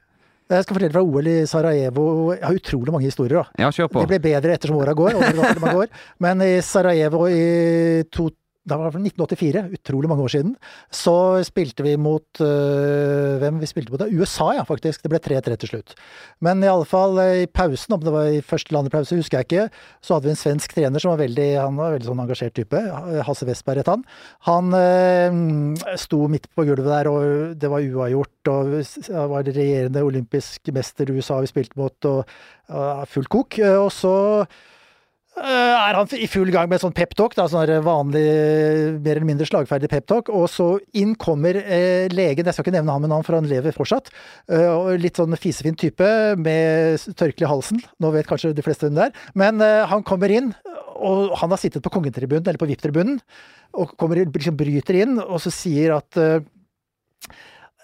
Jeg 0.53 0.65
skal 0.67 0.77
fortelle 0.77 0.93
fra 0.93 1.03
OL 1.03 1.27
i 1.31 1.35
Sarajevo. 1.49 2.05
Jeg 2.35 2.45
har 2.45 2.59
utrolig 2.59 2.93
mange 2.93 3.09
historier. 3.09 3.41
da. 3.41 3.63
Ja, 3.65 3.71
kjør 3.73 3.89
på. 3.89 4.03
Det 4.03 4.11
ble 4.13 4.21
bedre 4.27 4.53
ettersom 4.53 4.77
åra 4.77 4.93
går, 4.97 5.17
Men 6.23 6.41
i 6.45 6.53
Sarajevo 6.61 7.25
i 7.31 8.03
2012, 8.13 8.42
det 8.63 8.77
var 8.79 8.93
1984, 8.95 9.61
utrolig 9.75 10.07
mange 10.07 10.23
år 10.23 10.31
siden, 10.31 10.51
så 10.87 11.15
spilte 11.43 11.83
vi 11.83 11.97
mot 11.99 12.39
øh, 12.39 13.35
Hvem 13.41 13.59
vi 13.59 13.67
spilte 13.67 13.91
mot? 13.91 13.99
Det 13.99 14.15
USA, 14.15 14.53
ja, 14.55 14.63
faktisk. 14.63 15.03
Det 15.03 15.11
ble 15.11 15.19
3-3 15.19 15.57
til 15.59 15.71
slutt. 15.73 15.95
Men 16.39 16.63
i 16.63 16.69
alle 16.71 16.87
fall, 16.87 17.19
øh, 17.19 17.41
i 17.43 17.49
pausen, 17.51 17.97
om 17.97 17.99
det 17.99 18.13
var 18.15 18.31
i 18.31 18.39
første 18.39 18.71
eller 18.71 18.85
andre 18.85 18.95
pause, 18.95 19.19
husker 19.19 19.41
jeg 19.41 19.49
ikke, 19.49 19.67
så 19.99 20.15
hadde 20.15 20.29
vi 20.29 20.35
en 20.35 20.39
svensk 20.39 20.75
trener 20.77 21.03
som 21.03 21.11
var 21.11 21.23
veldig, 21.25 21.49
han 21.59 21.79
var 21.79 21.97
veldig 21.97 22.07
sånn 22.07 22.23
engasjert 22.23 22.55
type. 22.55 22.79
Øh, 22.79 23.19
Hasse 23.27 23.47
Westberg 23.49 23.83
het 23.83 23.91
han. 23.91 24.07
Han 24.47 24.71
øh, 24.79 25.99
sto 25.99 26.23
midt 26.31 26.47
på 26.55 26.63
gulvet 26.69 26.87
der, 26.87 27.11
og 27.11 27.57
det 27.59 27.71
var 27.73 27.83
uavgjort, 27.83 28.53
og 28.53 28.77
han 29.11 29.33
var 29.35 29.49
regjerende 29.49 30.07
olympisk 30.07 30.71
mester 30.71 31.11
i 31.11 31.19
USA 31.19 31.43
vi 31.43 31.51
spilte 31.51 31.79
mot, 31.83 31.97
og 32.07 32.23
øh, 32.71 33.03
fullt 33.11 33.33
kok. 33.35 33.59
Og 33.83 33.91
så 33.91 34.15
er 35.33 35.97
han 35.97 36.11
i 36.13 36.27
full 36.29 36.51
gang 36.53 36.67
med 36.69 36.81
sånn 36.81 36.93
peptalk, 36.95 37.33
sånn 37.35 37.71
vanlig, 37.85 38.23
mer 39.01 39.17
eller 39.17 39.27
mindre 39.27 39.47
slagferdig 39.49 39.89
peptalk. 39.89 40.29
Og 40.29 40.45
så 40.51 40.67
inn 40.99 41.15
kommer 41.19 41.57
eh, 41.57 42.05
legen, 42.13 42.45
jeg 42.45 42.55
skal 42.55 42.67
ikke 42.67 42.75
nevne 42.75 42.93
han 42.93 43.03
med 43.03 43.13
navn, 43.13 43.25
for 43.25 43.39
han 43.39 43.49
lever 43.49 43.75
fortsatt. 43.75 44.11
Eh, 44.53 44.93
litt 45.01 45.17
sånn 45.17 45.33
fisefin 45.39 45.77
type 45.79 46.07
med 46.39 47.01
tørkle 47.17 47.47
i 47.47 47.49
halsen. 47.49 47.81
Nå 48.03 48.13
vet 48.13 48.29
kanskje 48.29 48.53
de 48.53 48.65
fleste 48.65 48.87
hvem 48.87 48.99
det 48.99 49.09
er. 49.09 49.25
Men 49.39 49.63
eh, 49.65 49.81
han 49.89 50.05
kommer 50.05 50.33
inn, 50.33 50.53
og 50.93 51.33
han 51.41 51.53
har 51.53 51.61
sittet 51.61 51.83
på 51.83 51.93
kongetribunen, 51.97 52.45
eller 52.45 52.61
på 52.61 52.69
VIP-tribunen, 52.69 53.17
og 53.73 53.95
kommer, 53.97 54.21
liksom 54.27 54.57
bryter 54.59 55.01
inn, 55.01 55.17
og 55.17 55.41
så 55.41 55.53
sier 55.53 55.97
at 55.97 56.21
eh, 56.21 56.43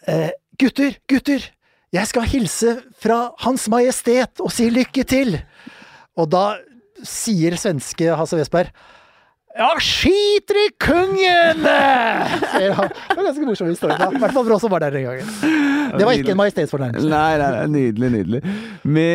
eh, 0.07 0.29
Gutter, 0.59 0.97
gutter! 1.07 1.45
Jeg 1.89 2.05
skal 2.05 2.27
hilse 2.29 2.75
fra 3.01 3.31
Hans 3.41 3.63
Majestet 3.71 4.41
og 4.43 4.51
si 4.53 4.67
lykke 4.69 5.05
til! 5.09 5.39
Og 6.19 6.27
da 6.29 6.59
sier 7.07 7.57
svenske 7.59 8.15
Hasse 8.17 8.39
Westberg 8.39 8.73
ja, 9.57 9.73
skiter 9.81 10.55
i 10.55 10.69
kongen! 10.79 11.63
Det 12.59 12.69
var 12.69 12.91
ganske 13.25 13.47
morsom 13.47 13.67
historie. 13.67 13.95
I 13.97 14.19
hvert 14.21 14.31
fall 14.35 14.45
for 14.45 14.53
oss 14.55 14.61
som 14.63 14.71
var 14.71 14.83
der 14.85 14.93
den 14.93 15.07
gangen. 15.07 15.31
Det 15.97 16.05
var 16.05 16.15
ikke 16.15 16.31
en 16.35 16.39
majestetsfornærmelse. 16.39 17.09
Nei, 17.09 17.31
nei, 17.41 17.49
nei, 17.55 17.65
nydelig, 17.73 18.09
nydelig. 18.13 18.41
Vi 18.85 19.07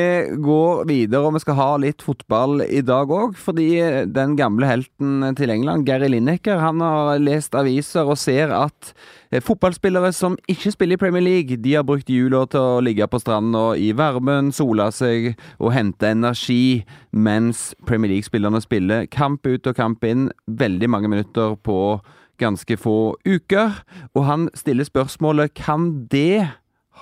går 0.44 0.82
videre, 0.90 1.22
og 1.22 1.36
vi 1.36 1.42
skal 1.44 1.58
ha 1.60 1.68
litt 1.80 2.02
fotball 2.04 2.64
i 2.66 2.82
dag 2.84 3.12
òg. 3.14 3.38
Fordi 3.40 3.68
den 4.10 4.34
gamle 4.36 4.68
helten 4.68 5.22
til 5.38 5.54
England, 5.54 5.86
Gary 5.88 6.10
Lineker, 6.12 6.58
han 6.60 6.82
har 6.82 7.22
lest 7.22 7.54
aviser 7.56 8.04
og 8.04 8.18
ser 8.20 8.52
at 8.58 8.90
eh, 9.30 9.40
fotballspillere 9.44 10.10
som 10.12 10.36
ikke 10.50 10.74
spiller 10.74 10.98
i 10.98 11.02
Premier 11.06 11.24
League, 11.24 11.60
de 11.62 11.76
har 11.78 11.86
brukt 11.86 12.10
jula 12.10 12.42
til 12.50 12.60
å 12.74 12.82
ligge 12.84 13.06
på 13.08 13.22
stranda 13.22 13.70
i 13.78 13.92
varmen, 13.96 14.50
sole 14.52 14.90
seg 14.92 15.32
og 15.60 15.72
hente 15.78 16.10
energi, 16.10 16.82
mens 17.14 17.70
Premier 17.86 18.10
League-spillerne 18.10 18.60
spiller 18.62 19.06
kamp 19.12 19.46
ut 19.46 19.66
og 19.70 19.78
kamp 19.78 20.04
inn 20.06 20.28
veldig 20.50 20.90
mange 20.90 21.10
minutter 21.12 21.54
på 21.62 21.78
ganske 22.42 22.76
få 22.80 23.14
uker. 23.22 23.78
Og 24.14 24.26
han 24.26 24.48
stiller 24.58 24.86
spørsmålet 24.88 25.54
kan 25.54 26.06
det 26.10 26.50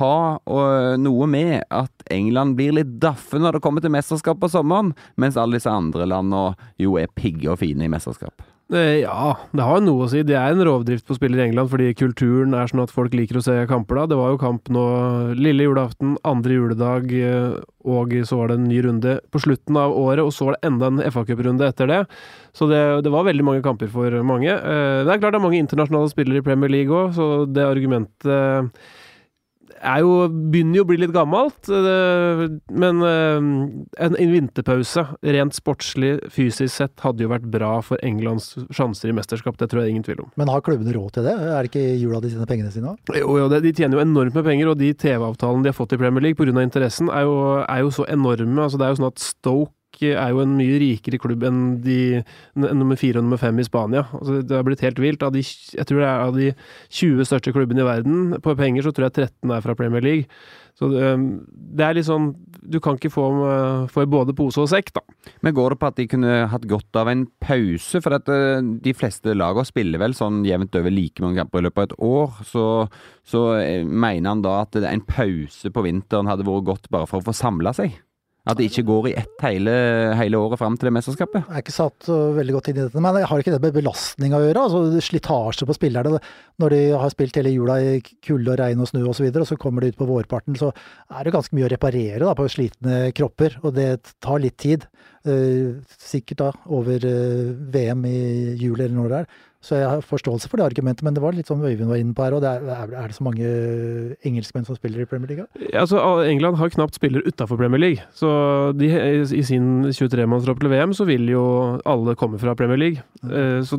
ha 0.01 0.17
øh, 0.49 0.95
noe 1.01 1.29
med 1.29 1.65
at 1.69 2.07
England 2.13 2.57
blir 2.57 2.77
litt 2.77 2.95
daffe 3.01 3.41
når 3.41 3.57
det 3.57 3.65
kommer 3.65 3.85
til 3.85 3.93
mesterskap 3.93 4.41
på 4.41 4.49
sommeren, 4.53 4.95
mens 5.21 5.37
alle 5.37 5.61
disse 5.61 5.73
andre 5.73 6.09
landene 6.09 6.55
jo 6.81 6.97
er 7.01 7.13
pigge 7.13 7.51
og 7.53 7.61
fine 7.61 7.89
i 7.89 7.93
mesterskap. 7.93 8.45
Eh, 8.71 9.03
Ja, 9.03 9.37
det 9.53 9.65
har 9.67 9.81
noe 9.85 10.07
å 10.07 10.09
si. 10.09 10.23
Det 10.25 10.37
er 10.39 10.53
en 10.55 10.63
rovdrift 10.65 11.05
på 11.09 11.17
spillere 11.19 11.43
i 11.43 11.49
England, 11.51 11.69
fordi 11.73 11.91
kulturen 11.99 12.55
er 12.57 12.71
sånn 12.71 12.83
at 12.85 12.93
folk 12.95 13.13
liker 13.13 13.37
å 13.41 13.43
se 13.45 13.57
kamper 13.69 13.99
da. 14.01 14.07
Det 14.13 14.17
var 14.17 14.31
jo 14.33 14.39
kamp 14.41 14.71
nå 14.73 14.85
lille 15.37 15.67
julaften, 15.67 16.15
andre 16.25 16.57
juledag, 16.57 17.13
eh, 17.13 17.59
og 17.85 18.15
så 18.25 18.39
var 18.39 18.49
det 18.49 18.59
en 18.61 18.69
ny 18.71 18.81
runde 18.87 19.19
på 19.31 19.43
slutten 19.43 19.77
av 19.77 19.93
året, 19.93 20.25
og 20.25 20.33
så 20.33 20.47
var 20.49 20.57
det 20.57 20.71
enda 20.71 20.87
en 20.89 21.03
FA-cuprunde 21.11 21.69
etter 21.69 21.87
det. 21.91 22.01
Så 22.55 22.69
det, 22.71 23.03
det 23.05 23.13
var 23.13 23.25
veldig 23.29 23.45
mange 23.45 23.63
kamper 23.67 23.91
for 23.93 24.11
mange. 24.23 24.49
Eh, 24.49 25.05
Det 25.05 25.11
er 25.11 25.19
klart 25.21 25.33
det 25.35 25.41
er 25.43 25.49
mange 25.49 25.61
internasjonale 25.61 26.09
spillere 26.13 26.41
i 26.41 26.47
Premier 26.47 26.71
League 26.71 26.93
òg, 26.93 27.13
så 27.19 27.45
det 27.51 27.67
argumentet 27.67 28.73
er 29.83 30.03
jo, 30.05 30.13
begynner 30.53 30.81
jo 30.81 30.85
å 30.85 30.89
bli 30.89 30.99
litt 31.03 31.15
gammelt, 31.15 31.69
eh, 31.69 32.45
men 32.71 33.03
eh, 33.07 33.49
en, 34.07 34.17
en 34.17 34.33
vinterpause, 34.33 35.05
rent 35.37 35.57
sportslig, 35.57 36.15
fysisk 36.33 36.73
sett, 36.73 36.95
hadde 37.05 37.27
jo 37.27 37.33
vært 37.33 37.49
bra 37.53 37.75
for 37.85 38.01
Englands 38.07 38.53
sjanser 38.75 39.11
i 39.11 39.17
mesterskap. 39.17 39.59
Det 39.61 39.71
tror 39.73 39.83
jeg 39.83 39.97
ingen 39.97 40.07
tvil 40.07 40.25
om. 40.25 40.31
Men 40.41 40.53
har 40.53 40.65
klubbene 40.65 40.95
råd 40.97 41.19
til 41.19 41.29
det? 41.29 41.37
Er 41.43 41.59
det 41.59 41.73
ikke 41.73 41.85
jula 42.01 42.23
de 42.23 42.33
tjener 42.33 42.51
pengene 42.51 42.73
sine? 42.75 42.97
Jo, 43.19 43.37
jo, 43.43 43.51
de 43.53 43.75
tjener 43.75 43.99
jo 43.99 44.07
enormt 44.07 44.39
med 44.39 44.49
penger, 44.49 44.73
og 44.73 44.81
de 44.81 44.93
TV-avtalene 44.95 45.67
de 45.67 45.73
har 45.73 45.79
fått 45.79 45.97
i 45.97 46.01
Premier 46.01 46.29
League 46.29 46.39
pga. 46.39 46.55
interessen, 46.63 47.11
er 47.13 47.27
jo, 47.29 47.37
er 47.67 47.85
jo 47.85 47.95
så 47.95 48.09
enorme. 48.09 48.59
Altså, 48.63 48.81
det 48.81 48.89
er 48.89 48.95
jo 48.95 49.03
sånn 49.03 49.13
at 49.13 49.23
Stoke 49.23 49.75
er 50.01 50.33
jo 50.33 50.41
en 50.43 50.57
mye 50.59 50.79
rikere 50.81 51.21
klubb 51.21 51.45
enn 51.47 51.61
de 51.85 52.23
nummer 52.57 52.99
fire 52.99 53.21
og 53.21 53.27
nummer 53.27 53.41
fem 53.41 53.59
i 53.61 53.67
Spania. 53.67 54.07
Altså, 54.17 54.41
det 54.43 54.57
har 54.57 54.65
blitt 54.67 54.85
helt 54.85 54.99
vilt. 55.03 55.23
Av 55.23 55.35
de, 55.35 55.43
jeg 55.43 55.87
tror 55.89 56.03
det 56.03 56.09
er 56.09 56.25
av 56.27 56.35
de 56.39 56.51
20 56.89 57.29
største 57.29 57.53
klubbene 57.55 57.85
i 57.85 57.87
verden 57.87 58.37
på 58.43 58.57
penger, 58.59 58.87
så 58.87 58.93
tror 58.95 59.11
jeg 59.11 59.29
13 59.29 59.55
er 59.55 59.65
fra 59.65 59.77
Premier 59.79 60.05
League. 60.05 60.43
Så 60.79 60.89
det, 60.89 61.85
er 61.85 61.93
litt 61.93 62.07
sånn 62.07 62.31
Du 62.65 62.79
kan 62.81 62.97
ikke 62.97 63.11
få, 63.13 63.27
få 63.93 64.07
både 64.09 64.33
pose 64.37 64.63
og 64.63 64.71
sekk, 64.73 64.95
da. 64.97 65.03
Men 65.45 65.53
går 65.55 65.75
det 65.75 65.79
på 65.83 65.91
at 65.91 65.99
de 65.99 66.07
kunne 66.09 66.37
hatt 66.49 66.65
godt 66.71 66.99
av 66.99 67.11
en 67.13 67.27
pause? 67.45 68.01
For 68.01 68.17
at 68.17 68.31
de 68.87 68.95
fleste 68.97 69.37
lagene 69.37 69.69
spiller 69.69 70.01
vel 70.03 70.17
sånn 70.17 70.41
jevnt 70.49 70.79
over 70.81 70.95
like 70.95 71.23
mange 71.23 71.43
kamper 71.43 71.61
i 71.61 71.67
løpet 71.69 71.83
av 71.83 71.91
et 71.91 71.99
år. 72.09 72.41
Så, 72.49 72.65
så 73.29 73.45
mener 73.85 74.33
han 74.33 74.47
da 74.47 74.63
at 74.63 74.81
en 74.81 75.05
pause 75.05 75.73
på 75.75 75.85
vinteren 75.85 76.31
hadde 76.31 76.49
vært 76.49 76.71
godt 76.71 76.91
bare 76.95 77.11
for 77.11 77.21
å 77.21 77.29
få 77.29 77.37
samla 77.37 77.77
seg? 77.77 78.01
At 78.43 78.59
det 78.59 78.65
ikke 78.67 78.83
går 78.89 79.05
i 79.07 79.15
ett 79.21 79.43
hele, 79.45 79.73
hele 80.19 80.39
året 80.41 80.59
fram 80.59 80.75
til 80.75 80.89
det 80.89 80.95
mesterskapet? 80.97 81.45
Jeg 81.47 81.55
er 81.61 81.63
ikke 81.63 81.75
satt 81.77 82.09
veldig 82.11 82.57
godt 82.57 82.71
inn 82.73 82.81
i 82.81 82.83
dette, 82.83 83.03
men 83.05 83.19
jeg 83.21 83.29
har 83.31 83.43
ikke 83.43 83.53
det 83.55 83.61
med 83.63 83.77
belastning 83.77 84.35
å 84.35 84.41
gjøre. 84.43 84.65
altså 84.65 85.05
Slitasje 85.07 85.69
på 85.69 85.77
spillerne. 85.77 86.19
Når 86.59 86.75
de 86.75 86.81
har 87.05 87.13
spilt 87.15 87.39
hele 87.39 87.53
jula 87.55 87.79
i 87.79 88.01
kulde 88.03 88.51
og 88.51 88.59
regn 88.59 88.83
og 88.83 88.91
snø 88.91 89.05
osv., 89.05 89.13
og, 89.13 89.15
så 89.21 89.27
videre, 89.29 89.47
og 89.47 89.53
så 89.53 89.61
kommer 89.63 89.87
de 89.87 89.93
ut 89.93 90.01
på 90.01 90.11
vårparten, 90.11 90.59
så 90.59 90.73
er 90.75 91.23
det 91.23 91.37
ganske 91.37 91.55
mye 91.55 91.69
å 91.69 91.71
reparere 91.71 92.25
da, 92.25 92.35
på 92.35 92.49
slitne 92.51 92.99
kropper. 93.15 93.61
Og 93.63 93.79
det 93.79 93.89
tar 94.19 94.43
litt 94.43 94.59
tid. 94.59 94.89
Eh, 95.23 95.79
sikkert 96.03 96.43
da 96.43 96.51
over 96.75 97.07
eh, 97.07 97.55
VM 97.71 98.07
i 98.11 98.19
juli 98.59 98.89
eller 98.89 98.99
når 98.99 99.13
det 99.13 99.23
er. 99.23 99.35
Så 99.63 99.79
jeg 99.79 99.87
har 99.87 100.03
forståelse 100.03 100.49
for 100.51 100.59
det 100.59 100.67
argumentet, 100.67 101.05
men 101.07 101.15
det 101.15 101.23
var 101.23 101.37
litt 101.37 101.47
som 101.47 101.63
Øyvind 101.63 101.91
var 101.91 102.01
inne 102.01 102.15
på 102.15 102.25
her. 102.25 102.35
og 102.35 102.43
det 102.43 102.51
er, 102.51 102.95
er, 102.99 103.07
det 103.07 103.15
så 103.15 103.25
mange 103.25 103.47
engelskmenn 104.27 104.67
som 104.67 104.77
spiller 104.79 105.05
i 105.05 105.07
Premier 105.07 105.31
League? 105.31 105.47
Ja, 105.73 105.85
altså, 105.85 106.01
England 106.27 106.59
har 106.59 106.73
knapt 106.75 106.99
spillere 106.99 107.23
utafor 107.27 107.57
Premier 107.57 107.79
League. 107.79 108.03
Så 108.15 108.29
de, 108.75 108.91
i 109.23 109.43
sin 109.47 109.87
23-mannstropp 109.87 110.61
til 110.61 110.73
VM 110.73 110.95
så 110.99 111.07
vil 111.07 111.31
jo 111.31 111.45
alle 111.87 112.17
komme 112.19 112.41
fra 112.43 112.57
Premier 112.59 112.81
League. 112.81 113.03
Mm. 113.23 113.63
Så 113.63 113.79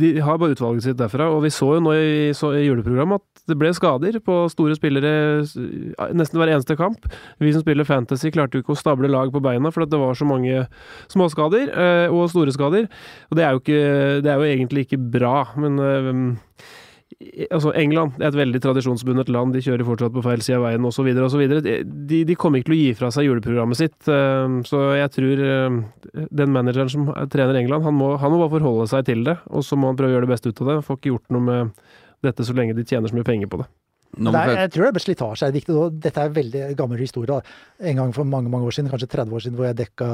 de 0.00 0.20
har 0.20 0.36
bare 0.38 0.52
utvalget 0.52 0.84
sitt 0.90 1.00
derfra. 1.00 1.30
Og 1.32 1.42
vi 1.46 1.54
så 1.54 1.70
jo 1.78 1.84
nå 1.84 1.96
i, 1.96 2.32
så, 2.36 2.52
i 2.58 2.66
juleprogrammet 2.66 3.22
at 3.22 3.48
det 3.48 3.56
ble 3.60 3.72
skader 3.76 4.20
på 4.24 4.36
store 4.52 4.76
spillere 4.76 5.40
nesten 6.16 6.40
hver 6.40 6.52
eneste 6.52 6.76
kamp. 6.76 7.08
Vi 7.40 7.52
som 7.54 7.64
spiller 7.64 7.88
Fantasy 7.88 8.32
klarte 8.34 8.58
jo 8.58 8.64
ikke 8.64 8.74
å 8.76 8.78
stable 8.78 9.10
lag 9.12 9.32
på 9.32 9.42
beina 9.44 9.72
for 9.72 9.84
det 9.88 10.00
var 10.00 10.16
så 10.18 10.28
mange 10.28 10.66
småskader 11.12 11.72
eh, 11.72 12.12
og 12.12 12.28
store 12.32 12.54
skader. 12.54 12.88
Og 13.30 13.38
det 13.38 13.44
er 13.44 13.52
jo, 13.56 13.62
ikke, 13.62 13.82
det 14.24 14.32
er 14.32 14.40
jo 14.40 14.52
egentlig 14.52 14.86
ikke 14.86 15.00
bra, 15.14 15.36
men 15.60 15.78
uh, 15.80 16.72
Altså, 17.54 17.70
England 17.78 18.18
er 18.18 18.26
et 18.26 18.36
veldig 18.36 18.58
tradisjonsbundet 18.60 19.28
land, 19.32 19.52
de 19.54 19.60
kjører 19.62 19.86
fortsatt 19.86 20.12
på 20.12 20.22
feil 20.24 20.40
side 20.42 20.56
av 20.58 20.64
veien 20.66 20.88
osv. 20.88 21.06
osv. 21.24 21.42
De, 21.62 22.18
de 22.26 22.36
kommer 22.36 22.60
ikke 22.60 22.72
til 22.72 22.74
å 22.74 22.78
gi 22.80 22.96
fra 22.98 23.10
seg 23.14 23.28
juleprogrammet 23.28 23.78
sitt, 23.78 23.96
uh, 24.10 24.58
så 24.66 24.80
jeg 24.98 25.12
tror 25.14 25.44
uh, 25.44 26.26
den 26.42 26.52
manageren 26.52 26.90
som 26.90 27.06
trener 27.32 27.60
England, 27.60 27.86
han 27.86 27.96
må, 27.96 28.14
han 28.20 28.34
må, 28.34 28.42
bare 28.42 28.56
forholde 28.56 28.88
seg 28.90 29.06
til 29.08 29.24
det, 29.28 29.38
og 29.46 29.64
så 29.64 29.78
må 29.78 29.92
han 29.92 30.00
prøve 30.00 30.12
å 30.12 30.16
gjøre 30.16 30.28
det 30.28 30.34
beste 30.34 30.50
ut 30.50 30.64
av 30.64 30.72
det. 30.72 30.78
Får 30.88 31.00
ikke 31.00 31.14
gjort 31.14 31.36
noe 31.36 31.48
med 31.48 31.86
dette 32.24 32.46
så 32.48 32.56
lenge 32.56 32.76
de 32.76 32.86
tjener 32.88 33.12
så 33.12 33.16
mye 33.16 33.30
penger 33.30 33.52
på 33.52 33.62
det. 33.62 33.70
Er, 34.14 34.52
jeg 34.64 34.72
tror 34.74 34.86
det 34.86 35.00
er 35.00 35.04
slitasje 35.04 35.48
er 35.48 35.54
viktig. 35.54 35.76
Dette 36.04 36.22
er 36.22 36.34
veldig 36.34 36.62
gammel 36.78 37.00
historie. 37.02 37.40
En 37.84 38.00
gang 38.00 38.14
for 38.16 38.28
mange 38.28 38.50
mange 38.52 38.68
år 38.68 38.76
siden, 38.76 38.90
kanskje 38.92 39.08
30 39.10 39.34
år 39.34 39.44
siden, 39.44 39.56
hvor 39.58 39.68
jeg 39.68 39.78
dekka 39.80 40.08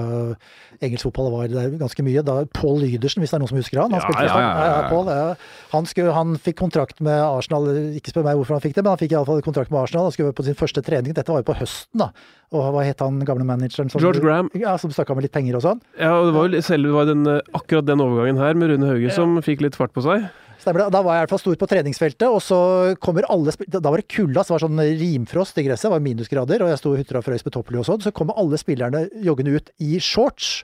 engelsk 0.80 1.08
fotball, 1.08 1.30
var 1.34 1.52
det 1.52 1.78
ganske 1.80 2.04
mye. 2.06 2.24
Da 2.26 2.38
Paul 2.56 2.80
Lydersen, 2.82 3.22
hvis 3.22 3.32
det 3.34 3.38
er 3.38 3.44
noen 3.44 3.52
som 3.52 3.60
husker 3.60 3.82
han. 3.82 3.94
Han, 3.94 4.16
ja, 4.24 4.40
ja, 4.40 4.66
ja, 4.70 4.82
Paul, 4.90 5.10
han, 5.74 5.88
skulle, 5.90 6.14
han, 6.16 6.36
fikk 6.40 6.58
kontrakt 6.62 7.02
med 7.04 7.20
Arsenal, 7.20 7.68
ikke 7.98 8.14
spør 8.14 8.26
meg 8.28 8.40
hvorfor 8.40 8.58
han 8.58 8.64
fikk 8.64 8.76
det, 8.78 8.84
men 8.84 8.94
han 8.94 9.00
fikk 9.00 9.14
iallfall 9.16 9.44
kontrakt 9.46 9.72
med 9.72 9.82
Arsenal. 9.82 10.08
Han 10.08 10.16
skulle 10.16 10.36
på 10.36 10.46
sin 10.46 10.58
første 10.58 10.84
trening. 10.86 11.16
Dette 11.16 11.32
var 11.32 11.44
jo 11.44 11.50
på 11.52 11.58
høsten, 11.60 12.04
da. 12.04 12.10
Og 12.50 12.72
hva 12.74 12.84
het 12.86 13.02
han 13.04 13.20
gamle 13.26 13.46
manageren? 13.46 13.90
Som, 13.92 14.02
George 14.02 14.22
Graham. 14.24 14.50
Ja, 14.58 14.76
Som 14.80 14.94
snakka 14.94 15.14
med 15.14 15.28
litt 15.28 15.34
penger 15.36 15.60
og 15.60 15.66
sånn. 15.66 15.82
Ja, 16.00 16.16
og 16.18 16.30
det 16.30 16.36
var 16.36 16.48
jo 16.48 16.62
selve 16.66 16.94
var 16.94 17.10
den, 17.10 17.26
akkurat 17.56 17.86
den 17.86 18.02
overgangen 18.02 18.40
her 18.42 18.58
med 18.58 18.72
Rune 18.72 18.90
Hauge 18.90 19.14
som 19.14 19.38
fikk 19.44 19.62
litt 19.66 19.78
fart 19.78 19.94
på 19.94 20.02
seg. 20.06 20.26
Stemmer 20.60 20.84
det. 20.84 20.90
Da 20.92 21.00
var 21.04 21.16
jeg 21.16 21.22
i 21.22 21.24
hvert 21.24 21.32
fall 21.32 21.42
stor 21.42 21.60
på 21.60 21.68
treningsfeltet, 21.70 22.26
og 22.28 22.40
så 22.44 22.60
kommer 23.00 23.28
alle 23.32 23.54
Da 23.64 23.80
var 23.88 24.02
det 24.02 24.10
kulda, 24.12 24.44
så 24.44 24.52
det 24.52 24.56
var 24.58 24.66
sånn 24.66 24.82
rimfrost 25.00 25.60
i 25.60 25.64
gresset, 25.64 25.88
det 25.88 25.94
var 25.94 26.04
minusgrader, 26.04 26.64
og 26.64 26.72
jeg 26.72 26.80
sto 26.82 26.92
og 26.92 27.00
hutra 27.00 27.22
og 27.22 27.26
frøs 27.26 27.46
på 27.46 27.54
topply 27.54 27.80
og 27.80 27.88
sånn. 27.88 28.02
Så 28.04 28.12
kommer 28.16 28.36
alle 28.40 28.60
spillerne 28.60 29.06
joggende 29.24 29.56
ut 29.56 29.72
i 29.80 29.96
shorts. 30.04 30.60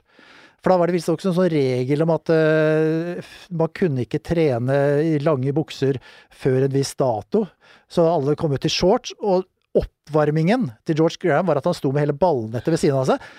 For 0.61 0.73
da 0.73 0.79
var 0.81 0.89
det 0.89 0.97
visstnok 0.97 1.21
en 1.23 1.35
sånn 1.37 1.51
regel 1.53 2.01
om 2.03 2.13
at 2.15 2.31
uh, 2.33 3.33
man 3.55 3.73
kunne 3.77 4.03
ikke 4.03 4.21
trene 4.25 4.77
i 5.05 5.17
lange 5.21 5.53
bukser 5.55 5.99
før 6.33 6.65
en 6.65 6.73
viss 6.73 6.95
dato. 6.97 7.45
Så 7.89 8.05
alle 8.09 8.35
kom 8.37 8.53
ut 8.53 8.65
i 8.65 8.73
shorts. 8.73 9.13
Og 9.21 9.45
oppvarmingen 9.77 10.71
til 10.87 10.97
George 10.97 11.21
Graham 11.21 11.49
var 11.49 11.59
at 11.59 11.67
han 11.69 11.77
sto 11.77 11.91
med 11.93 12.03
hele 12.03 12.17
ballnettet 12.17 12.73
ved 12.73 12.81
siden 12.81 12.97
av 12.99 13.07
seg. 13.11 13.29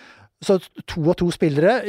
Så 0.45 0.61
to 0.87 1.03
og 1.03 1.17
to 1.19 1.33
spillere 1.35 1.81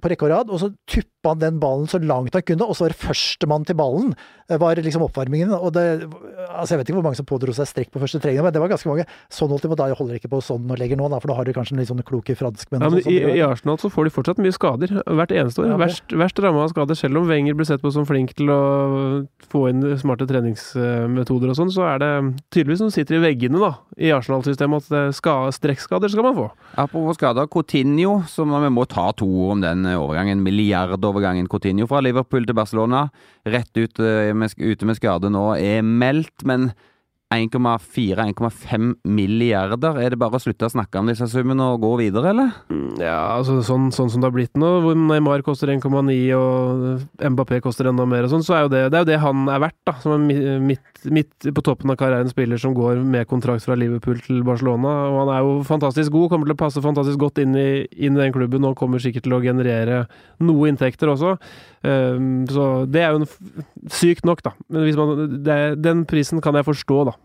på 0.00 0.08
rekke 0.08 0.24
og 0.24 0.30
rad, 0.32 0.52
og 0.52 0.62
så 0.62 0.70
tuppa 0.88 1.34
han 1.34 1.42
den 1.42 1.58
ballen 1.60 1.90
så 1.90 2.00
langt 2.00 2.36
han 2.38 2.46
kunne, 2.48 2.64
og 2.64 2.76
så 2.76 2.86
var 2.86 2.94
det 2.94 3.02
førstemann 3.02 3.66
til 3.68 3.76
ballen. 3.76 4.14
Det 4.50 4.58
var 4.58 4.78
liksom 4.82 5.04
oppvarmingen. 5.06 5.52
og 5.54 5.72
det, 5.76 5.84
altså 6.50 6.74
Jeg 6.74 6.80
vet 6.80 6.88
ikke 6.88 6.98
hvor 6.98 7.06
mange 7.06 7.18
som 7.20 7.26
pådro 7.28 7.54
seg 7.54 7.68
strekk 7.70 7.92
på 7.94 8.02
første 8.02 8.18
trening, 8.22 8.42
men 8.42 8.54
det 8.54 8.62
var 8.62 8.72
ganske 8.72 8.88
mange. 8.90 9.06
Sånn 9.30 9.52
holdt 9.52 9.62
de 9.62 9.70
på 9.70 9.78
da, 9.78 9.86
jeg 9.92 9.98
holder 10.00 10.18
ikke 10.18 10.30
på 10.32 10.40
sånn 10.42 10.66
og 10.66 10.80
legger 10.80 10.98
nå, 10.98 11.06
da, 11.12 11.20
for 11.22 11.30
da 11.30 11.36
har 11.38 11.46
du 11.46 11.52
kanskje 11.54 11.78
litt 11.78 11.90
sånne 11.90 12.06
kloke 12.06 12.34
franskmenn. 12.34 12.82
Ja, 12.82 12.90
men 12.90 13.04
i, 13.06 13.18
i, 13.36 13.44
Arsenal 13.46 13.78
så 13.78 13.90
får 13.92 14.08
de 14.08 14.14
fortsatt 14.16 14.42
mye 14.42 14.54
skader, 14.56 14.96
hvert 15.06 15.34
eneste 15.34 15.62
år. 15.62 15.70
Ja, 15.70 15.78
verst, 15.80 16.16
verst 16.18 16.42
ramma 16.42 16.64
av 16.66 16.72
skader. 16.74 16.98
Selv 16.98 17.20
om 17.22 17.30
Wenger 17.30 17.54
blir 17.58 17.68
sett 17.68 17.84
på 17.84 17.92
som 17.94 18.08
flink 18.08 18.34
til 18.38 18.50
å 18.50 18.60
få 19.52 19.68
inn 19.70 19.84
smarte 20.00 20.26
treningsmetoder 20.30 21.54
og 21.54 21.60
sånn, 21.60 21.70
så 21.74 21.86
er 21.92 22.02
det 22.02 22.10
tydeligvis 22.50 22.82
noen 22.82 22.94
sitter 22.94 23.20
i 23.20 23.22
veggene 23.28 23.62
da, 23.62 23.72
i 24.00 24.10
Arsenal-systemet 24.16 24.90
at 24.90 25.54
strekkskader 25.54 26.10
skal 26.10 26.26
man 26.26 26.38
få. 26.38 26.48
Apropos 26.80 27.20
skader, 27.20 27.46
Coutinho, 27.50 28.20
som 28.30 28.50
vi 28.50 28.72
må 28.74 28.86
ta 28.90 29.10
to 29.14 29.28
ord 29.30 29.58
om 29.58 29.64
den 29.64 29.86
overgangen. 29.94 30.42
Milliardovergangen 30.42 31.48
Coutinho 31.50 31.86
fra 31.90 32.02
Liverpool 32.02 32.46
til 32.48 32.58
Barcelona. 32.58 33.06
Rett 33.46 33.70
ut 33.78 34.02
eh, 34.02 34.32
med, 34.40 34.56
ute 34.58 34.88
med 34.88 34.98
skade 34.98 35.30
nå 35.32 35.50
er 35.58 35.84
meldt, 35.86 36.46
men 36.48 36.70
1,4-1,5 37.30 38.94
milliarder. 39.06 39.98
Er 40.02 40.10
det 40.10 40.18
bare 40.18 40.34
å 40.34 40.42
slutte 40.42 40.66
å 40.66 40.72
snakke 40.72 40.98
om 40.98 41.06
disse 41.06 41.28
summene 41.30 41.62
og 41.62 41.84
gå 41.84 41.92
videre, 42.00 42.32
eller? 42.32 42.56
Mm, 42.72 42.98
ja, 42.98 43.36
altså 43.36 43.60
sånn, 43.62 43.92
sånn 43.94 44.10
som 44.10 44.22
det 44.22 44.26
har 44.26 44.34
blitt 44.34 44.58
nå, 44.58 44.70
hvor 44.82 44.98
Neymar 44.98 45.44
koster 45.46 45.70
1,9 45.70 46.16
og 46.34 47.04
Mbappé 47.22 47.60
koster 47.62 47.86
enda 47.86 48.06
mer 48.10 48.26
og 48.26 48.34
sånn, 48.34 48.42
så 48.46 48.56
er 48.56 48.64
jo 48.64 48.72
det, 48.72 48.82
det 48.90 48.98
er 48.98 49.04
jo 49.04 49.10
det 49.12 49.20
han 49.22 49.46
er 49.46 49.62
verdt, 49.62 49.78
da. 49.86 49.94
Som 50.02 50.26
er 50.26 50.58
midt, 50.64 51.04
midt 51.06 51.50
på 51.54 51.64
toppen 51.70 51.94
av 51.94 52.00
karrieren 52.00 52.32
spiller 52.32 52.58
som 52.58 52.74
går 52.74 52.98
med 52.98 53.30
kontrakt 53.30 53.62
fra 53.68 53.78
Liverpool 53.78 54.18
til 54.26 54.42
Barcelona. 54.46 54.96
Og 55.12 55.22
han 55.22 55.34
er 55.36 55.46
jo 55.46 55.56
fantastisk 55.70 56.10
god, 56.16 56.32
kommer 56.34 56.50
til 56.50 56.58
å 56.58 56.62
passe 56.64 56.82
fantastisk 56.82 57.22
godt 57.22 57.38
inn 57.44 57.54
i, 57.54 57.70
inn 57.94 58.18
i 58.18 58.24
den 58.24 58.34
klubben 58.34 58.66
og 58.66 58.74
kommer 58.80 58.98
sikkert 58.98 59.28
til 59.28 59.38
å 59.38 59.42
generere 59.44 60.02
noe 60.42 60.72
inntekter 60.72 61.14
også. 61.14 61.36
Um, 61.80 62.44
så 62.50 62.84
det 62.92 63.02
er 63.06 63.16
jo 63.16 63.24
sykt 63.88 64.26
nok, 64.28 64.42
da. 64.44 64.52
Men 64.68 64.88
man, 64.98 65.26
det, 65.46 65.58
den 65.80 66.04
prisen 66.08 66.42
kan 66.44 66.58
jeg 66.58 66.68
forstå, 66.68 67.02
da. 67.08 67.16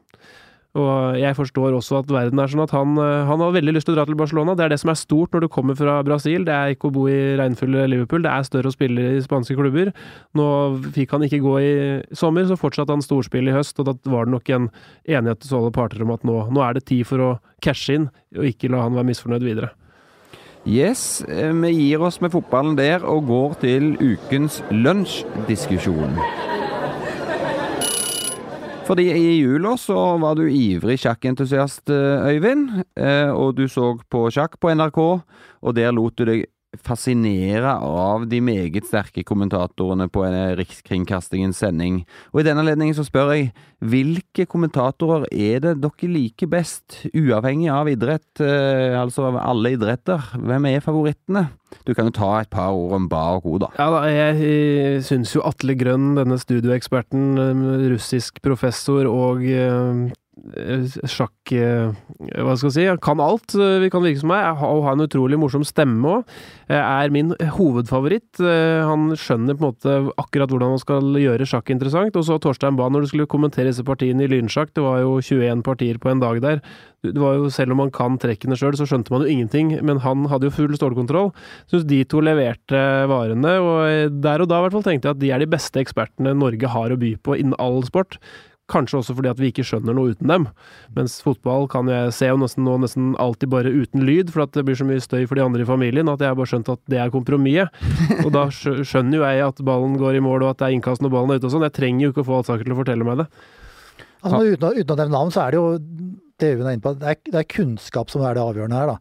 Og 0.76 1.16
jeg 1.16 1.36
forstår 1.38 1.76
også 1.78 2.02
at 2.02 2.10
verden 2.12 2.40
er 2.42 2.52
sånn 2.52 2.66
at 2.66 2.74
han, 2.76 2.98
han, 3.00 3.40
har 3.40 3.54
veldig 3.56 3.78
lyst 3.78 3.88
til 3.88 3.94
å 3.94 3.98
dra 4.02 4.04
til 4.10 4.18
Barcelona. 4.20 4.58
Det 4.60 4.66
er 4.66 4.74
det 4.74 4.80
som 4.82 4.92
er 4.92 5.00
stort 5.00 5.32
når 5.32 5.46
du 5.46 5.48
kommer 5.52 5.78
fra 5.80 6.02
Brasil. 6.04 6.44
Det 6.48 6.52
er 6.52 6.74
ikke 6.74 6.90
å 6.90 6.96
bo 6.98 7.06
i 7.08 7.38
regnfulle 7.40 7.86
Liverpool. 7.94 8.26
Det 8.26 8.34
er 8.34 8.48
større 8.48 8.72
å 8.72 8.76
spille 8.76 9.14
i 9.16 9.22
spanske 9.24 9.56
klubber. 9.56 9.94
Nå 10.36 10.48
fikk 10.98 11.16
han 11.16 11.24
ikke 11.30 11.40
gå 11.46 11.56
i 11.64 11.72
sommer, 12.12 12.44
så 12.50 12.60
fortsatte 12.60 12.92
han 12.92 13.06
storspill 13.06 13.48
i 13.48 13.56
høst. 13.56 13.80
Og 13.80 13.88
da 13.88 13.96
var 14.12 14.28
det 14.28 14.36
nok 14.36 14.52
en 14.52 14.68
enighet 15.08 15.48
hos 15.48 15.56
alle 15.56 15.72
parter 15.80 16.04
om 16.04 16.12
at 16.18 16.28
nå, 16.28 16.42
nå 16.52 16.68
er 16.68 16.76
det 16.76 16.84
tid 16.92 17.08
for 17.08 17.24
å 17.24 17.32
cashe 17.64 17.96
inn, 17.96 18.12
og 18.36 18.52
ikke 18.52 18.74
la 18.74 18.84
han 18.84 19.00
være 19.00 19.14
misfornøyd 19.14 19.48
videre. 19.48 19.72
Yes, 20.66 21.22
eh, 21.22 21.54
vi 21.54 21.70
gir 21.70 22.02
oss 22.02 22.18
med 22.22 22.32
fotballen 22.34 22.74
der 22.74 23.04
og 23.06 23.28
går 23.30 23.52
til 23.62 23.92
ukens 24.02 24.64
lunsjdiskusjon. 24.74 26.18
Fordi 28.86 29.06
i 29.14 29.36
jula 29.40 29.76
så 29.78 29.98
var 30.22 30.36
du 30.38 30.48
ivrig 30.50 30.98
sjakkentusiast, 31.02 31.90
eh, 31.90 32.26
Øyvind. 32.34 32.84
Eh, 32.98 33.30
og 33.30 33.56
du 33.58 33.68
så 33.68 33.94
på 34.10 34.30
sjakk 34.34 34.60
på 34.60 34.74
NRK, 34.74 35.22
og 35.62 35.76
der 35.76 35.92
lot 35.92 36.18
du 36.18 36.26
deg 36.26 36.46
fascinere 36.84 37.76
av 37.80 38.26
de 38.30 38.42
meget 38.44 38.88
sterke 38.88 39.24
kommentatorene 39.28 40.08
på 40.12 40.26
Rikskringkastingens 40.60 41.62
sending. 41.64 42.02
Og 42.34 42.42
i 42.42 42.48
denne 42.48 42.64
anledning 42.64 42.94
så 42.98 43.06
spør 43.08 43.34
jeg, 43.36 43.52
hvilke 43.86 44.48
kommentatorer 44.50 45.28
er 45.32 45.62
det 45.64 45.76
dere 45.84 46.10
liker 46.10 46.50
best, 46.52 47.02
uavhengig 47.12 47.70
av 47.74 47.92
idrett, 47.92 48.42
eh, 48.42 48.96
altså 48.98 49.30
av 49.30 49.40
alle 49.44 49.76
idretter? 49.76 50.32
Hvem 50.40 50.70
er 50.72 50.84
favorittene? 50.86 51.48
Du 51.86 51.94
kan 51.94 52.08
jo 52.08 52.16
ta 52.16 52.32
et 52.40 52.50
par 52.50 52.74
ord 52.74 52.96
om 52.96 53.08
Bar 53.12 53.44
og 53.44 53.60
da. 53.66 53.72
Ja 53.78 53.90
da, 53.92 54.04
jeg 54.10 55.02
syns 55.06 55.34
jo 55.36 55.44
Atle 55.46 55.76
Grønn, 55.78 56.14
denne 56.18 56.38
studioeksperten, 56.40 57.36
russisk 57.92 58.40
professor 58.46 59.10
og 59.12 59.44
sjakk 60.36 61.52
Hva 61.56 62.56
skal 62.58 62.68
jeg 62.68 62.76
si? 62.76 62.86
Kan 63.04 63.22
alt, 63.24 63.56
vi 63.56 63.90
kan 63.94 64.04
virke 64.04 64.22
som 64.22 64.32
meg. 64.34 64.60
Og 64.66 64.84
har 64.86 64.98
en 64.98 65.06
utrolig 65.06 65.40
morsom 65.40 65.64
stemme 65.68 66.18
òg. 66.18 66.34
Er 66.68 67.14
min 67.14 67.32
hovedfavoritt. 67.56 68.42
Han 68.42 69.14
skjønner 69.20 69.56
på 69.56 69.64
en 69.64 69.70
måte 69.70 69.96
akkurat 70.22 70.52
hvordan 70.52 70.76
man 70.76 70.82
skal 70.82 71.16
gjøre 71.22 71.48
sjakk 71.50 71.72
interessant. 71.74 72.18
Og 72.20 72.28
så 72.28 72.40
Torstein 72.42 72.78
Bae, 72.80 72.92
når 72.92 73.06
du 73.06 73.12
skulle 73.14 73.30
kommentere 73.32 73.72
disse 73.72 73.86
partiene 73.88 74.26
i 74.26 74.32
lynsjakk, 74.32 74.74
det 74.76 74.84
var 74.84 75.04
jo 75.04 75.18
21 75.24 75.64
partier 75.66 76.02
på 76.02 76.12
en 76.12 76.24
dag 76.24 76.42
der. 76.44 76.64
Det 77.06 77.22
var 77.22 77.38
jo, 77.38 77.52
selv 77.54 77.76
om 77.76 77.84
man 77.84 77.94
kan 77.94 78.18
trekkene 78.22 78.58
sjøl, 78.58 78.76
så 78.78 78.88
skjønte 78.90 79.14
man 79.14 79.24
jo 79.24 79.32
ingenting. 79.32 79.76
Men 79.86 80.02
han 80.04 80.26
hadde 80.32 80.50
jo 80.50 80.56
full 80.56 80.76
stålkontroll. 80.76 81.32
Syns 81.72 81.86
de 81.88 82.02
to 82.10 82.24
leverte 82.26 82.82
varene. 83.12 83.56
Og 83.62 84.20
der 84.26 84.44
og 84.44 84.52
da 84.52 84.60
i 84.60 84.66
hvert 84.66 84.76
fall 84.76 84.88
tenkte 84.90 85.12
jeg 85.12 85.18
at 85.18 85.24
de 85.24 85.32
er 85.32 85.46
de 85.46 85.54
beste 85.56 85.80
ekspertene 85.80 86.36
Norge 86.36 86.76
har 86.76 86.92
å 86.92 87.00
by 87.00 87.16
på 87.24 87.40
innen 87.40 87.56
all 87.62 87.84
sport. 87.88 88.20
Kanskje 88.72 88.98
også 88.98 89.14
fordi 89.14 89.30
at 89.30 89.42
vi 89.42 89.52
ikke 89.52 89.66
skjønner 89.68 89.94
noe 89.94 90.16
uten 90.16 90.32
dem. 90.32 90.48
Mens 90.98 91.20
fotball 91.22 91.68
kan 91.70 91.90
jeg 91.92 92.14
se 92.18 92.32
jo 92.32 92.40
nesten 92.42 92.66
nesten 92.82 93.12
alltid 93.22 93.52
bare 93.52 93.74
uten 93.74 94.06
lyd, 94.08 94.32
for 94.34 94.46
at 94.46 94.56
det 94.58 94.66
blir 94.66 94.80
så 94.80 94.88
mye 94.90 95.04
støy 95.04 95.28
for 95.30 95.38
de 95.38 95.44
andre 95.46 95.62
i 95.62 95.70
familien 95.70 96.10
at 96.10 96.24
jeg 96.24 96.34
har 96.34 96.40
bare 96.40 96.50
skjønt 96.50 96.72
at 96.74 96.82
det 96.90 97.02
er 97.02 97.14
kompromisset. 97.14 97.70
Og 98.26 98.32
da 98.34 98.48
skjønner 98.50 99.20
jo 99.20 99.28
jeg 99.28 99.46
at 99.46 99.62
ballen 99.68 100.00
går 100.02 100.18
i 100.18 100.26
mål 100.26 100.48
og 100.48 100.56
at 100.56 100.64
det 100.64 100.70
er 100.70 100.80
innkast 100.80 101.06
når 101.06 101.14
ballen 101.14 101.36
er 101.36 101.42
ute 101.42 101.50
og 101.52 101.56
sånn. 101.58 101.68
Jeg 101.70 101.78
trenger 101.78 102.08
jo 102.08 102.16
ikke 102.16 102.26
å 102.26 102.30
få 102.32 102.42
Alsaker 102.42 102.66
til 102.66 102.74
å 102.74 102.82
fortelle 102.82 103.08
meg 103.08 103.22
det. 103.22 103.30
Altså, 104.26 104.42
uten, 104.42 104.66
å, 104.66 104.74
uten 104.74 104.96
å 104.96 105.00
nevne 105.04 105.14
navn, 105.20 105.34
så 105.36 105.46
er 105.46 105.54
det 105.54 105.62
jo 105.62 105.68
det 106.36 106.50
er, 106.52 107.20
det 107.32 107.38
er 107.40 107.48
kunnskap 107.48 108.10
som 108.12 108.26
er 108.26 108.36
det 108.36 108.44
avgjørende 108.44 108.80
her. 108.82 108.96
da 108.96 108.98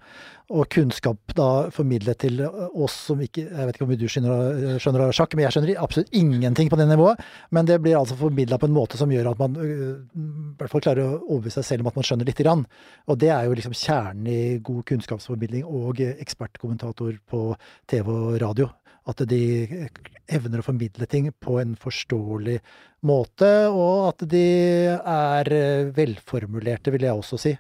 og 0.52 0.66
kunnskap 0.68 1.33
da 1.38 1.70
formidlet 1.72 2.18
til 2.20 2.42
oss 2.44 2.96
som 3.07 3.20
ikke 3.24 3.46
Jeg 3.46 3.66
vet 3.66 3.78
ikke 3.78 3.87
om 3.87 3.92
du 3.96 4.04
skjønner, 4.11 4.76
skjønner 4.83 5.07
av 5.07 5.14
sjakk, 5.16 5.33
men 5.35 5.46
jeg 5.46 5.57
skjønner 5.57 5.80
absolutt 5.80 6.12
ingenting 6.12 6.68
på 6.68 6.76
det 6.76 6.87
nivået. 6.90 7.22
Men 7.50 7.68
det 7.68 7.78
blir 7.80 7.96
altså 7.96 8.18
formidla 8.18 8.59
på 8.61 8.68
en 8.68 8.76
måte 8.76 9.00
som 9.00 9.12
gjør 9.12 9.30
at 9.33 9.40
man 9.40 9.57
øh, 9.57 10.04
i 10.04 10.59
hvert 10.61 10.72
fall 10.72 10.85
klarer 10.85 11.07
å 11.07 11.22
overbevise 11.22 11.62
seg 11.62 11.68
selv 11.68 11.85
om 11.85 11.90
at 11.90 11.96
man 11.96 12.09
skjønner 12.09 12.28
lite 12.28 12.44
grann. 12.44 12.66
Og 13.09 13.18
det 13.22 13.33
er 13.33 13.48
jo 13.48 13.57
liksom 13.57 13.76
kjernen 13.78 14.28
i 14.28 14.38
god 14.64 14.85
kunnskapsformidling 14.92 15.64
og 15.64 16.04
ekspertkommentator 16.12 17.16
på 17.30 17.42
TV 17.88 18.12
og 18.12 18.38
radio. 18.44 18.68
At 19.09 19.24
de 19.28 19.42
evner 20.33 20.61
å 20.61 20.64
formidle 20.64 21.09
ting 21.09 21.33
på 21.40 21.59
en 21.61 21.74
forståelig 21.76 22.61
måte, 23.09 23.50
og 23.72 24.12
at 24.12 24.28
de 24.28 24.46
er 24.92 25.52
velformulerte, 25.96 26.92
vil 26.92 27.09
jeg 27.09 27.16
også 27.16 27.40
si. 27.40 27.57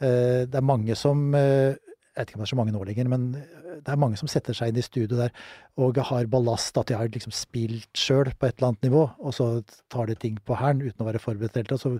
Øh, 0.00 0.46
det 0.46 0.56
er 0.56 0.64
mange 0.66 0.94
som 0.96 1.34
øh, 1.34 1.74
jeg 2.20 2.26
vet 2.26 2.32
ikke 2.32 2.38
om 2.38 2.44
det 2.44 2.48
er 2.48 2.52
så 2.52 2.58
mange 2.60 2.74
nå 2.74 2.82
lenger, 2.84 3.10
men 3.10 3.26
eh, 3.40 3.76
det 3.80 3.92
er 3.92 4.00
mange 4.00 4.18
som 4.20 4.30
setter 4.30 4.56
seg 4.56 4.70
inn 4.70 4.80
i 4.80 4.84
studio 4.84 5.18
der 5.18 5.32
og 5.80 6.00
har 6.10 6.28
ballast, 6.30 6.76
at 6.76 6.90
de 6.90 6.98
har 6.98 7.08
liksom 7.12 7.32
spilt 7.34 7.88
sjøl 7.96 8.32
på 8.36 8.48
et 8.48 8.58
eller 8.58 8.72
annet 8.72 8.88
nivå, 8.90 9.06
og 9.18 9.36
så 9.36 9.48
tar 9.92 10.10
de 10.10 10.18
ting 10.20 10.36
på 10.44 10.58
hæren 10.60 10.82
uten 10.84 11.04
å 11.04 11.08
være 11.08 11.22
forberedt 11.22 11.72
og 11.76 11.80
så 11.80 11.94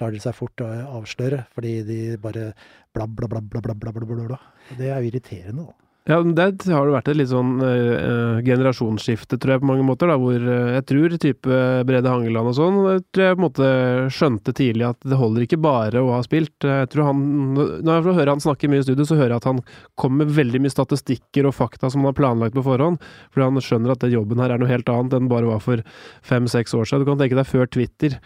lar 0.00 0.12
de 0.12 0.20
seg 0.22 0.36
fort 0.36 0.64
eh, 0.64 0.82
avsløre 0.84 1.44
fordi 1.56 1.78
de 1.88 2.00
bare 2.20 2.50
bla 2.92 3.06
bla, 3.08 3.28
bla, 3.28 3.40
bla, 3.40 3.60
bla, 3.60 3.74
bla, 3.74 3.92
bla, 3.92 4.04
bla, 4.04 4.28
bla. 4.34 4.42
Det 4.76 4.90
er 4.90 5.00
jo 5.00 5.12
irriterende, 5.12 5.70
da. 5.70 5.91
Ja, 6.02 6.16
Der 6.18 6.50
har 6.74 6.88
det 6.88 6.94
vært 6.96 7.08
et 7.12 7.18
litt 7.20 7.30
sånn 7.30 7.60
uh, 7.62 8.40
generasjonsskifte, 8.42 9.36
tror 9.38 9.52
jeg, 9.54 9.60
på 9.62 9.68
mange 9.68 9.84
måter. 9.86 10.10
da, 10.10 10.16
Hvor 10.18 10.34
uh, 10.34 10.72
jeg 10.74 10.84
tror 10.90 11.12
type 11.22 11.58
Brede 11.86 12.10
Hangeland 12.10 12.50
og 12.50 12.56
sånn 12.58 12.78
tror 13.14 13.22
jeg 13.22 13.36
på 13.36 13.38
en 13.38 13.44
måte 13.44 13.68
skjønte 14.10 14.54
tidlig 14.58 14.88
at 14.88 14.98
det 15.06 15.20
holder 15.20 15.46
ikke 15.46 15.60
bare 15.62 16.02
å 16.02 16.10
ha 16.16 16.18
spilt. 16.26 16.66
Jeg 16.66 16.90
tror 16.90 17.06
han, 17.12 17.22
Når 17.54 17.92
jeg 17.92 18.16
hører 18.18 18.32
han 18.32 18.42
snakke 18.42 18.72
mye 18.72 18.82
i 18.82 18.88
studio, 18.88 19.06
så 19.06 19.20
hører 19.20 19.36
jeg 19.36 19.44
at 19.44 19.48
han 19.52 19.62
kommer 19.94 20.24
med 20.24 20.34
veldig 20.40 20.64
mye 20.64 20.74
statistikker 20.74 21.46
og 21.46 21.54
fakta 21.60 21.86
som 21.92 22.02
han 22.02 22.10
har 22.10 22.18
planlagt 22.18 22.58
på 22.58 22.66
forhånd. 22.66 22.98
Fordi 23.30 23.46
han 23.46 23.62
skjønner 23.62 23.94
at 23.94 24.02
den 24.02 24.16
jobben 24.16 24.42
her 24.42 24.50
er 24.50 24.58
noe 24.58 24.74
helt 24.74 24.90
annet 24.90 25.14
enn 25.14 25.30
bare 25.30 25.54
var 25.54 25.62
for 25.62 25.86
fem-seks 26.26 26.74
år 26.74 26.90
siden. 26.90 27.06
Du 27.06 27.12
kan 27.12 27.22
tenke 27.22 27.38
deg 27.38 27.46
før 27.46 27.70
Twitter. 27.70 28.18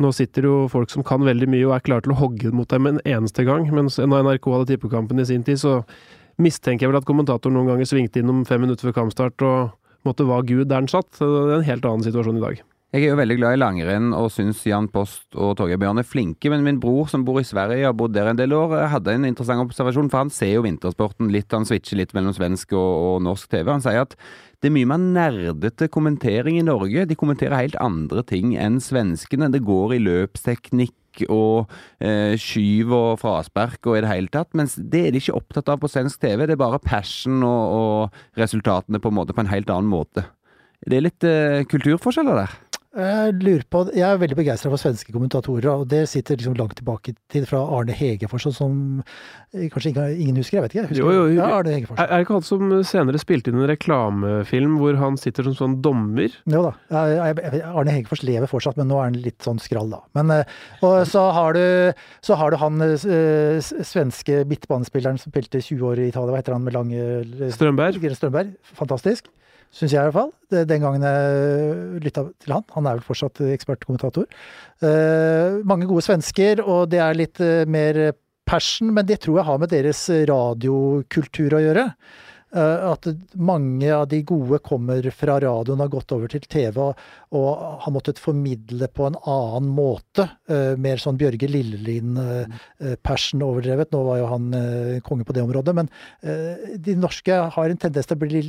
Nå 0.00 0.16
sitter 0.16 0.48
jo 0.48 0.62
folk 0.72 0.88
som 0.88 1.04
kan 1.04 1.28
veldig 1.28 1.52
mye 1.52 1.68
og 1.68 1.76
er 1.76 1.84
klare 1.90 2.08
til 2.08 2.16
å 2.16 2.22
hogge 2.22 2.56
mot 2.56 2.72
dem 2.72 2.88
en 2.88 3.02
eneste 3.04 3.44
gang. 3.44 3.68
Mens 3.68 4.00
når 4.00 4.24
NRK 4.24 4.48
hadde 4.54 4.72
tippekampen 4.72 5.20
i 5.20 5.28
sin 5.28 5.44
tid, 5.44 5.60
så 5.60 5.82
mistenker 6.42 6.86
jeg 6.86 6.92
vel 6.92 7.00
at 7.00 7.08
kommentatoren 7.08 7.56
noen 7.58 7.72
ganger 7.72 7.88
svingte 7.88 8.22
innom 8.22 8.44
fem 8.48 8.62
minutter 8.62 8.88
før 8.88 9.00
kampstart 9.02 9.46
og 9.46 9.76
måtte 10.06 10.26
var 10.28 10.46
Gud 10.48 10.68
der 10.70 10.82
den 10.82 10.90
satt. 10.90 11.10
Det 11.18 11.28
er 11.28 11.58
en 11.58 11.70
helt 11.70 11.86
annen 11.88 12.06
situasjon 12.06 12.40
i 12.40 12.44
dag. 12.44 12.60
Jeg 12.88 13.04
er 13.04 13.10
jo 13.10 13.18
veldig 13.18 13.34
glad 13.36 13.52
i 13.52 13.58
langrenn 13.60 14.12
og 14.16 14.30
syns 14.32 14.62
Jan 14.64 14.86
Post 14.88 15.36
og 15.36 15.58
Torgeir 15.58 15.76
Bjørn 15.76 16.00
er 16.00 16.06
flinke, 16.08 16.48
men 16.48 16.62
min 16.64 16.78
bror 16.80 17.10
som 17.12 17.20
bor 17.26 17.36
i 17.36 17.44
Sverige 17.44 17.82
og 17.82 17.90
har 17.90 17.98
bodd 18.00 18.14
der 18.16 18.30
en 18.30 18.38
del 18.38 18.54
år, 18.56 18.72
hadde 18.88 19.12
en 19.12 19.28
interessant 19.28 19.60
observasjon, 19.60 20.08
for 20.08 20.22
han 20.22 20.32
ser 20.32 20.54
jo 20.54 20.62
vintersporten 20.64 21.28
litt, 21.28 21.52
han 21.52 21.68
switcher 21.68 22.00
litt 22.00 22.14
mellom 22.16 22.32
svensk 22.32 22.72
og, 22.72 22.94
og 23.10 23.18
norsk 23.26 23.50
TV. 23.52 23.68
Han 23.68 23.84
sier 23.84 24.06
at 24.06 24.16
det 24.58 24.70
er 24.70 24.74
mye 24.74 24.88
mer 24.90 24.98
nerdete 24.98 25.86
kommentering 25.94 26.56
i 26.58 26.64
Norge. 26.66 27.04
De 27.06 27.16
kommenterer 27.18 27.60
helt 27.60 27.76
andre 27.78 28.24
ting 28.26 28.56
enn 28.58 28.80
svenskene. 28.82 29.52
Det 29.54 29.62
går 29.66 29.94
i 29.94 30.00
løpsteknikk 30.02 31.22
og 31.30 31.70
eh, 32.02 32.34
skyv 32.38 32.90
og 32.94 33.20
fraspark 33.22 33.86
og 33.86 33.98
i 33.98 34.02
det 34.02 34.10
hele 34.10 34.32
tatt. 34.34 34.50
Mens 34.58 34.74
det 34.78 35.04
er 35.06 35.14
de 35.14 35.22
ikke 35.22 35.36
opptatt 35.38 35.70
av 35.70 35.78
på 35.82 35.90
svensk 35.92 36.18
TV. 36.24 36.42
Det 36.46 36.56
er 36.56 36.64
bare 36.64 36.82
passion 36.82 37.38
og, 37.46 37.78
og 37.78 38.40
resultatene 38.40 38.98
på 39.02 39.12
en 39.12 39.18
måte 39.20 39.36
på 39.36 39.46
en 39.46 39.52
helt 39.52 39.70
annen 39.70 39.90
måte. 39.92 40.26
Det 40.82 40.98
er 40.98 41.06
litt 41.06 41.26
eh, 41.26 41.62
kulturforskjeller 41.70 42.42
der. 42.42 42.58
Jeg 42.96 43.34
lurer 43.42 43.64
på, 43.68 43.82
jeg 43.92 44.04
er 44.08 44.16
veldig 44.16 44.36
begeistra 44.38 44.70
for 44.72 44.80
svenske 44.80 45.12
kommentatorer, 45.12 45.66
og 45.68 45.90
det 45.90 46.06
sitter 46.08 46.38
liksom 46.38 46.54
langt 46.56 46.78
tilbake 46.78 47.12
til 47.28 47.44
fra 47.44 47.60
Arne 47.76 47.92
Hegefors, 47.92 48.46
som 48.56 49.02
eh, 49.52 49.66
kanskje 49.68 49.92
ingen 49.92 50.38
husker? 50.40 50.56
Jeg 50.56 50.64
vet 50.64 50.76
ikke. 50.76 50.84
Husker 50.94 51.02
jo, 51.02 51.12
jo, 51.12 51.26
jo. 51.34 51.36
Ja, 51.36 51.50
Arne 51.58 51.74
Hegefors. 51.76 52.00
Er, 52.00 52.08
det 52.08 52.24
ikke 52.24 52.38
han 52.38 52.46
som 52.48 52.72
senere 52.88 53.20
spilte 53.20 53.52
inn 53.52 53.60
en 53.60 53.68
reklamefilm 53.68 54.78
hvor 54.80 54.96
han 55.02 55.20
sitter 55.20 55.44
som 55.44 55.58
sånn 55.58 55.76
dommer? 55.84 56.32
Jo 56.48 56.64
da. 56.70 56.72
Arne 56.96 57.92
Hegefors 57.92 58.24
lever 58.24 58.48
fortsatt, 58.48 58.80
men 58.80 58.88
nå 58.88 58.96
er 59.02 59.10
han 59.10 59.20
litt 59.20 59.44
sånn 59.44 59.60
skrall, 59.60 59.92
da. 59.92 60.00
Men, 60.16 60.32
eh, 60.38 60.58
og 60.80 61.02
så 61.12 61.28
har 61.36 61.60
du, 61.60 61.64
så 62.24 62.40
har 62.40 62.56
du 62.56 62.60
han 62.64 62.80
øh, 62.88 63.60
svenske 63.60 64.46
midtbanespilleren 64.48 65.20
som 65.20 65.34
spilte 65.34 65.60
20 65.60 65.92
år 65.92 66.06
i 66.06 66.08
Italia, 66.08 66.32
hva 66.32 66.40
heter 66.40 66.56
han 66.56 66.64
med 66.64 66.80
lange 66.80 67.52
Strømberg. 67.52 68.00
Strømberg. 68.16 68.56
Fantastisk 68.80 69.28
syns 69.74 69.94
jeg 69.94 70.00
i 70.00 70.08
hvert 70.08 70.16
fall. 70.16 70.32
Den 70.68 70.84
gangen 70.84 71.04
jeg 71.04 72.04
lytta 72.04 72.24
til 72.40 72.54
han. 72.56 72.64
Han 72.76 72.88
er 72.88 72.98
vel 72.98 73.06
fortsatt 73.06 73.42
ekspertkommentator. 73.52 74.28
Uh, 74.80 75.60
mange 75.68 75.88
gode 75.90 76.06
svensker, 76.06 76.62
og 76.64 76.88
det 76.92 77.02
er 77.04 77.18
litt 77.18 77.42
uh, 77.42 77.66
mer 77.68 78.14
passion, 78.48 78.92
men 78.94 79.06
det 79.08 79.20
tror 79.24 79.40
jeg 79.40 79.48
har 79.50 79.60
med 79.60 79.74
deres 79.74 80.06
radiokultur 80.30 81.58
å 81.58 81.62
gjøre. 81.66 81.84
Uh, 82.48 82.94
at 82.94 83.04
mange 83.36 83.90
av 83.92 84.06
de 84.08 84.22
gode 84.24 84.56
kommer 84.64 85.04
fra 85.12 85.36
radioen, 85.44 85.82
har 85.84 85.90
gått 85.92 86.14
over 86.16 86.32
til 86.32 86.46
TV 86.48 86.78
og, 86.80 87.02
og 87.36 87.82
har 87.84 87.92
måttet 87.92 88.22
formidle 88.22 88.88
på 88.88 89.04
en 89.10 89.18
annen 89.20 89.68
måte. 89.76 90.30
mer 90.80 91.02
sånn 91.02 91.20
Bjørge 91.20 91.50
Lillelien-passion 91.52 93.44
overdrevet. 93.44 93.92
Nå 93.92 94.00
var 94.06 94.22
jo 94.22 94.32
han 94.32 94.48
konge 95.04 95.28
på 95.28 95.36
det 95.36 95.44
området, 95.44 95.76
men 95.76 95.92
de 96.80 96.96
norske 96.96 97.36
har 97.52 97.68
en 97.68 97.84
tendens 97.84 98.08
til 98.08 98.16
å 98.16 98.24
bli 98.24 98.42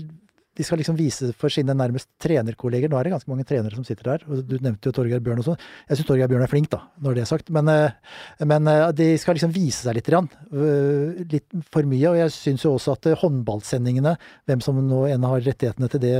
de 0.59 0.65
skal 0.67 0.81
liksom 0.81 0.97
vise 0.99 1.29
for 1.39 1.51
sine 1.53 1.71
nærmest 1.77 2.09
trenerkolleger. 2.19 2.91
Nå 2.91 2.97
er 2.99 3.07
det 3.07 3.13
ganske 3.13 3.31
mange 3.31 3.45
trenere 3.47 3.77
som 3.77 3.85
sitter 3.87 4.09
der. 4.09 4.25
og 4.27 4.41
Du 4.43 4.57
nevnte 4.59 4.89
jo 4.89 4.95
Torgeir 4.97 5.21
Bjørn 5.23 5.39
og 5.39 5.45
sånn. 5.47 5.61
Jeg 5.87 5.99
syns 5.99 6.09
Torgeir 6.09 6.27
Bjørn 6.27 6.43
er 6.43 6.51
flink, 6.51 6.67
da, 6.73 6.81
når 6.99 7.15
det 7.15 7.23
er 7.23 7.29
sagt. 7.29 7.51
Men, 7.55 7.71
eh, 7.71 8.17
men 8.43 8.67
eh, 8.67 8.83
de 8.97 9.07
skal 9.21 9.39
liksom 9.39 9.53
vise 9.55 9.87
seg 9.87 9.95
litt, 9.95 10.11
eh, 10.11 11.23
litt 11.31 11.47
for 11.71 11.87
mye. 11.87 12.11
Og 12.11 12.19
jeg 12.19 12.35
syns 12.35 12.67
jo 12.67 12.73
også 12.75 12.97
at 12.97 13.07
håndballsendingene, 13.23 14.17
hvem 14.51 14.65
som 14.65 14.83
nå 14.83 15.05
enn 15.13 15.29
har 15.31 15.47
rettighetene 15.47 15.91
til 15.95 16.03
det 16.03 16.13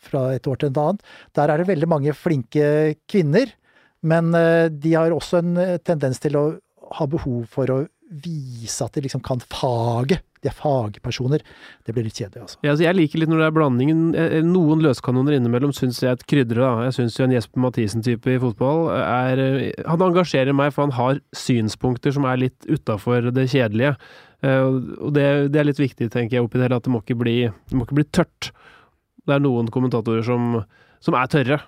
fra 0.00 0.30
et 0.38 0.48
år 0.48 0.62
til 0.62 0.72
et 0.72 0.82
annet, 0.86 1.04
der 1.36 1.52
er 1.52 1.60
det 1.60 1.68
veldig 1.68 1.92
mange 1.92 2.16
flinke 2.16 2.96
kvinner. 3.04 3.52
Men 4.08 4.32
de 4.32 4.96
har 4.96 5.12
også 5.14 5.44
en 5.44 5.78
tendens 5.84 6.18
til 6.18 6.34
å 6.40 6.46
ha 6.96 7.06
behov 7.06 7.44
for 7.52 7.70
å 7.70 7.82
vise 8.08 8.84
at 8.84 8.96
de 8.96 9.04
liksom 9.04 9.20
kan 9.24 9.44
faget. 9.44 10.24
De 10.42 10.50
er 10.50 10.56
fagpersoner. 10.58 11.44
Det 11.86 11.94
blir 11.94 12.08
litt 12.08 12.18
kjedelig, 12.18 12.42
altså. 12.42 12.58
Ja, 12.64 12.72
altså 12.72 12.86
jeg 12.88 12.98
liker 12.98 13.22
litt 13.22 13.30
når 13.30 13.42
det 13.42 13.46
er 13.46 13.54
blandingen. 13.54 14.00
Eh, 14.18 14.34
eh, 14.38 14.46
noen 14.46 14.82
løskanoner 14.82 15.36
innimellom 15.36 15.74
syns 15.76 16.00
jeg 16.02 16.10
er 16.10 16.18
et 16.18 16.26
krydder, 16.26 16.58
da. 16.58 16.70
Jeg 16.88 16.96
syns 16.98 17.18
jo 17.18 17.26
en 17.28 17.36
Jesper 17.36 17.62
Mathisen-type 17.62 18.34
i 18.34 18.40
fotball 18.42 18.90
er 18.98 19.42
eh, 19.44 19.86
Han 19.86 20.02
engasjerer 20.08 20.56
meg, 20.58 20.74
for 20.74 20.88
han 20.88 20.96
har 20.98 21.22
synspunkter 21.36 22.16
som 22.16 22.26
er 22.26 22.42
litt 22.42 22.66
utafor 22.66 23.30
det 23.30 23.46
kjedelige. 23.54 23.94
Og 24.42 25.12
det, 25.14 25.24
det, 25.54 25.58
er 25.60 25.66
litt 25.68 25.78
viktig, 25.78 26.08
tenker 26.10 26.34
jeg, 26.34 26.42
oppi 26.42 26.58
det 26.58 26.66
hele, 26.66 26.80
at 26.80 26.86
det 26.88 26.90
må 26.90 26.98
ikke 27.04 27.14
bli, 27.20 27.36
det 27.46 27.76
må 27.78 27.86
ikke 27.86 28.00
bli 28.00 28.08
tørt. 28.10 28.48
Det 29.22 29.36
er 29.36 29.44
noen 29.44 29.68
kommentatorer 29.70 30.24
som, 30.26 30.56
som 30.98 31.14
er 31.14 31.30
tørre. 31.30 31.60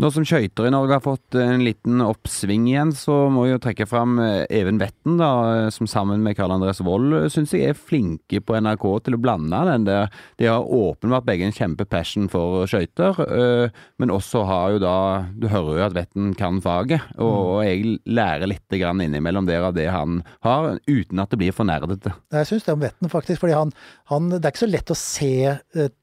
Nå 0.00 0.08
som 0.12 0.24
skøyter 0.24 0.66
i 0.66 0.72
Norge 0.72 0.96
har 0.96 1.04
fått 1.04 1.36
en 1.36 1.62
liten 1.66 2.00
oppsving 2.00 2.64
igjen, 2.70 2.94
så 2.96 3.26
må 3.32 3.44
jeg 3.44 3.56
jo 3.56 3.62
trekke 3.66 3.86
fram 3.88 4.16
eh, 4.22 4.44
Even 4.48 4.78
Vetten, 4.80 5.18
da, 5.20 5.68
som 5.74 5.88
sammen 5.90 6.22
med 6.24 6.36
Karl 6.38 6.54
Andres 6.54 6.80
Wold 6.84 7.12
eh, 7.18 7.28
syns 7.32 7.52
jeg 7.52 7.72
er 7.72 7.78
flinke 7.78 8.40
på 8.40 8.56
NRK 8.56 8.86
til 9.04 9.18
å 9.18 9.20
blande 9.20 9.60
den 9.68 9.84
der. 9.88 10.08
De 10.40 10.48
har 10.48 10.64
åpenbart 10.64 11.26
begge 11.28 11.44
en 11.48 11.56
kjempepassion 11.56 12.30
for 12.32 12.64
skøyter, 12.70 13.20
eh, 13.26 13.82
men 14.00 14.14
også 14.14 14.46
har 14.48 14.76
jo 14.76 14.82
da 14.82 14.96
Du 15.36 15.48
hører 15.52 15.78
jo 15.80 15.86
at 15.90 15.96
Vetten 15.96 16.32
kan 16.38 16.62
faget, 16.64 17.04
og, 17.18 17.60
mm. 17.60 17.66
jeg 17.66 17.96
lærer 18.08 18.48
litt 18.48 18.78
grann 18.80 19.02
innimellom 19.04 19.48
der 19.48 19.68
av 19.68 19.76
det 19.76 19.90
han 19.92 20.22
har, 20.46 20.78
uten 20.88 21.20
at 21.20 21.32
det 21.32 21.40
blir 21.42 21.54
for 21.54 21.68
nerdete. 21.68 22.14
Jeg 22.32 22.48
syns 22.48 22.64
det 22.64 22.76
om 22.78 22.82
Vetten, 22.82 23.12
faktisk, 23.12 23.42
fordi 23.44 23.58
han, 23.58 23.74
han, 24.08 24.32
Det 24.32 24.40
er 24.40 24.54
ikke 24.54 24.64
så 24.64 24.72
lett 24.72 24.94
å 24.94 24.98
se 24.98 25.32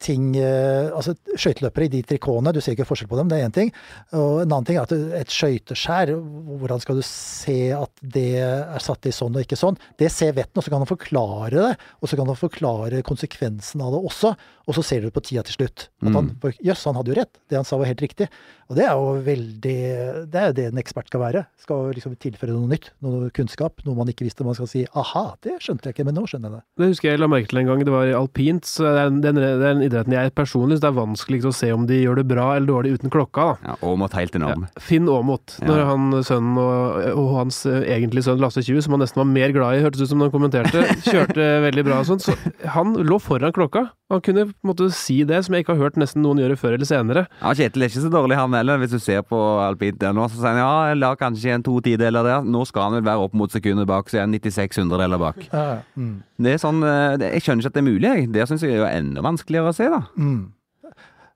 ting 0.03 0.32
Altså, 0.39 1.16
skøyteløpere 1.34 1.88
i 1.88 1.91
de 1.93 2.01
trikotene, 2.05 2.53
du 2.53 2.61
ser 2.61 2.76
ikke 2.76 2.88
forskjell 2.88 3.09
på 3.09 3.18
dem, 3.20 3.30
det 3.32 3.39
er 3.39 3.47
én 3.47 3.55
ting. 3.55 3.72
Og 4.17 4.41
en 4.41 4.47
annen 4.49 4.65
ting 4.67 4.77
er 4.80 4.88
at 4.88 4.93
et 5.21 5.30
skøyteskjær, 5.34 6.11
hvordan 6.59 6.82
skal 6.82 6.97
du 6.99 7.03
se 7.05 7.57
at 7.77 7.91
det 8.01 8.25
er 8.41 8.82
satt 8.82 9.05
i 9.05 9.13
sånn 9.13 9.38
og 9.38 9.43
ikke 9.45 9.59
sånn? 9.59 9.77
Det 10.01 10.09
ser 10.13 10.34
vetten, 10.34 10.57
og 10.57 10.65
så 10.65 10.73
kan 10.73 10.82
han 10.82 10.89
forklare 10.89 11.53
det. 11.53 11.73
Og 12.01 12.09
så 12.09 12.17
kan 12.17 12.30
han 12.32 12.39
forklare 12.39 13.03
konsekvensen 13.05 13.84
av 13.86 13.93
det 13.93 14.01
også. 14.09 14.34
Og 14.69 14.77
så 14.77 14.84
ser 14.86 15.01
du 15.01 15.09
det 15.09 15.15
på 15.15 15.23
tida 15.25 15.43
til 15.45 15.59
slutt. 15.59 15.89
At 16.01 16.13
han, 16.13 16.32
Mm. 16.39 16.53
Jøss, 16.61 16.86
han 16.86 16.95
hadde 16.97 17.09
jo 17.13 17.19
rett. 17.21 17.38
Det 17.49 17.57
han 17.57 17.65
sa 17.65 17.77
var 17.77 17.89
helt 17.89 18.01
riktig. 18.01 18.27
Og 18.69 18.75
det 18.77 18.84
er 18.86 18.93
jo 18.93 19.15
veldig 19.25 20.30
Det 20.30 20.36
er 20.39 20.47
jo 20.51 20.53
det 20.53 20.65
en 20.69 20.77
ekspert 20.82 21.07
skal 21.09 21.21
være. 21.21 21.45
Skal 21.57 21.93
liksom 21.93 22.15
tilføre 22.21 22.53
noe 22.53 22.69
nytt. 22.69 22.91
Noe 23.01 23.30
kunnskap. 23.34 23.82
Noe 23.86 23.95
man 23.97 24.09
ikke 24.09 24.25
visste. 24.25 24.45
Man 24.45 24.53
skal 24.57 24.67
si 24.69 24.86
aha, 24.93 25.36
det 25.41 25.57
skjønte 25.61 25.89
jeg 25.89 25.97
ikke, 25.97 26.05
men 26.05 26.15
nå 26.17 26.25
skjønner 26.30 26.49
jeg 26.49 26.59
det. 26.59 26.63
Det 26.77 26.89
husker 26.93 27.09
jeg 27.09 27.19
la 27.19 27.27
merke 27.30 27.49
til 27.49 27.61
en 27.63 27.69
gang. 27.71 27.84
Det 27.86 27.93
var 27.93 28.05
i 28.09 28.13
alpint. 28.17 28.65
Så 28.65 28.86
det 28.86 29.01
er 29.05 29.09
den, 29.09 29.36
det 29.41 29.49
er 29.53 29.63
den 29.63 29.86
idretten 29.86 30.13
jeg 30.13 30.34
personlig 30.38 30.80
syns 30.80 30.86
det 30.86 30.89
er 30.89 30.99
vanskelig 30.99 31.45
å 31.49 31.53
se 31.55 31.71
om 31.73 31.86
de 31.89 31.97
gjør 32.03 32.21
det 32.21 32.27
bra 32.30 32.55
eller 32.55 32.67
dårlig 32.69 32.99
uten 32.99 33.11
klokka. 33.11 33.57
da. 33.63 33.68
Ja, 33.70 33.76
Aamodt 33.86 34.15
helt 34.17 34.36
enorm. 34.38 34.65
Ja, 34.65 34.82
Finn 34.82 35.09
Aamodt. 35.11 35.57
Ja. 35.61 35.67
Når 35.70 35.84
han 35.89 36.07
sønnen 36.26 36.57
og, 36.61 36.97
og 37.13 37.30
hans 37.38 37.61
eh, 37.70 37.86
egentlige 37.95 38.26
sønn 38.26 38.41
Lasse 38.41 38.63
Tjue, 38.65 38.82
som 38.82 38.95
han 38.95 39.03
nesten 39.03 39.22
var 39.22 39.30
mer 39.30 39.53
glad 39.55 39.78
i, 39.78 39.84
hørtes 39.86 40.01
ut 40.01 40.11
som 40.11 40.22
da 40.24 40.30
han 40.30 40.34
kommenterte, 40.34 40.84
kjørte 41.09 41.47
veldig 41.67 41.86
bra 41.88 42.01
og 42.01 42.09
sånn. 42.09 42.24
Så 42.24 42.36
han 42.76 42.97
lå 43.05 43.20
foran 43.22 43.53
klokka. 43.55 43.89
Han 44.09 44.24
kunne 44.26 44.47
på 44.49 44.65
en 44.65 44.70
måte 44.72 44.88
si 44.95 45.20
det, 45.30 45.43
som 45.45 45.53
jeg 45.53 45.63
ikke 45.63 45.76
har 45.76 45.84
hørt 45.86 45.99
nesten 46.01 46.24
noen 46.26 46.41
gjøre 46.41 46.57
før 46.57 46.80
eller 46.80 46.89
senere. 46.89 47.26
Ja, 47.43 47.53
Kjetil 47.53 47.86
er 47.86 47.91
ikke 47.91 48.05
så 48.07 48.11
dårlig, 48.13 48.39
han 48.39 48.57
heller. 48.57 48.82
Hvis 48.82 48.95
du 48.95 49.01
ser 49.03 49.22
på 49.22 49.38
alpint 49.61 49.99
der 50.01 50.15
nå, 50.17 50.26
så 50.32 50.39
sier 50.39 50.55
han 50.55 50.61
ja, 50.63 50.72
jeg 50.89 51.01
la 51.03 51.11
kanskje 51.20 51.53
en 51.53 51.65
to 51.67 51.76
tideler 51.86 52.26
der. 52.26 52.47
Nå 52.47 52.63
skal 52.65 52.88
han 52.88 52.97
vel 52.97 53.05
være 53.05 53.28
opp 53.28 53.38
mot 53.38 53.53
sekundet 53.53 53.89
bak, 53.89 54.09
så 54.09 54.17
er 54.22 54.26
han 54.26 54.34
96 54.34 54.82
hundredeler 54.82 55.22
bak. 55.22 55.43
Ja, 55.51 55.84
mm. 55.93 56.15
Det 56.41 56.55
er 56.55 56.61
sånn, 56.61 56.82
eh, 56.88 57.20
Jeg 57.36 57.45
skjønner 57.45 57.61
ikke 57.61 57.74
at 57.74 57.78
det 57.78 57.84
er 57.84 57.89
mulig. 57.91 58.07
jeg. 58.09 58.32
Det 58.34 58.47
syns 58.49 58.65
jeg 58.65 58.74
er 58.74 58.82
jo 58.82 58.89
enda 58.89 59.26
vanskeligere 59.26 59.70
å 59.70 59.78
se, 59.78 59.89
da. 59.93 60.01
Mm. 60.17 60.47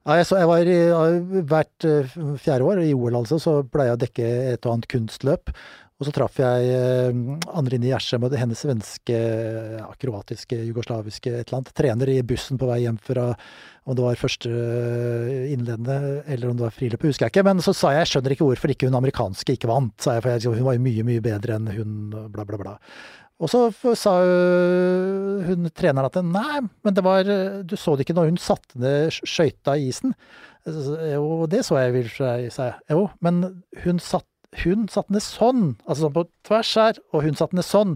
Ja, 0.04 0.18
jeg, 0.20 0.28
så 0.28 0.36
jeg 0.42 0.50
var 0.50 0.68
i, 0.68 1.44
hvert 1.48 1.86
eh, 1.88 2.16
fjerde 2.44 2.66
år, 2.68 2.82
i 2.84 2.92
OL 2.92 3.22
altså, 3.22 3.38
så 3.40 3.62
pleier 3.64 3.94
jeg 3.94 3.96
å 3.96 4.02
dekke 4.02 4.32
et 4.52 4.68
og 4.68 4.74
annet 4.74 4.90
kunstløp. 4.92 5.54
Og 5.96 6.08
så 6.08 6.12
traff 6.12 6.42
jeg 6.42 6.74
eh, 6.76 7.22
Anne-Line 7.54 7.88
Gjersem 7.88 8.26
og 8.28 8.36
hennes 8.36 8.66
svenske, 8.66 9.16
ja, 9.78 9.88
kroatiske, 10.02 10.60
jugoslaviske 10.68 11.32
et 11.32 11.46
eller 11.46 11.62
annet, 11.62 11.72
trener 11.80 12.12
i 12.12 12.18
bussen 12.28 12.60
på 12.60 12.68
vei 12.68 12.82
hjem 12.84 13.00
fra 13.00 13.30
om 13.84 13.96
det 13.98 14.04
var 14.06 14.16
første 14.20 14.50
eh, 14.50 15.50
innledende 15.54 16.24
eller 16.32 16.50
om 16.54 16.60
det 16.60 16.64
var 16.68 16.76
friløpet, 16.76 17.10
husker 17.12 17.28
jeg 17.28 17.34
ikke. 17.34 17.44
Men 17.50 17.60
så 17.66 17.74
sa 17.76 17.92
jeg 17.92 18.06
jeg 18.06 18.12
skjønner 18.14 18.36
ikke 18.36 18.48
hvorfor 18.48 18.72
ikke 18.74 18.88
hun 18.88 18.96
amerikanske 19.00 19.58
ikke 19.58 19.68
vant, 19.72 19.94
sa 20.04 20.16
jeg, 20.18 20.24
for 20.24 20.32
jeg, 20.38 20.54
hun 20.56 20.68
var 20.70 20.78
jo 20.78 20.86
mye, 20.86 21.04
mye 21.10 21.24
bedre 21.26 21.58
enn 21.60 21.68
hun, 21.76 21.92
bla, 22.32 22.46
bla, 22.48 22.60
bla. 22.62 22.78
Og 23.44 23.50
så 23.52 23.66
sa 24.00 24.14
øh, 24.24 25.44
hun 25.50 25.68
treneren 25.76 26.08
at 26.08 26.20
nei, 26.24 26.62
men 26.86 26.96
det 26.96 27.04
var 27.04 27.28
øh, 27.28 27.64
Du 27.68 27.74
så 27.76 27.96
det 27.98 28.06
ikke 28.06 28.16
når 28.16 28.30
hun 28.32 28.40
satte 28.40 28.80
ned 28.80 29.10
sk- 29.12 29.28
skøyta 29.28 29.76
i 29.80 29.90
isen. 29.90 30.14
Jo, 30.64 31.44
det 31.52 31.66
så 31.68 31.76
jeg, 31.82 31.92
vil 31.98 32.08
sa 32.14 32.38
jeg. 32.38 32.76
Jo, 32.94 33.08
men 33.26 33.42
hun 33.84 34.00
satt 34.00 34.30
hun 34.64 34.86
satte 34.88 35.10
ned 35.16 35.24
sånn, 35.26 35.64
altså 35.90 36.06
sånn 36.06 36.14
på 36.14 36.24
tvers 36.46 36.72
her, 36.78 37.00
og 37.12 37.24
hun 37.26 37.34
satte 37.40 37.58
ned 37.58 37.66
sånn. 37.66 37.96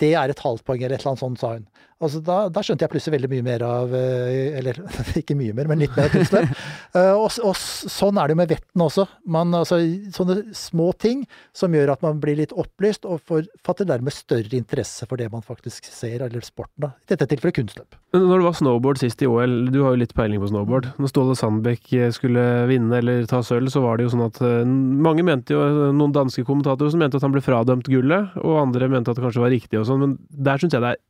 Det 0.00 0.14
er 0.16 0.32
et 0.32 0.40
halvt 0.40 0.64
poeng, 0.64 0.80
eller 0.80 0.96
et 0.96 1.02
eller 1.04 1.12
annet 1.12 1.20
sånt, 1.20 1.40
sa 1.42 1.50
hun. 1.52 1.66
Altså 1.98 2.20
da, 2.22 2.36
da 2.52 2.62
skjønte 2.62 2.84
jeg 2.84 2.92
plutselig 2.92 3.16
veldig 3.16 3.28
mye 3.32 3.44
mer 3.46 3.62
av 3.66 3.94
øh, 3.98 4.58
Eller 4.60 4.76
ikke 5.20 5.34
mye 5.38 5.54
mer, 5.56 5.66
men 5.70 5.82
litt 5.82 5.96
mer 5.98 6.06
av 6.06 6.14
kunstløp. 6.14 6.52
Eh, 6.96 7.10
og, 7.12 7.34
og 7.44 7.56
sånn 7.58 8.16
er 8.16 8.30
det 8.30 8.32
jo 8.32 8.38
med 8.40 8.52
vetten 8.52 8.80
også. 8.84 9.02
Man, 9.28 9.50
altså, 9.52 9.76
sånne 10.14 10.54
små 10.56 10.86
ting 10.96 11.24
som 11.56 11.74
gjør 11.74 11.92
at 11.92 12.04
man 12.06 12.20
blir 12.22 12.38
litt 12.38 12.54
opplyst, 12.56 13.04
og 13.04 13.20
får, 13.28 13.48
fatter 13.66 13.88
dermed 13.88 14.14
større 14.14 14.56
interesse 14.56 15.04
for 15.10 15.20
det 15.20 15.26
man 15.32 15.44
faktisk 15.44 15.90
ser, 15.90 16.22
eller 16.24 16.44
sporten. 16.46 16.86
da. 16.86 16.92
I 17.04 17.12
dette 17.12 17.28
tilfellet 17.34 17.58
kunstløp. 17.58 17.98
Når 18.16 18.32
det 18.32 18.46
var 18.46 18.56
snowboard 18.56 19.02
sist 19.02 19.20
i 19.20 19.28
OL, 19.28 19.58
du 19.74 19.82
har 19.82 19.92
jo 19.92 20.00
litt 20.00 20.14
peiling 20.16 20.40
på 20.40 20.48
snowboard. 20.48 20.88
Når 20.96 21.12
Ståle 21.12 21.36
Sandbekk 21.36 21.92
eh, 21.98 22.08
skulle 22.14 22.46
vinne 22.70 23.02
eller 23.02 23.28
ta 23.28 23.42
sølv, 23.44 23.68
så 23.74 23.82
var 23.84 23.98
det 23.98 24.06
jo 24.06 24.14
sånn 24.14 24.24
at 24.30 24.40
eh, 24.40 24.62
mange 24.64 25.26
mente 25.26 25.52
jo, 25.52 25.92
noen 25.92 26.16
danske 26.16 26.46
kommentatorer 26.48 26.94
som 26.94 27.04
mente 27.04 27.20
at 27.20 27.26
han 27.26 27.34
ble 27.36 27.44
fradømt 27.44 27.90
gullet, 27.90 28.32
og 28.40 28.62
andre 28.62 28.88
mente 28.88 29.12
at 29.12 29.20
det 29.20 29.26
kanskje 29.26 29.44
var 29.44 29.52
riktig 29.52 29.82
og 29.82 29.88
sånn, 29.90 30.04
men 30.06 30.16
der 30.30 30.62
syns 30.62 30.78
jeg 30.78 30.86
det 30.86 30.94
er 30.94 31.04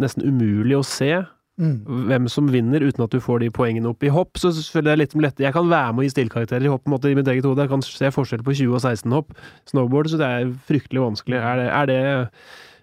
nesten 0.00 0.26
umulig 0.26 0.78
å 0.78 0.86
se 0.86 1.12
Mm. 1.60 1.84
hvem 2.08 2.28
som 2.30 2.46
vinner 2.48 2.80
uten 2.80 3.04
at 3.04 3.12
du 3.12 3.18
får 3.20 3.42
de 3.42 3.50
poengene 3.52 3.90
opp 3.90 4.00
i 4.06 4.08
hopp. 4.08 4.38
Så 4.40 4.48
selvfølgelig 4.56 4.92
er 4.92 4.96
det 4.96 5.02
litt 5.02 5.14
lett, 5.20 5.40
Jeg 5.44 5.52
kan 5.52 5.68
være 5.68 5.92
med 5.92 6.00
å 6.00 6.06
gi 6.06 6.14
stillkarakterer 6.14 6.64
i 6.64 6.70
hopp 6.72 6.84
på 6.84 6.88
en 6.88 6.94
måte, 6.94 7.10
i 7.10 7.14
mitt 7.14 7.28
eget 7.28 7.44
hode. 7.44 7.60
Jeg 7.60 7.68
kan 7.68 7.82
se 7.82 8.08
forskjell 8.08 8.42
på 8.46 8.54
20 8.56 8.74
og 8.74 8.80
16 8.80 9.12
hopp. 9.12 9.34
Snowboard, 9.68 10.08
så 10.08 10.16
det 10.16 10.28
er 10.30 10.52
fryktelig 10.64 11.02
vanskelig. 11.04 11.36
Er 11.36 11.56
det, 11.60 11.68
er 11.68 11.86
det 11.86 12.30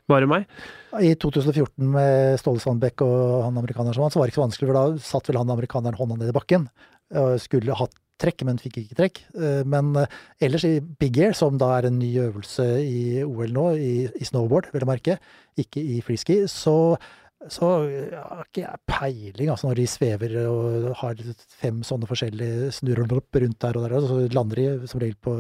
bare 0.08 0.30
meg? 0.30 0.46
I 0.94 1.16
2014 1.16 1.90
med 1.90 2.38
Ståle 2.40 2.62
Sandbekk 2.62 3.02
og 3.02 3.44
han 3.48 3.58
amerikaneren 3.58 3.96
som 3.98 4.06
vant, 4.06 4.14
så 4.14 4.22
var 4.22 4.28
det 4.28 4.36
ikke 4.36 4.42
så 4.44 4.46
vanskelig, 4.46 4.70
for 4.70 4.78
da 4.78 4.86
satt 5.10 5.28
vel 5.32 5.42
han 5.42 5.56
amerikaneren 5.58 5.98
hånda 5.98 6.20
ned 6.20 6.30
i 6.30 6.38
bakken. 6.38 6.70
Og 7.18 7.40
skulle 7.42 7.74
hatt 7.74 7.98
trekk, 8.22 8.44
men 8.48 8.60
fikk 8.62 8.82
ikke 8.82 8.98
trekk. 9.02 9.22
Eh, 9.38 9.62
Men 9.68 9.94
eh, 9.96 10.18
ellers 10.48 10.66
i 10.68 10.80
big 10.80 11.20
air, 11.22 11.36
som 11.38 11.58
da 11.60 11.74
er 11.78 11.90
en 11.90 12.00
ny 12.00 12.12
øvelse 12.28 12.66
i 12.84 13.24
OL 13.24 13.54
nå, 13.54 13.70
i, 13.78 13.94
i 14.10 14.28
snowboard, 14.28 14.72
vil 14.74 14.86
jeg 14.86 14.92
merke, 14.92 15.18
ikke 15.58 15.82
i 15.82 16.02
freeski, 16.06 16.44
så 16.52 16.98
så 17.54 17.68
har 17.70 18.48
ikke 18.48 18.64
jeg 18.64 18.80
peiling, 18.90 19.52
altså 19.54 19.68
når 19.68 19.78
de 19.78 19.84
svever 19.88 20.32
og 20.50 20.88
har 20.98 21.20
fem 21.62 21.84
sånne 21.86 22.08
forskjellige 22.10 22.72
snurrer 22.80 23.06
rundt 23.14 23.60
der 23.62 23.78
og 23.78 23.84
der, 23.86 23.94
og 23.94 24.08
så 24.10 24.18
lander 24.34 24.58
de 24.58 24.90
som 24.90 25.00
regel 25.04 25.20
på 25.22 25.36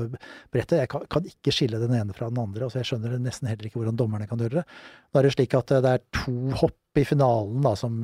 brettet. 0.53 0.77
Jeg 0.83 0.91
kan, 0.93 1.07
kan 1.09 1.25
ikke 1.25 1.55
skille 1.55 1.81
den 1.81 1.95
ene 1.97 2.13
fra 2.13 2.29
den 2.29 2.37
andre. 2.37 2.67
altså 2.67 2.83
Jeg 2.83 2.91
skjønner 2.91 3.17
nesten 3.17 3.49
heller 3.49 3.65
ikke 3.65 3.81
hvordan 3.81 3.97
dommerne 3.97 4.29
kan 4.29 4.37
gjøre 4.37 4.59
det. 4.59 4.65
Da 5.09 5.19
er 5.19 5.27
det 5.27 5.33
slik 5.33 5.57
at 5.57 5.73
eh, 5.73 5.81
det 5.83 5.95
er 5.97 6.05
to 6.21 6.35
hopp 6.61 7.01
i 7.01 7.07
finalen 7.09 7.65
da, 7.65 7.73
som 7.81 7.97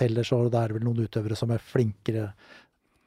teller, 0.00 0.26
så 0.26 0.42
da 0.50 0.64
er 0.64 0.72
det 0.72 0.80
vel 0.80 0.88
noen 0.88 1.06
utøvere 1.06 1.38
som 1.38 1.54
er 1.54 1.62
flinkere 1.62 2.32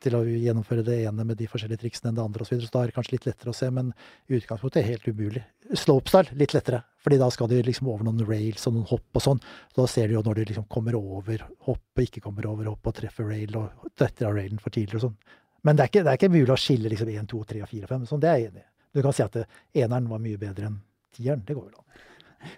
til 0.03 0.15
å 0.17 0.21
gjennomføre 0.25 0.83
det 0.85 0.99
ene 1.07 1.25
med 1.27 1.39
de 1.39 1.47
forskjellige 1.49 1.81
triksene 1.83 2.11
enn 2.11 2.17
det 2.19 2.23
andre 2.23 2.45
osv. 2.45 2.51
Så, 2.51 2.55
videre. 2.55 2.69
så 2.69 2.75
da 2.75 2.81
er 2.83 2.91
det 2.91 2.95
kanskje 2.97 3.15
litt 3.15 3.27
lettere 3.29 3.53
å 3.53 3.57
se, 3.57 3.69
men 3.73 3.91
i 4.29 4.37
utgangspunktet 4.37 4.81
er 4.81 4.89
helt 4.91 5.07
umulig. 5.07 5.43
Slopestyle 5.79 6.37
litt 6.39 6.55
lettere, 6.55 6.81
fordi 7.03 7.19
da 7.21 7.29
skal 7.33 7.51
de 7.51 7.61
liksom 7.65 7.89
over 7.93 8.07
noen 8.07 8.25
rails 8.27 8.67
og 8.69 8.75
noen 8.77 8.89
hopp 8.91 9.19
og 9.19 9.25
sånn. 9.25 9.41
Så 9.73 9.81
da 9.81 9.87
ser 9.91 10.11
du 10.11 10.17
jo 10.17 10.25
når 10.25 10.41
de 10.41 10.47
liksom 10.51 10.67
kommer 10.71 10.97
over 10.99 11.47
hopp 11.69 12.01
og 12.01 12.05
ikke 12.05 12.23
kommer 12.23 12.49
over 12.51 12.71
hopp 12.73 12.91
og 12.91 12.97
treffer 12.99 13.31
rail 13.31 13.57
og 13.59 13.89
detter 13.99 14.29
av 14.29 14.37
railen 14.37 14.61
for 14.61 14.75
tidlig 14.75 14.99
og 14.99 15.07
sånn. 15.07 15.17
Men 15.63 15.79
det 15.79 15.85
er 15.85 15.91
ikke, 15.93 16.03
det 16.03 16.11
er 16.11 16.19
ikke 16.19 16.33
mulig 16.33 16.51
å 16.51 16.59
skille 16.59 16.91
liksom 16.91 17.11
1, 17.13 17.29
2, 17.31 17.43
3 17.53 17.61
og 17.63 17.69
4 17.71 17.87
og 17.87 17.93
5. 17.95 18.07
Sånn, 18.09 18.23
det 18.23 18.31
er 18.31 18.41
jeg 18.41 18.49
enig 18.51 18.65
i. 18.65 18.69
Du 18.93 19.01
kan 19.01 19.15
si 19.15 19.23
at 19.23 19.37
eneren 19.39 20.09
var 20.11 20.21
mye 20.21 20.39
bedre 20.41 20.67
enn 20.69 20.81
tieren. 21.15 21.45
Det 21.47 21.55
går 21.55 21.69
vel 21.69 21.79
an. 21.79 22.03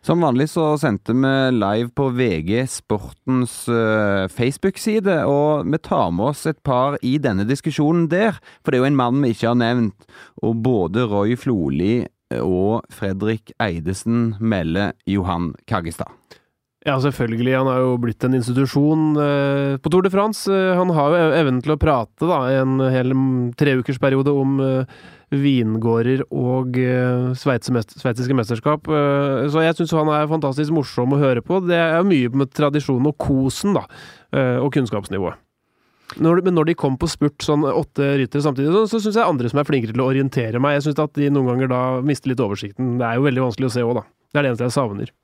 Som 0.05 0.23
vanlig 0.25 0.49
så 0.53 0.71
sendte 0.81 1.15
vi 1.15 1.33
live 1.55 1.91
på 1.95 2.09
VG 2.15 2.65
Sportens 2.71 3.57
eh, 3.71 4.25
Facebook-side, 4.31 5.21
og 5.29 5.67
vi 5.69 5.81
tar 5.83 6.11
med 6.15 6.31
oss 6.31 6.45
et 6.49 6.61
par 6.65 6.99
i 7.05 7.17
denne 7.21 7.47
diskusjonen 7.49 8.09
der. 8.11 8.39
For 8.63 8.71
det 8.71 8.79
er 8.79 8.85
jo 8.85 8.91
en 8.91 8.99
mann 8.99 9.21
vi 9.23 9.33
ikke 9.35 9.51
har 9.51 9.59
nevnt, 9.61 10.07
og 10.43 10.61
både 10.65 11.07
Roy 11.11 11.37
Floli 11.39 12.05
og 12.41 12.85
Fredrik 12.93 13.53
Eidesen 13.61 14.33
melder 14.39 14.95
Johan 15.09 15.53
Kaggestad. 15.69 16.11
Ja, 16.85 16.99
selvfølgelig. 17.01 17.55
Han 17.57 17.67
er 17.71 17.79
jo 17.81 17.93
blitt 17.97 18.21
en 18.27 18.35
institusjon 18.37 19.15
eh, 19.17 19.75
på 19.81 19.89
Tour 19.89 20.05
de 20.05 20.11
France. 20.13 20.45
Eh, 20.53 20.75
han 20.77 20.91
har 20.93 21.15
jo 21.15 21.29
evnen 21.39 21.63
til 21.65 21.73
å 21.73 21.79
prate 21.81 22.29
da, 22.29 22.43
en 22.61 22.77
hel 22.93 23.15
treukersperiode 23.57 24.29
om 24.29 24.59
eh, 24.61 24.99
vingårder 25.33 26.21
og 26.29 26.77
eh, 26.77 27.31
sveitsiske 27.41 28.37
mesterskap. 28.37 28.85
Eh, 28.85 29.47
så 29.49 29.65
jeg 29.65 29.79
syns 29.79 29.95
han 29.97 30.13
er 30.13 30.29
fantastisk 30.29 30.75
morsom 30.77 31.17
å 31.17 31.21
høre 31.23 31.41
på. 31.41 31.63
Det 31.65 31.79
er 31.79 32.05
mye 32.05 32.29
med 32.37 32.53
tradisjonen 32.53 33.09
og 33.09 33.17
kosen, 33.17 33.73
da, 33.79 33.87
eh, 34.37 34.61
og 34.61 34.69
kunnskapsnivået. 34.77 35.41
Når, 36.21 36.45
men 36.45 36.53
når 36.53 36.69
de 36.69 36.77
kom 36.77 36.99
på 37.01 37.09
spurt, 37.09 37.41
sånn 37.41 37.65
åtte 37.65 38.13
ryttere 38.21 38.45
samtidig, 38.45 38.69
så, 38.69 38.85
så 38.93 39.01
syns 39.01 39.17
jeg 39.17 39.25
andre 39.25 39.49
som 39.49 39.57
er 39.57 39.65
flinkere 39.65 39.97
til 39.97 40.05
å 40.05 40.11
orientere 40.13 40.61
meg. 40.61 40.77
Jeg 40.77 40.91
syns 40.91 41.01
at 41.01 41.17
de 41.17 41.33
noen 41.33 41.49
ganger 41.49 41.73
da 41.73 41.83
mister 42.05 42.29
litt 42.29 42.45
oversikten. 42.45 42.99
Det 43.01 43.09
er 43.09 43.17
jo 43.17 43.25
veldig 43.25 43.47
vanskelig 43.49 43.73
å 43.73 43.73
se 43.73 43.89
òg, 43.89 43.97
da. 44.03 44.05
Det 44.29 44.37
er 44.37 44.45
det 44.45 44.53
eneste 44.53 44.69
jeg 44.69 44.77
savner. 44.77 45.15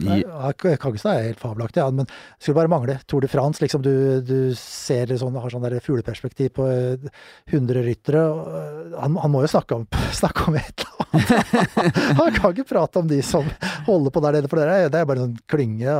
I, 0.00 0.20
ja, 0.22 0.52
Kaggestad 0.56 1.12
er 1.12 1.28
helt 1.30 1.42
fabelaktig, 1.42 1.82
ja, 1.82 1.90
men 1.92 2.08
det 2.08 2.44
skulle 2.44 2.58
bare 2.60 2.72
mangle. 2.72 2.96
Tour 3.10 3.24
de 3.24 3.30
France, 3.30 3.62
liksom 3.62 3.82
du, 3.84 3.92
du 4.24 4.52
ser 4.58 5.12
sånn, 5.20 5.36
har 5.40 5.52
sånn 5.52 5.64
der 5.66 5.78
fugleperspektiv 5.84 6.54
på 6.56 6.68
eh, 6.70 7.10
100 7.50 7.84
ryttere. 7.86 8.22
og, 8.30 8.48
eh, 8.56 8.96
Han, 9.02 9.18
han 9.20 9.32
må 9.34 9.44
jo 9.44 9.52
snakke 9.52 9.78
om, 9.80 9.86
snakke 10.22 10.48
om 10.50 10.58
et 10.60 10.84
eller 10.84 10.94
annet. 10.94 10.98
Han 12.20 12.36
kan 12.36 12.52
ikke 12.54 12.68
prate 12.70 13.00
om 13.00 13.08
de 13.10 13.18
som 13.26 13.46
holder 13.86 14.12
på 14.14 14.22
der 14.22 14.36
nede, 14.38 14.50
for 14.50 14.60
det 14.60 14.66
er, 14.70 14.92
det 14.92 15.00
er 15.00 15.08
bare 15.08 15.24
en 15.24 15.30
sånn 15.30 15.48
klynge 15.50 15.96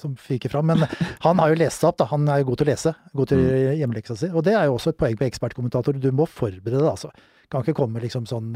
som 0.00 0.14
fyker 0.20 0.52
fram. 0.52 0.68
Men 0.68 0.84
han 1.24 1.40
har 1.40 1.52
jo 1.52 1.58
lest 1.62 1.80
seg 1.80 1.90
opp, 1.90 2.00
da. 2.02 2.08
Han 2.12 2.28
er 2.28 2.42
jo 2.42 2.50
god 2.50 2.60
til 2.60 2.68
å 2.68 2.70
lese. 2.70 2.92
God 3.16 3.32
til 3.32 3.44
hjemmeleksa 3.80 4.18
si. 4.20 4.30
Og 4.34 4.44
det 4.46 4.56
er 4.58 4.68
jo 4.68 4.76
også 4.76 4.92
et 4.92 5.00
poeng 5.00 5.16
på 5.16 5.26
ekspertkommentator. 5.28 5.96
Du 5.96 6.10
må 6.16 6.28
forberede 6.28 6.82
deg, 6.82 6.90
altså. 6.92 7.12
Kan 7.50 7.64
ikke 7.64 7.78
komme 7.80 8.02
liksom 8.02 8.28
sånn 8.30 8.52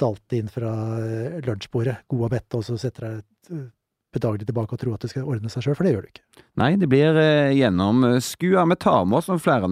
dalte 0.00 0.36
inn 0.40 0.50
fra 0.52 0.74
eh, 1.00 1.38
lunsjbordet, 1.46 2.02
god 2.12 2.26
og 2.26 2.34
mett, 2.34 2.58
og 2.58 2.66
så 2.66 2.76
setter 2.80 3.06
deg 3.08 3.70
bedagelig 4.14 4.48
tilbake 4.48 4.76
og 4.76 4.80
tro 4.80 4.94
at 4.94 5.04
det 5.04 5.12
skal 5.12 5.28
ordne 5.28 5.52
seg 5.52 5.66
sjøl, 5.66 5.76
for 5.78 5.86
det 5.86 5.94
gjør 5.94 6.06
det 6.06 6.14
ikke. 6.14 6.24
Nei, 6.54 6.70
det 6.78 6.86
blir 6.86 7.16
eh, 7.18 7.56
gjennomskua. 7.58 8.62
Vi 8.70 8.76
tar 8.78 9.02
med 9.10 9.18
oss 9.18 9.26
noen 9.26 9.42
flere 9.42 9.70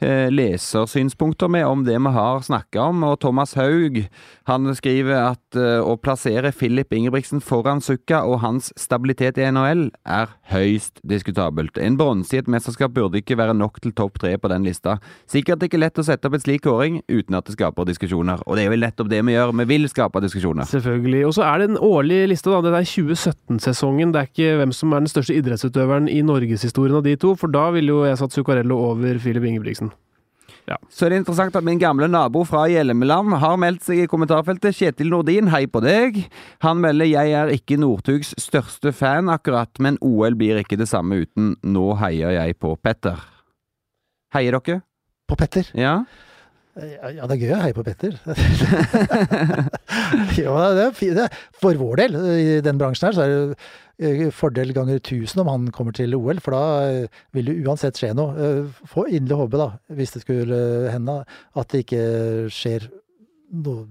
eh, 0.00 0.30
lesersynspunkter 0.32 1.50
med 1.52 1.66
om 1.68 1.82
det 1.84 1.98
vi 2.00 2.12
har 2.14 2.40
snakka 2.46 2.86
om. 2.88 3.02
Og 3.04 3.18
Thomas 3.20 3.52
Haug 3.58 4.00
han 4.48 4.72
skriver 4.78 5.18
at 5.34 5.58
eh, 5.58 5.84
å 5.84 5.98
plassere 6.00 6.54
Filip 6.56 6.96
Ingebrigtsen 6.96 7.44
foran 7.44 7.82
Sukka 7.84 8.22
og 8.24 8.40
hans 8.40 8.70
stabilitet 8.80 9.36
i 9.36 9.50
NHL 9.52 9.90
er 10.08 10.32
høyst 10.48 11.02
diskutabelt. 11.04 11.76
En 11.76 12.00
bronse 12.00 12.32
i 12.32 12.40
et 12.40 12.48
mesterskap 12.48 12.96
burde 12.96 13.20
ikke 13.20 13.36
være 13.36 13.58
nok 13.58 13.82
til 13.84 13.92
topp 13.92 14.16
tre 14.22 14.32
på 14.40 14.48
den 14.48 14.64
lista. 14.64 14.96
Sikkert 15.28 15.68
ikke 15.68 15.82
lett 15.82 16.00
å 16.00 16.06
sette 16.08 16.30
opp 16.30 16.38
en 16.38 16.46
slik 16.46 16.64
kåring 16.64 17.02
uten 17.12 17.36
at 17.36 17.44
det 17.44 17.58
skaper 17.58 17.88
diskusjoner. 17.92 18.40
Og 18.48 18.56
det 18.56 18.64
er 18.64 18.72
jo 18.72 18.80
nettopp 18.80 19.12
det 19.12 19.20
vi 19.28 19.36
gjør. 19.36 19.52
Vi 19.60 19.68
vil 19.74 19.84
skape 19.92 20.24
diskusjoner. 20.24 20.72
Selvfølgelig. 20.72 21.26
Og 21.28 21.36
så 21.36 21.44
er 21.50 21.60
det 21.60 21.70
en 21.74 21.82
årlig 21.84 22.22
liste, 22.32 22.48
da. 22.48 22.64
Det 22.64 22.72
er 22.72 22.90
2017-sesongen. 23.58 24.12
Det 24.14 24.20
er 24.20 24.28
ikke 24.30 24.58
hvem 24.62 24.74
som 24.74 24.92
er 24.92 25.04
den 25.04 25.10
største 25.10 25.36
idrettsutøveren 25.36 26.08
i 26.10 26.20
norgeshistorien 26.22 26.98
av 26.98 27.06
de 27.06 27.16
to, 27.20 27.34
for 27.38 27.52
da 27.52 27.68
ville 27.74 27.92
jo 27.92 28.04
jeg 28.06 28.18
satt 28.20 28.34
Zuccarello 28.34 28.78
over 28.90 29.18
Filip 29.22 29.44
Ingebrigtsen. 29.44 29.92
Ja. 30.68 30.76
Så 30.92 31.06
er 31.06 31.14
det 31.14 31.22
interessant 31.22 31.56
at 31.56 31.64
min 31.64 31.80
gamle 31.80 32.10
nabo 32.12 32.42
fra 32.44 32.66
Hjelmeland 32.68 33.32
har 33.40 33.56
meldt 33.60 33.86
seg 33.86 34.02
i 34.02 34.08
kommentarfeltet. 34.10 34.76
Kjetil 34.76 35.08
Nordin, 35.08 35.48
hei 35.48 35.64
på 35.64 35.80
deg. 35.80 36.20
Han 36.64 36.82
melder 36.84 37.08
jeg 37.08 37.32
er 37.38 37.52
ikke 37.54 37.78
Northugs 37.80 38.34
største 38.36 38.92
fan 38.92 39.32
akkurat, 39.32 39.72
men 39.80 39.96
OL 40.04 40.36
blir 40.36 40.60
ikke 40.60 40.76
det 40.76 40.90
samme 40.90 41.22
uten. 41.24 41.54
Nå 41.64 41.86
heier 42.02 42.36
jeg 42.36 42.58
på 42.60 42.74
Petter. 42.84 43.16
Heier 44.36 44.58
dere? 44.58 44.82
På 45.28 45.40
Petter? 45.40 45.72
Ja. 45.72 46.02
Ja, 46.78 47.26
det 47.26 47.34
er 47.34 47.42
gøy 47.42 47.52
å 47.56 47.62
heie 47.62 47.74
på 47.74 47.82
Petter. 47.86 48.14
ja, 50.38 50.54
det 50.76 50.84
er 50.84 50.92
fint. 50.94 51.18
For 51.58 51.74
vår 51.80 51.94
del, 52.04 52.12
i 52.38 52.60
den 52.64 52.78
bransjen 52.78 53.08
her, 53.08 53.16
så 53.16 53.24
er 53.24 53.30
det 53.32 53.38
eh, 53.98 54.30
fordel 54.34 54.70
ganger 54.76 55.02
tusen 55.02 55.42
om 55.42 55.50
han 55.50 55.62
kommer 55.74 55.96
til 55.96 56.14
OL, 56.18 56.38
for 56.44 56.54
da 56.54 56.62
eh, 56.86 57.22
vil 57.34 57.50
det 57.50 57.58
uansett 57.64 57.98
skje 57.98 58.12
noe. 58.14 58.30
Eh, 58.38 58.82
få 58.86 59.08
inderlig 59.08 59.40
håpe, 59.42 59.58
da, 59.58 59.68
hvis 59.98 60.14
det 60.14 60.22
skulle 60.22 60.58
hende, 60.92 61.14
at 61.58 61.66
det 61.74 61.82
ikke 61.86 62.04
skjer 62.54 62.86
noe 63.58 63.88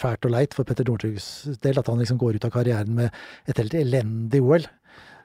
fælt 0.00 0.26
og 0.28 0.34
leit 0.34 0.56
for 0.56 0.68
Petter 0.68 0.86
Northugs 0.88 1.28
del. 1.64 1.80
At 1.80 1.90
han 1.90 2.00
liksom 2.00 2.20
går 2.20 2.38
ut 2.38 2.48
av 2.48 2.54
karrieren 2.54 2.94
med 2.96 3.16
et 3.48 3.60
helt 3.60 3.76
elendig 3.76 4.42
OL. 4.44 4.66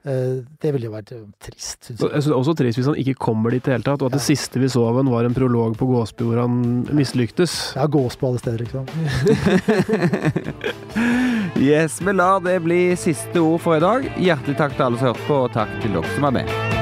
Eh, 0.06 0.44
det 0.62 0.70
ville 0.76 0.86
jo 0.86 0.94
vært 0.94 1.12
eh, 1.16 1.24
trist. 1.42 1.80
Synes 1.88 1.98
jeg. 2.04 2.12
jeg 2.14 2.26
synes 2.28 2.36
også 2.38 2.54
trist 2.60 2.78
hvis 2.78 2.90
han 2.92 3.00
ikke 3.02 3.16
kommer 3.26 3.56
dit 3.56 3.64
i 3.64 3.66
det 3.66 3.74
hele 3.74 3.88
tatt, 3.88 4.04
og 4.04 4.12
at 4.12 4.14
ja. 4.14 4.20
det 4.20 4.28
siste 4.28 4.62
vi 4.62 4.70
så 4.70 4.86
av 4.86 5.00
ham 5.02 5.10
var 5.10 5.26
en 5.26 5.38
prolog 5.38 5.74
på 5.80 5.90
Gåsby 5.90 6.30
hvor 6.30 6.44
han 6.44 6.86
mislyktes. 6.94 7.58
Ja, 7.80 7.88
Gåsby 7.90 8.30
alle 8.30 8.44
steder, 8.44 8.60
liksom. 8.68 8.86
yes, 11.72 11.98
men 12.06 12.22
la 12.22 12.36
det 12.46 12.60
bli 12.68 12.82
siste 13.02 13.42
ord 13.42 13.64
for 13.66 13.80
i 13.80 13.84
dag. 13.84 14.10
Hjertelig 14.22 14.60
takk 14.62 14.78
til 14.78 14.90
alle 14.92 15.02
som 15.02 15.14
hørte 15.14 15.30
på, 15.30 15.44
og 15.48 15.54
takk 15.58 15.78
til 15.82 15.98
dere 15.98 16.14
som 16.14 16.30
var 16.30 16.42
med. 16.44 16.75